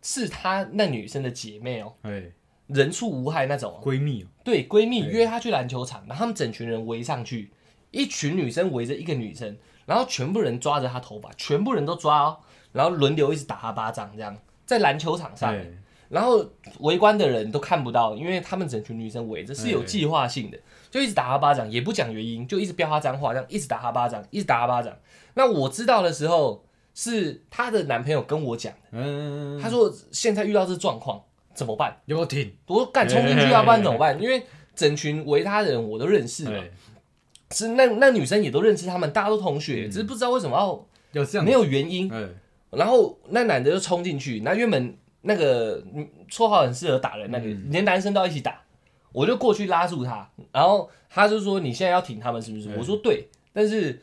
[0.00, 2.22] 是她那女生的姐妹哦，哎，
[2.68, 7.50] 人畜无害那种哦，闺蜜哦，对，闺蜜约她去篮球场，然后他们整群人围上去，
[7.94, 9.56] 一群女生围着一个女生，
[9.86, 12.36] 然后全部人抓着她头发，全部人都抓哦，
[12.72, 15.64] 然后轮流一直打她巴掌，这样在篮球场上，哎
[16.10, 16.44] 然后
[16.80, 20.58] 围观的人都看不到，因为他们整群女生围着是有哎计划性的，
[20.90, 24.94] 就一直打她巴掌，也不讲原因，就一直飙她脏话，这样一直打她巴掌，一直打她巴掌。
[25.32, 26.64] 那我知道的时候，
[26.94, 31.20] 是她的男朋友跟我讲的，嗯，他说现在遇到这状况
[31.52, 31.96] 怎么办？
[32.04, 32.54] 有没有停？
[32.66, 34.20] 我说干冲进去要，不然怎么办？
[34.22, 34.44] 因为
[34.76, 36.70] 整群围她的人我都认识嘛，哎，
[37.50, 42.12] 是那那女生也都认识他们，大家都同嗯学，只是不知道为什么要有这样，没有原因。
[42.12, 42.26] 哎，
[42.70, 48.60] 然后那男的就冲进去，那原本那个嗯绰号很适合打人，那个、嗯连男生都要一起打，
[49.12, 52.68] 我就过去拉住他，然后他就说你现在要挺他们是不是？
[52.70, 54.00] 嗯我说对，但是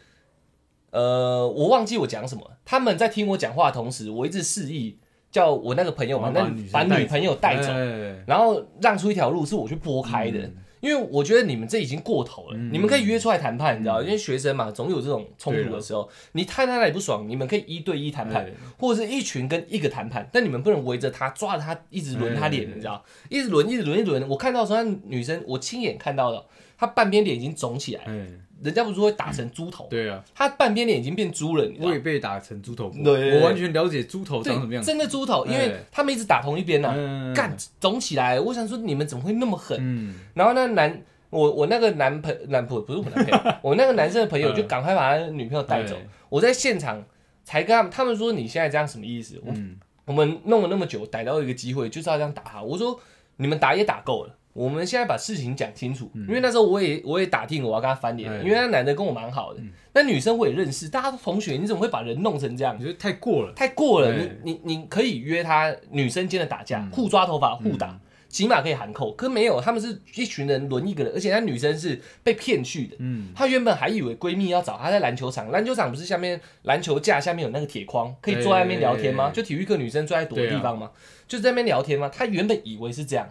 [0.91, 4.97] 呃我忘记我讲什么，他们在听我讲话的同时，我一直示意
[5.29, 10.39] 叫我那个朋友嘛，那把女朋友带走，哎然后让出一条路是我去拨开的。
[10.39, 18.51] 嗯因为我觉得你们这已经过头了，嗯你们可以约出来谈判，你知道，因为学生嘛，总有这种冲突的时候，你太太那里不爽，你们可以一对一谈判，哎。
[18.77, 22.73] 或者是一群跟一个谈判，但你们不能围着他抓着他一直轮他脸，哎。
[22.75, 24.27] 你知道，一直轮一直轮一直轮。
[24.27, 26.45] 我看到的时候，那女生我亲眼看到了，
[26.77, 28.27] 她半边脸已经肿起来，哎，
[28.63, 31.99] 人家不是说会打成猪头，对啊，他半边脸已经变猪了，你知道我也。
[31.99, 38.39] 被打成猪头过，对我完全了解猪头长什么，样子，真的猪头，因为哎他们一直打同一边呐、嗯干肿起来。
[38.39, 39.77] 我想说你们怎么会那么狠？
[39.79, 46.07] 嗯，然后那男我我那个男朋男朋不是我男朋友， 我那个男生的朋友就赶快把他女朋友带走哎。
[46.29, 47.03] 我在现场
[47.43, 49.39] 才跟他们，他们说你现在这样什么意思？
[49.45, 52.61] 我嗯，我们弄了那么久，逮到一个机会就是要这样打他。
[52.61, 52.99] 我说
[53.37, 56.11] 你们打也打够了，我们现在把事情讲清楚。
[56.13, 59.61] 因为那时候我也我也打听我要跟他翻脸，因为那男的跟我蛮好的，
[59.93, 62.83] 那女生我也认识，大家都同学，你怎么会把人弄成这样我？
[62.83, 63.53] 觉得太过了。
[63.53, 67.99] 太过了，你你你可以约他女生间的打架，嗯互抓头发、互打，
[68.29, 69.11] 起码可以含扣。
[69.13, 72.95] 可没有，他们是一群人轮一个人，而且那女生是被骗去的。
[72.99, 79.29] 嗯，她原本还以为闺蜜要找她在篮球场，篮球场不是下面篮球架下面有那个铁框，可以坐在那边聊天吗？
[79.33, 80.91] 对就体育课女生坐在躲的地方吗？
[81.27, 82.09] 就在那边聊天吗？
[82.09, 83.27] 她原本以为是这样，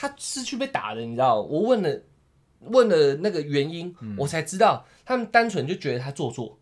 [0.00, 1.42] 她是去被打的，你知道？
[1.42, 2.00] 我问了
[2.60, 6.58] 问了那个原因，嗯我才知道他们单纯就觉得他做作。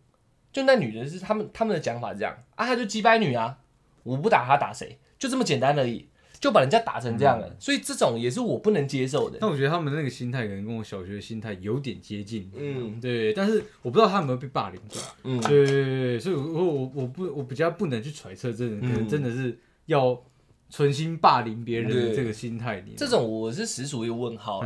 [0.51, 3.57] 就那女的是他们他们的讲法是这样啊，她就鸡掰女啊，
[4.03, 6.09] 我不打她打谁，就这么简单而已，
[6.41, 9.37] 就把人家打成这样了，所以这种也是我不能接受的。
[9.39, 12.51] 但我觉得他们那个心态可能跟我小学的心态有点接近。
[12.57, 14.97] 嗯对，但是我不知道他有没有被霸凌过。
[15.23, 20.19] 嗯，对对对对，所以我我我我不我比较不能去揣测，真的可能嗯真的是要
[20.69, 22.93] 存心霸凌别人的对这个心态里。
[22.95, 24.61] 这种我是实属于问号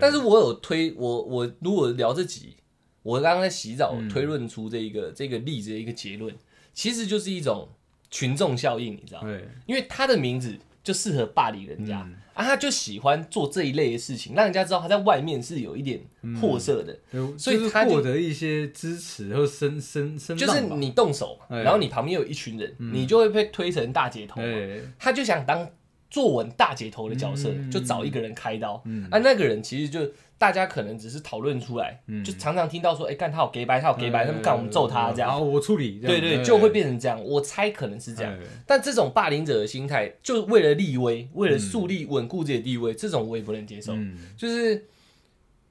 [0.00, 2.54] 但是我有推我我如果聊这集，
[3.02, 6.34] 我刚刚在洗澡嗯推论出这一个、这个例子的一个结论，
[6.72, 7.68] 其实就是一种
[8.10, 9.28] 群众效应，你知道吗？
[9.28, 10.56] 对，因为他的名字
[10.88, 12.16] 就适合霸凌人家、嗯。
[12.32, 16.00] 啊，他就喜欢做这一类的事情，让人家知道他在外面是有一点
[16.40, 16.98] 货色的，
[17.36, 21.58] 所以他获得一些支持或声声声就是你动手，哎。
[21.58, 24.46] 然后你旁边有一群人，你就会被推成大姐头嘛。
[24.46, 24.80] 哎。
[24.98, 25.68] 他就想当
[26.08, 27.70] 坐稳大姐头的角色，嗯。
[27.70, 28.80] 就找一个人开刀。
[28.86, 29.06] 嗯。
[29.10, 35.28] 啊，那个人其实就大家可能只是讨论出来，嗯就常常听到说，哎、干他有 gay 白，他有 gay 白，他们干我们揍他这样。
[35.28, 37.20] 好，我处理，对对，哎就会变成这样。
[37.24, 38.32] 我猜可能是这样。
[38.32, 43.92] 哎但这种霸凌者的心态，就是为了立威，为了树立稳固自己的地位，这种我也不能接受。
[43.94, 44.86] 嗯就是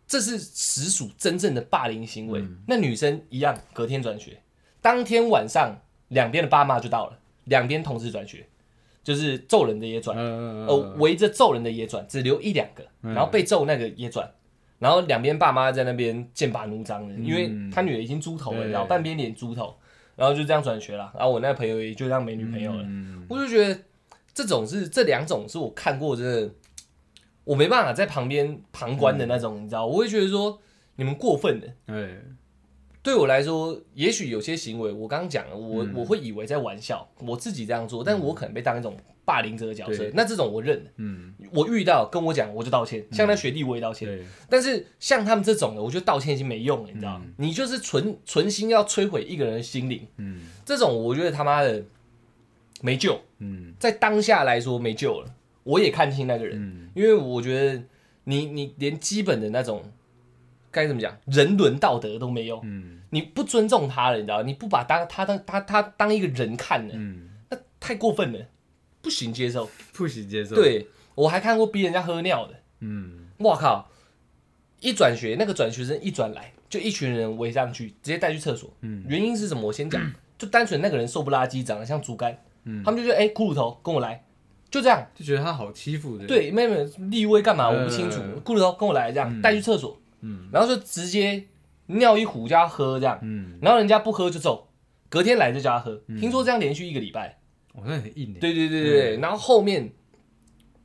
[0.05, 2.41] 这是实属真正的霸凌行为。
[2.41, 4.41] 嗯那女生一样，隔天转学，
[4.81, 8.45] 当天晚上两边的爸妈就到了，两边同时转学，
[9.01, 14.29] 就是揍人的也转，呃哦，围着揍人的也转，只留一两个，嗯然后被揍那个也转。
[14.79, 19.75] 然后两边爸妈在那边剑拔弩张的，嗯因为他女儿已经猪头了，对然后半边脸猪头，
[20.15, 21.11] 然后就这样转学了。
[21.15, 22.83] 然后我那个朋友也就这样没女朋友了。
[22.83, 23.79] 嗯我就觉得
[24.33, 26.51] 这种是这两种是我看过真的，
[27.43, 30.59] 我没办法在旁边旁观的那种，你知道，我会觉得说
[30.95, 31.67] 你们过分的。
[31.87, 32.17] 哎
[33.07, 40.91] 对我来说，也许有些行为，我刚刚讲了，我、嗯我会以为在玩笑，我自己这样做，但我可能被当一种霸凌者的角色对，那这种我认了。
[40.97, 43.01] 嗯我遇到跟我讲，我就道歉。
[43.13, 47.25] 像那学弟我也道歉，对但是像他们这种的，我觉得道歉已经没用了，你知道吗？
[47.37, 51.81] 你就是纯纯心要摧毁一个人的心灵，嗯这种我觉得他妈的
[52.81, 55.33] 没救，嗯在当下来说没救了。
[55.63, 57.81] 我也看清那个人，嗯因为我觉得
[58.25, 59.81] 你你连基本的那种
[60.69, 64.43] 该怎么讲人伦道德都没有，嗯你不尊重他了，你知道？
[64.43, 68.39] 你不把当他当他他当一个人看了，嗯，那太过分了，
[69.01, 69.69] 不行接受。
[69.93, 72.53] 不行接受，，对我还看过逼人家喝尿的。
[72.81, 73.89] 嗯我靠！
[74.79, 78.71] 一转学，那个转学生一转来，就一群人围上去，直接带去厕所。
[78.81, 79.63] 嗯原因是什么？
[79.63, 79.99] 我先讲，
[80.37, 84.23] 就单纯那个人瘦不拉几，长得像竹竿，嗯他们就觉得哎，骷髅头跟我来，
[84.69, 85.03] 就这样。
[85.15, 87.69] 就觉得他好欺负的，，对，妹妹立威干嘛？
[87.69, 88.41] 我不清楚呃。
[88.41, 91.43] 骷髅头跟我来，这样嗯带去厕所，嗯然后就直接
[91.87, 94.69] 尿一壶叫他喝，这样，嗯，然后人家不喝就揍，
[95.09, 96.01] 隔天来就叫他喝。
[96.19, 97.39] 听说这样连续一个礼拜。
[97.73, 99.91] 我那很硬的，对对对对对，然后后面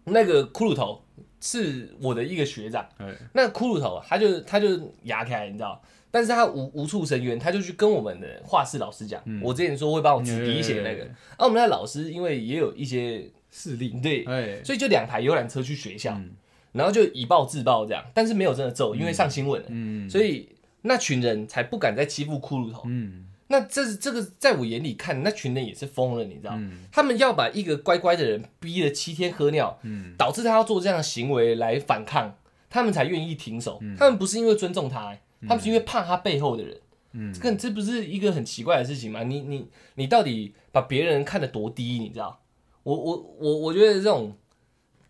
[0.04, 1.02] 那个骷髅头
[1.40, 2.86] 是我的一个学长。
[2.98, 3.14] 哎。
[3.32, 4.68] 那个骷髅头啊，他就他就
[5.04, 9.40] 牙开，你知道，但是他无无处伸冤，他就去跟我们的画室老师讲，嗯。
[9.42, 11.04] 我之前说会帮我指鼻血那个，
[11.36, 16.32] 啊，我们那老师因为也有一些势力，对，哎，所以就两台游览车去学校，嗯。
[16.72, 20.48] 然后就以暴制暴这样，但是没有真的揍，因为上新闻了，嗯，所以
[20.82, 22.82] 那群人才不敢再欺负骷髅头。
[22.86, 32.34] 嗯那这这个在我眼里看，那群人也是疯了，你知道，嗯他们要把一个乖乖的人逼了七天喝尿，嗯导致他要做这样的行为来反抗，
[32.70, 33.78] 他们才愿意停手。
[33.82, 36.78] 嗯他们不是因为尊重他、欸他们是因为怕他背后的人。
[37.14, 39.22] 嗯这个这不是一个很奇怪的事情吗？
[39.24, 41.98] 你你你到底把别人看得多低？
[41.98, 42.40] 你知道？
[42.84, 44.34] 我我我我觉得这种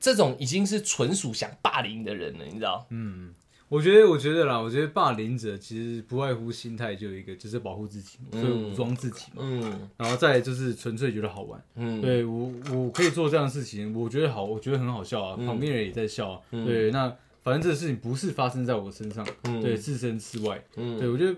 [0.00, 2.86] 这种已经是纯属想霸凌的人了，你知道？
[2.90, 3.34] 嗯，
[3.72, 11.64] 我觉得我觉得啦，我觉得霸凌者其实不外乎心态就有一个，就是保护自己，所以武装自己嘛，嗯然后再就是纯粹觉得好玩。
[11.76, 17.08] 嗯，对我，我可以做这样的事情，我觉得好，我觉得很好笑啊，旁边人也在笑对，那
[17.42, 20.62] 反正这个事情不是发生在我身上，嗯对，置身事外。
[20.76, 21.34] 嗯对我觉得，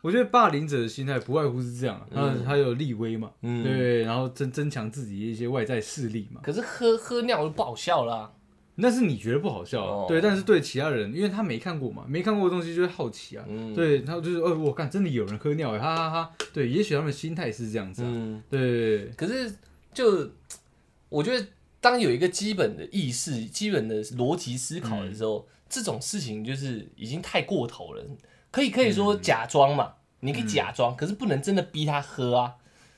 [0.00, 3.62] 我觉得霸凌者的心态不外乎是这样啊，他他有立威嘛，嗯。
[3.62, 6.40] 对，然后增增强自己的一些外在势力嘛。
[6.42, 8.32] 可是喝喝尿就不好笑啦、
[8.80, 10.06] 那是你觉得不好笑，哦。
[10.08, 19.54] 对，但是对其他人，因为他没看过嘛，没看过的东西就是好奇啊，嗯，对，他就是哦，我看真的有人喝尿哎，哈哈哈，对，也许他们心态是这样子啊，嗯，对，可是
[19.92, 20.30] 就
[21.08, 21.46] 我觉得，
[21.80, 28.04] 当有一个基本的意识、基本的逻辑思考的时候，这种事情就是已经太过头了。
[28.50, 32.54] 可以可以说假装嘛，你可以假装，可是不能真的逼他喝啊。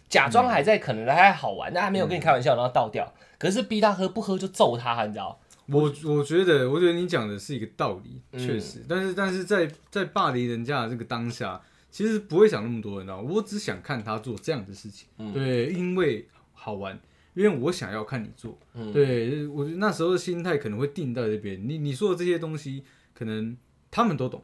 [0.08, 3.12] 假装还在可能还好玩，但还没有跟你开玩笑，然后倒掉。
[3.38, 5.40] 可是逼他喝，不喝就揍他，你知道？
[5.72, 8.38] 我我觉得，我觉得你讲的是一个道理，嗯。
[8.38, 13.28] 确实，但是但是在在霸凌人家的这个当下，其实不会想那么多，你知道吗？
[13.30, 15.32] 我只想看他做这样的事情，嗯。
[15.32, 17.00] 对，因为好玩，
[17.34, 18.92] 因为我想要看你做，嗯。
[18.92, 21.60] 对我觉得那时候的心态可能会定在这边。
[21.66, 22.84] 你你说的这些东西，
[23.14, 23.56] 可能
[23.90, 24.42] 他们都懂，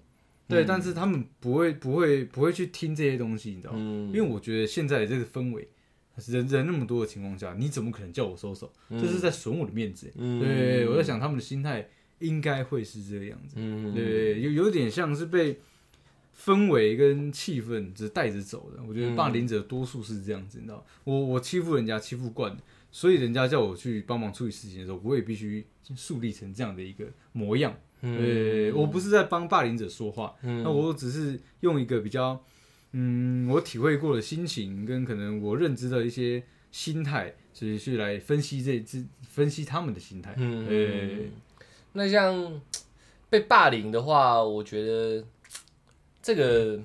[0.48, 0.66] 对，嗯。
[0.66, 3.78] 但是他们不会不会不会去听这些东西，你知道吗？
[3.80, 4.08] 嗯。
[4.08, 5.68] 因为我觉得现在的这个氛围，
[6.26, 8.72] 人人那么多的情况下，你怎么可能叫我收手？
[8.90, 10.10] 这是在损我的面子。
[10.16, 11.88] 嗯对，我在想他们的心态
[12.18, 13.54] 应该会是这个样子。
[13.56, 15.58] 嗯，对，有有点像是被
[16.36, 18.82] 氛围跟气氛只带着走的。
[18.82, 22.58] 我觉得霸凌者多数是这样子，你知道，我我欺负人家欺负惯了，
[22.90, 25.64] 所以人家叫我去帮忙处理事情的时候，我也必须
[25.94, 27.74] 树立成这样的一个模样。
[28.00, 32.40] 对，我不是在帮霸凌者说话，嗯那我只是用一个比较，
[32.92, 40.34] 嗯，我体会过的心情跟可能我认知的一些心态，所以去来分析这这分析他们的心态。
[40.36, 41.30] 嗯对，
[41.92, 42.60] 那像
[43.28, 45.24] 被霸凌的话，我觉得
[46.22, 46.80] 这个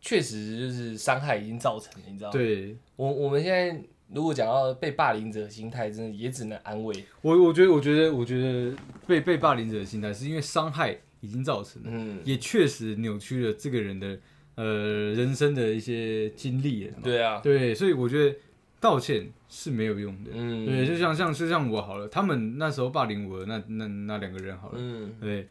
[0.00, 2.32] 确实就是伤害已经造成了，你知道吗？
[2.32, 3.82] 对我我们现在
[4.12, 7.04] 如果讲到被霸凌者的心态，真的也只能安慰。
[7.20, 8.74] 我，我觉得，我觉得，我觉得
[9.06, 14.18] 被被霸凌者的心态，是因为伤害已经造成了，嗯，也确实扭曲了这个人的
[14.62, 17.02] 呃人生的一些经历了嘛。
[17.04, 18.36] 对啊，对，所以我觉得
[18.80, 20.30] 道歉是没有用的。
[20.34, 25.14] 嗯，对，就像像就像我好了，他们那时候霸凌我的那那那两个人好了，嗯。
[25.20, 25.48] 对，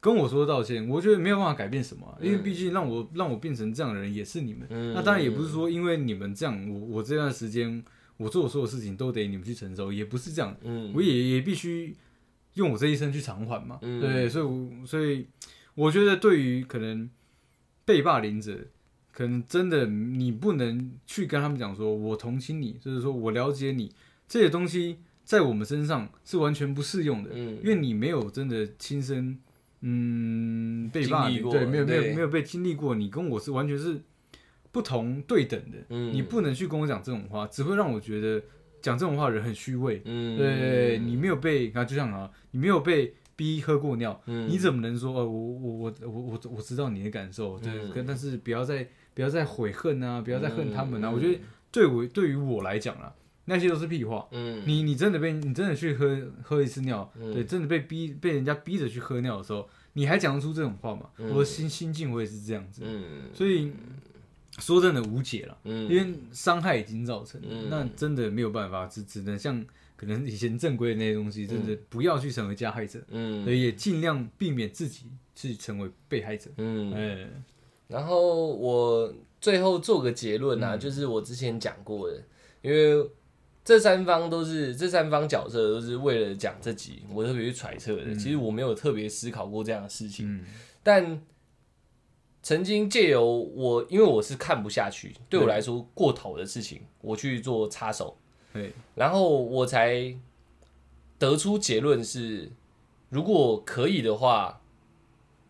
[0.00, 4.66] 跟我说道歉，我觉得没有办法改变什么啊、因为嗯毕竟让我让我变成这样的人也是你们。
[4.70, 7.82] 嗯，那当然也不是说因为你们这样，我我这段时间
[8.16, 11.94] 我做的所有事情都得你们去承受，也不是这样，嗯，我也也必须
[12.54, 13.78] 用我这一生去偿还嘛。
[13.82, 14.00] 嗯。
[14.00, 15.26] 对，所以我所以
[15.74, 17.08] 我觉得对于可能
[17.88, 18.66] 被霸凌者，
[19.10, 23.90] 可能真的你不能去跟他们讲说我同情你，就是说我了解你
[24.28, 29.38] 这些东西在我们身上是完全不适用的，嗯因为你没有真的亲身
[29.80, 33.98] 嗯被霸凌，过对，没有没有没有被经历过，你跟我是完全是
[34.70, 38.42] 不同对等的，嗯你不能去跟我讲这种话，只会让我觉得
[38.82, 40.02] 讲这种话的人很虚伪。
[40.04, 44.48] 嗯，对你没有被，啊，就像啊，你没有被逼喝过尿，嗯。
[44.48, 48.04] 你怎么能说哦，我我我我我我知道你的感受，对，嗯。
[48.04, 51.38] 但是不要再不要再悔恨啊，不要再恨他们啊，嗯我觉得
[51.70, 54.26] 对我对于我来讲啦，那些都是屁话。
[54.32, 57.32] 嗯，你你真的被你真的去喝喝一次尿，嗯。
[57.32, 61.08] 对，真的被逼被人家逼着去喝尿的时候，你还讲得出这种话吗？
[61.18, 61.30] 嗯。
[61.30, 63.30] 我的心心境我也是这样子，嗯。
[63.32, 63.70] 所以
[64.58, 65.56] 说真的无解了。
[65.62, 67.68] 嗯，因为伤害已经造成了，嗯。
[67.70, 69.64] 那真的没有办法，只只能像
[69.98, 73.42] 可能以前正规的那些东西，真的不要去成为加害者，嗯。
[73.42, 76.48] 所以也尽量避免自己去成为被害者。
[76.56, 77.28] 嗯，哎，
[77.88, 80.62] 然后我最后做个结论嗯。
[80.62, 82.22] 啊，就是我之前讲过的，
[82.62, 83.10] 因为
[83.64, 88.14] 这三方都是这三方角色都是为了讲这集，我特别去揣测的。
[88.14, 90.44] 其实我没有特别思考过这样的事情，嗯。
[90.82, 91.20] 但
[92.42, 98.17] 曾经借由我，因为我是看不下去，对我来说过头的事情，我去做插手，对，
[98.94, 100.14] 然后我才
[101.18, 102.50] 得出结论是，
[103.10, 104.60] 如果可以的话，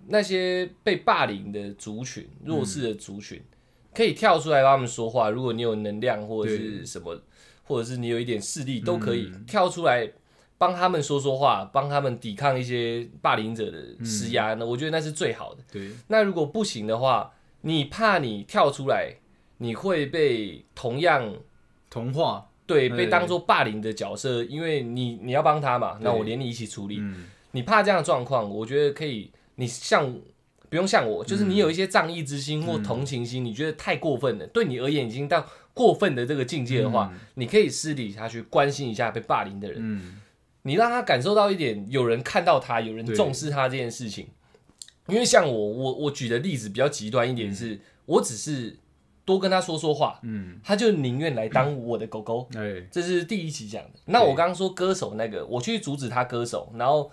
[0.09, 3.43] 那些被霸凌的族群、弱势的族群，
[3.95, 5.31] 可以跳出来帮他们说话。
[5.31, 7.21] 如果你有能量或者是什么，
[7.65, 10.11] 或者是你有一点势力，都可以跳出来
[10.57, 14.55] 帮他们说说话，帮他们抵抗一些霸凌者的施压。
[14.55, 15.63] 那我觉得那是最好的。
[15.71, 19.17] 对，那如果不行的话，你怕你跳出来，
[19.59, 21.35] 你会被同样
[21.91, 26.99] 童话，对，被当做霸凌的角色，因为你你要帮他嘛，那我连你一起处理。
[27.01, 30.15] 嗯，你怕这样的状况，我觉得可以，你像
[30.69, 40.21] 不用像我，就是你有一些仗义之心或同情心，你觉得太过分了，对你而言已经到过分的这个境界的话，你可以私底下去关心一下被霸凌的人，嗯，
[40.63, 44.29] 你让他感受到一点有人看到他，有人重视他这件事情。
[45.07, 48.77] 因为像我，我我举的例子比较极端一点是，我只是
[49.29, 52.49] 多跟他说说话，嗯，他就宁愿来当我的狗狗。
[52.57, 53.91] 哎，这是第一集讲的。
[54.07, 57.11] 那我刚刚说歌手那个，我去阻止他歌手，然后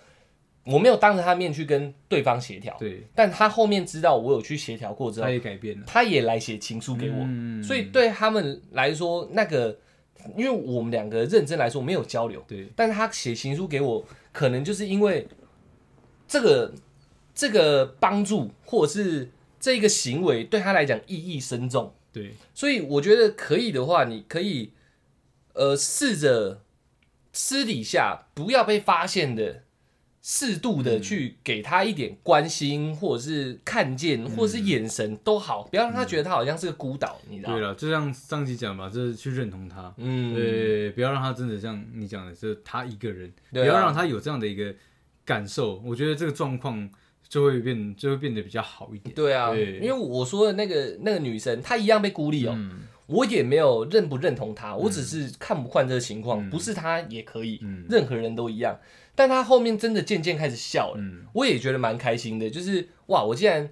[0.63, 7.61] 我没有当着他面去跟对方协调，对，但他后面知道我有去协调过之后他，也改变了，他也来写情书给我，嗯。
[7.61, 9.77] 所以对他们来说，那个
[10.37, 15.27] 因为我们两个认真来说没有交流，对，但是他写情书给我，可能就是因为
[16.25, 16.73] 这个
[17.33, 19.29] 这个帮助或者是
[19.59, 24.71] 这个行为对他来讲意义深重，对，所以我觉得可以的话，你可以
[25.53, 26.61] 呃试着
[27.31, 29.61] 私底下不要被发现的。
[30.27, 37.55] 适度的去给他一点关心，或者是看见，或者是眼神都好，不要让他觉得他好像是个孤岛，你知道吗？
[37.55, 44.73] 对了，就像上集讲吧，就是去认同他，嗯，对，不要让他真的像你讲的，就是他一个人，不对啊要让他有这样的一个
[45.23, 46.89] 感受，我觉得这个状况
[47.27, 49.13] 就会变，就会变得比较好一点。
[49.15, 52.53] 对啊，对因为我说的那个那个女生，她一样被孤立哦。
[52.55, 58.79] 嗯我也没有认不认同她，我只是看不惯这个情况，不是她也可以，嗯任何人都一样。
[59.13, 62.49] 但她后面真的渐渐开始笑了，嗯我也觉得蛮开心的。
[62.49, 63.69] 就是哇，我竟然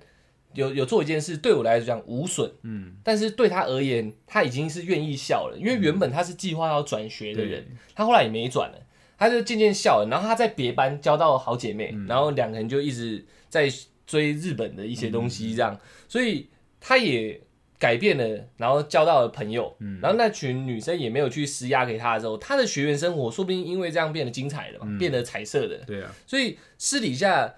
[0.54, 5.58] 有有做一件事，对我来讲无损，嗯，但是对她而言，她已经是愿意笑了。
[5.58, 8.78] 因为原本她是计划要转学的人对，她后来也没转了，
[9.24, 10.08] 她就渐渐笑了。
[10.10, 12.06] 然后他在别班交到好姐妹，嗯。
[12.08, 13.68] 然后两个人就一直在
[14.06, 17.40] 追日本的一些东嗯西，这样，所以他也
[17.80, 20.00] 改变了，然后交到了朋友，嗯。
[20.02, 24.98] 然后那群女生也没有去施压给他的时候，他的学员生活说不定因为这样变得精彩了嘛，嗯。
[24.98, 27.56] 变得彩色的，对啊，所以私底下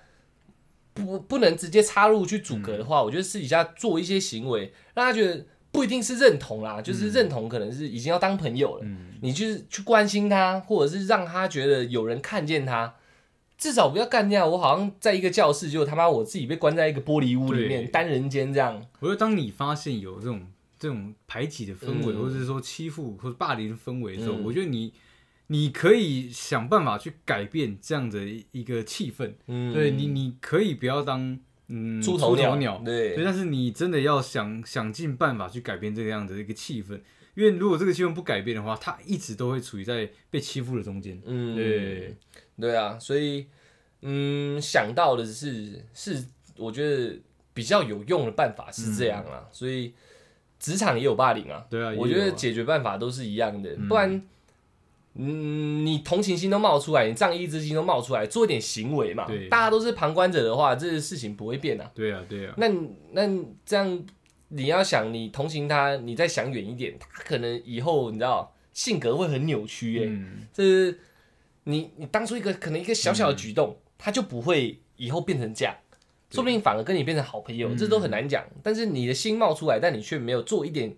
[0.94, 2.86] 不不能直接插入去阻隔的嗯。
[2.86, 12.96] 话，我觉得私底下做一些行为，让他觉得不一定是认同啦，嗯就是认同可能是已经要当朋友了，嗯，你就是去关心他，或者是让他觉得有人看见他。
[13.58, 18.86] 至少不要干掉我，好像在一个教室，就他妈我自己被关在一个玻璃屋里面，单人间这样。
[19.00, 20.46] 我觉得当你发现有这种
[20.78, 24.92] 这种排挤的氛围，嗯或者是说欺负或者霸凌的氛围的时候，嗯我觉得你
[25.48, 28.20] 你可以想办法去改变这样的
[28.52, 29.34] 一个气氛。
[29.48, 33.16] 嗯对你，你可以不要当嗯出头鸟，鸟，对。
[33.16, 37.00] 对，但是你真的要想想尽办法去改变这个样子的一个气氛，
[37.34, 41.22] 因为如果这个气氛不改变的话，他一直都会处于在被欺负的中间。
[41.26, 42.16] 嗯，对，
[42.60, 43.48] 对啊，所以
[44.02, 46.26] 嗯，想到的是是，
[46.58, 47.20] 我觉得
[47.54, 49.94] 比较有用的办法是这样啊，所以
[50.60, 53.88] 职场也有霸凌啊，对啊，我觉得解决办法都是一样的，嗯。
[53.88, 54.22] 不然。
[55.18, 59.26] 嗯，你同情心都冒出来，你仗义之心都冒出来，做一点行为嘛。
[59.26, 59.48] 对。
[59.48, 61.90] 大家都是旁观者的话，这个事情不会变啊。
[61.96, 62.68] 对啊，对啊，那
[63.12, 64.06] 那这样，
[64.50, 71.00] 你要想你同情他，你再想远一点，他可能以后你知道性格会很扭曲耶、嗯，这是
[71.64, 75.74] 你你当初一个可能一个小小的举动，他就不会以后变成这样，
[76.30, 77.78] 说不定反而跟你变成好朋友，嗯。
[77.78, 78.46] 这都很难讲。
[78.62, 80.94] 但是你的心冒出来，但你却没有做一点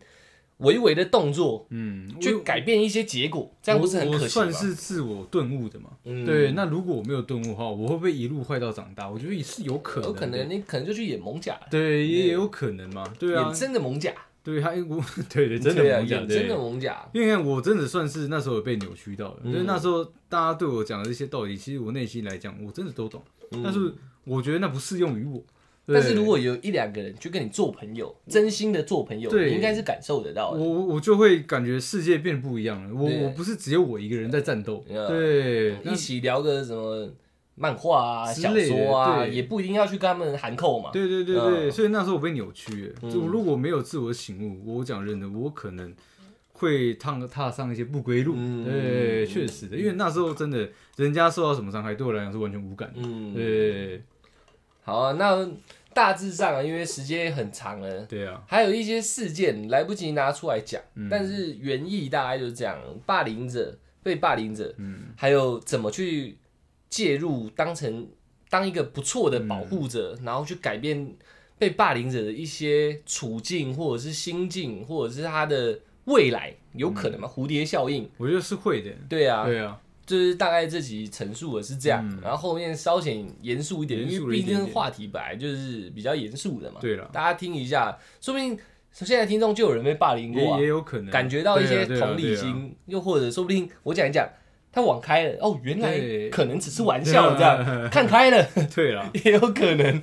[0.57, 4.53] 微微的动作嗯，去改变一些结果，这样不是很我我可惜吗算？
[4.53, 5.89] 是自我顿悟的嘛。
[6.05, 9.07] 嗯对，那如果我没有顿悟的话，我会不会一路坏到长大？
[9.09, 13.03] 我觉得也是有可能，有可能你可能就去演蒙甲，对，也有可能嘛。
[13.19, 14.11] 对啊演， 真的蒙甲，
[14.43, 16.57] 对，他我对对，真的对啊猛讲，演真的对。
[16.57, 23.21] 猛甲，因为我真的算是那时候有被扭曲到了，嗯就是那时候大家对我讲的这些道理，其实我内心来讲，我真的都懂，
[23.51, 23.93] 嗯但是
[24.23, 25.43] 我觉得那不适用于我。
[25.89, 30.59] 但是如果有一两个人去跟你做朋友，真心的做朋友，你应该是感受得到的。
[30.59, 32.93] 我我我就会感觉世界变不一样了。
[32.93, 35.07] 我我不是只有我一个人在战斗，嗯。
[35.07, 37.09] 对，一起聊个什么
[37.55, 40.89] 漫画啊、小说啊，也不一定要去跟他们含扣嘛。
[40.91, 41.71] 对对对对，嗯。
[41.71, 42.93] 所以那时候我被扭曲。
[43.03, 45.93] 就如果没有自我醒悟，我讲认的，我可能
[46.51, 48.33] 会踏踏上一些不归路。
[48.35, 48.65] 嗯。
[48.65, 52.99] 对，确实的，因为那时候真的人家受到什么伤害，对我来讲是完全无感的。
[53.01, 54.01] 嗯，对。
[54.83, 55.45] 好啊，那
[55.97, 61.07] 大致上啊，因为时间也很长了，对啊，还有一些事件来不及拿出来讲，嗯。
[61.09, 65.05] 但是原意大概就是这样：霸凌者、被霸凌者，嗯。
[65.15, 66.37] 还有怎么去
[66.87, 68.07] 介入，当成
[68.47, 70.25] 当一个不错的保护者，嗯。
[70.25, 71.15] 然后去改变
[71.57, 77.27] 被霸凌者的一些处境，或者是心境，或者是他的未来，有可能吗？
[77.27, 78.91] 蝴蝶效应，我觉得是会的。
[79.09, 86.79] 对啊，嗯对啊，就是大概这集陈述的是这样，嗯然后后面稍显严肃一点，因为毕竟话题本来就是比较严肃的嘛。
[86.81, 88.57] 对了，大家听一下，说不定
[88.93, 94.27] 现在听众就有人被霸凌过、啊也也，有可能感觉到一些同理心，又或者说不定我讲一讲，
[94.71, 95.99] 他网开了，哦，原来
[96.31, 97.59] 可能只是玩笑这样，
[97.91, 99.11] 看开了 对了。
[99.25, 100.01] 也有可能。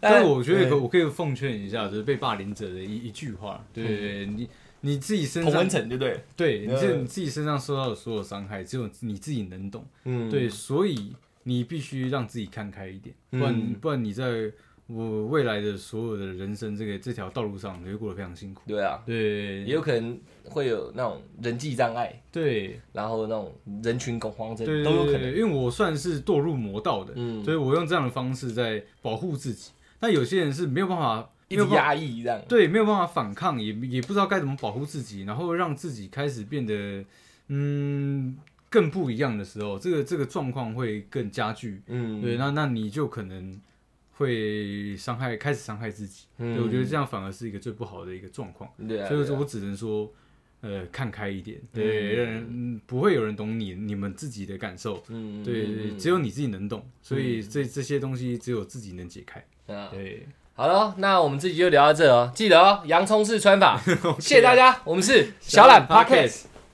[0.00, 4.46] 但是我觉得我可以奉劝一下，就是被霸凌者的一一句话，对对对，你
[4.84, 6.20] 你自己身上同温层，对不对？
[6.36, 9.84] 对，你这嗯你自己身上受到的所有伤害，只有你自己能懂。
[10.04, 14.52] 嗯，对，所以你必须让自己看开一点，不然、嗯不然你在
[14.86, 18.60] 我未来的所有的人生这个这条道路上，你会过得非常辛苦。
[18.66, 23.50] 对啊，对，也有可能会有那种人际障碍，对然后那种
[23.82, 25.22] 人群恐慌症都有可能。
[25.22, 29.70] 对因为我算是堕入魔道的，嗯所以我用这样的方式在保护自己。
[29.98, 32.40] 但有些人是没有办法一直压抑这样。
[32.48, 37.04] 对，没有办法反抗，也也不知道该怎么保护自己，然后让自己开始变得
[37.48, 38.36] 嗯
[38.70, 41.82] 更不一样的时候，这个这个状况会更加剧。
[41.86, 43.60] 嗯，对，那那你就可能
[44.12, 46.24] 会伤害，开始伤害自己。
[46.38, 48.70] 嗯对，我觉得这样反而是一个最不好的一个状况。
[48.88, 50.10] 对所以说我只能说，
[50.60, 59.44] 呃，看开一点，对，嗯，不会有人懂你你们自己的感受，嗯，对，嗯只有你自己能懂，所以这这些东西只有自己能解开。
[59.66, 60.26] 嗯啊对，
[60.56, 63.80] 好了，那我们这集就聊到这哦，记得哦，洋葱式穿法，
[64.20, 66.32] 谢谢大家，我们是小懒 Pocket。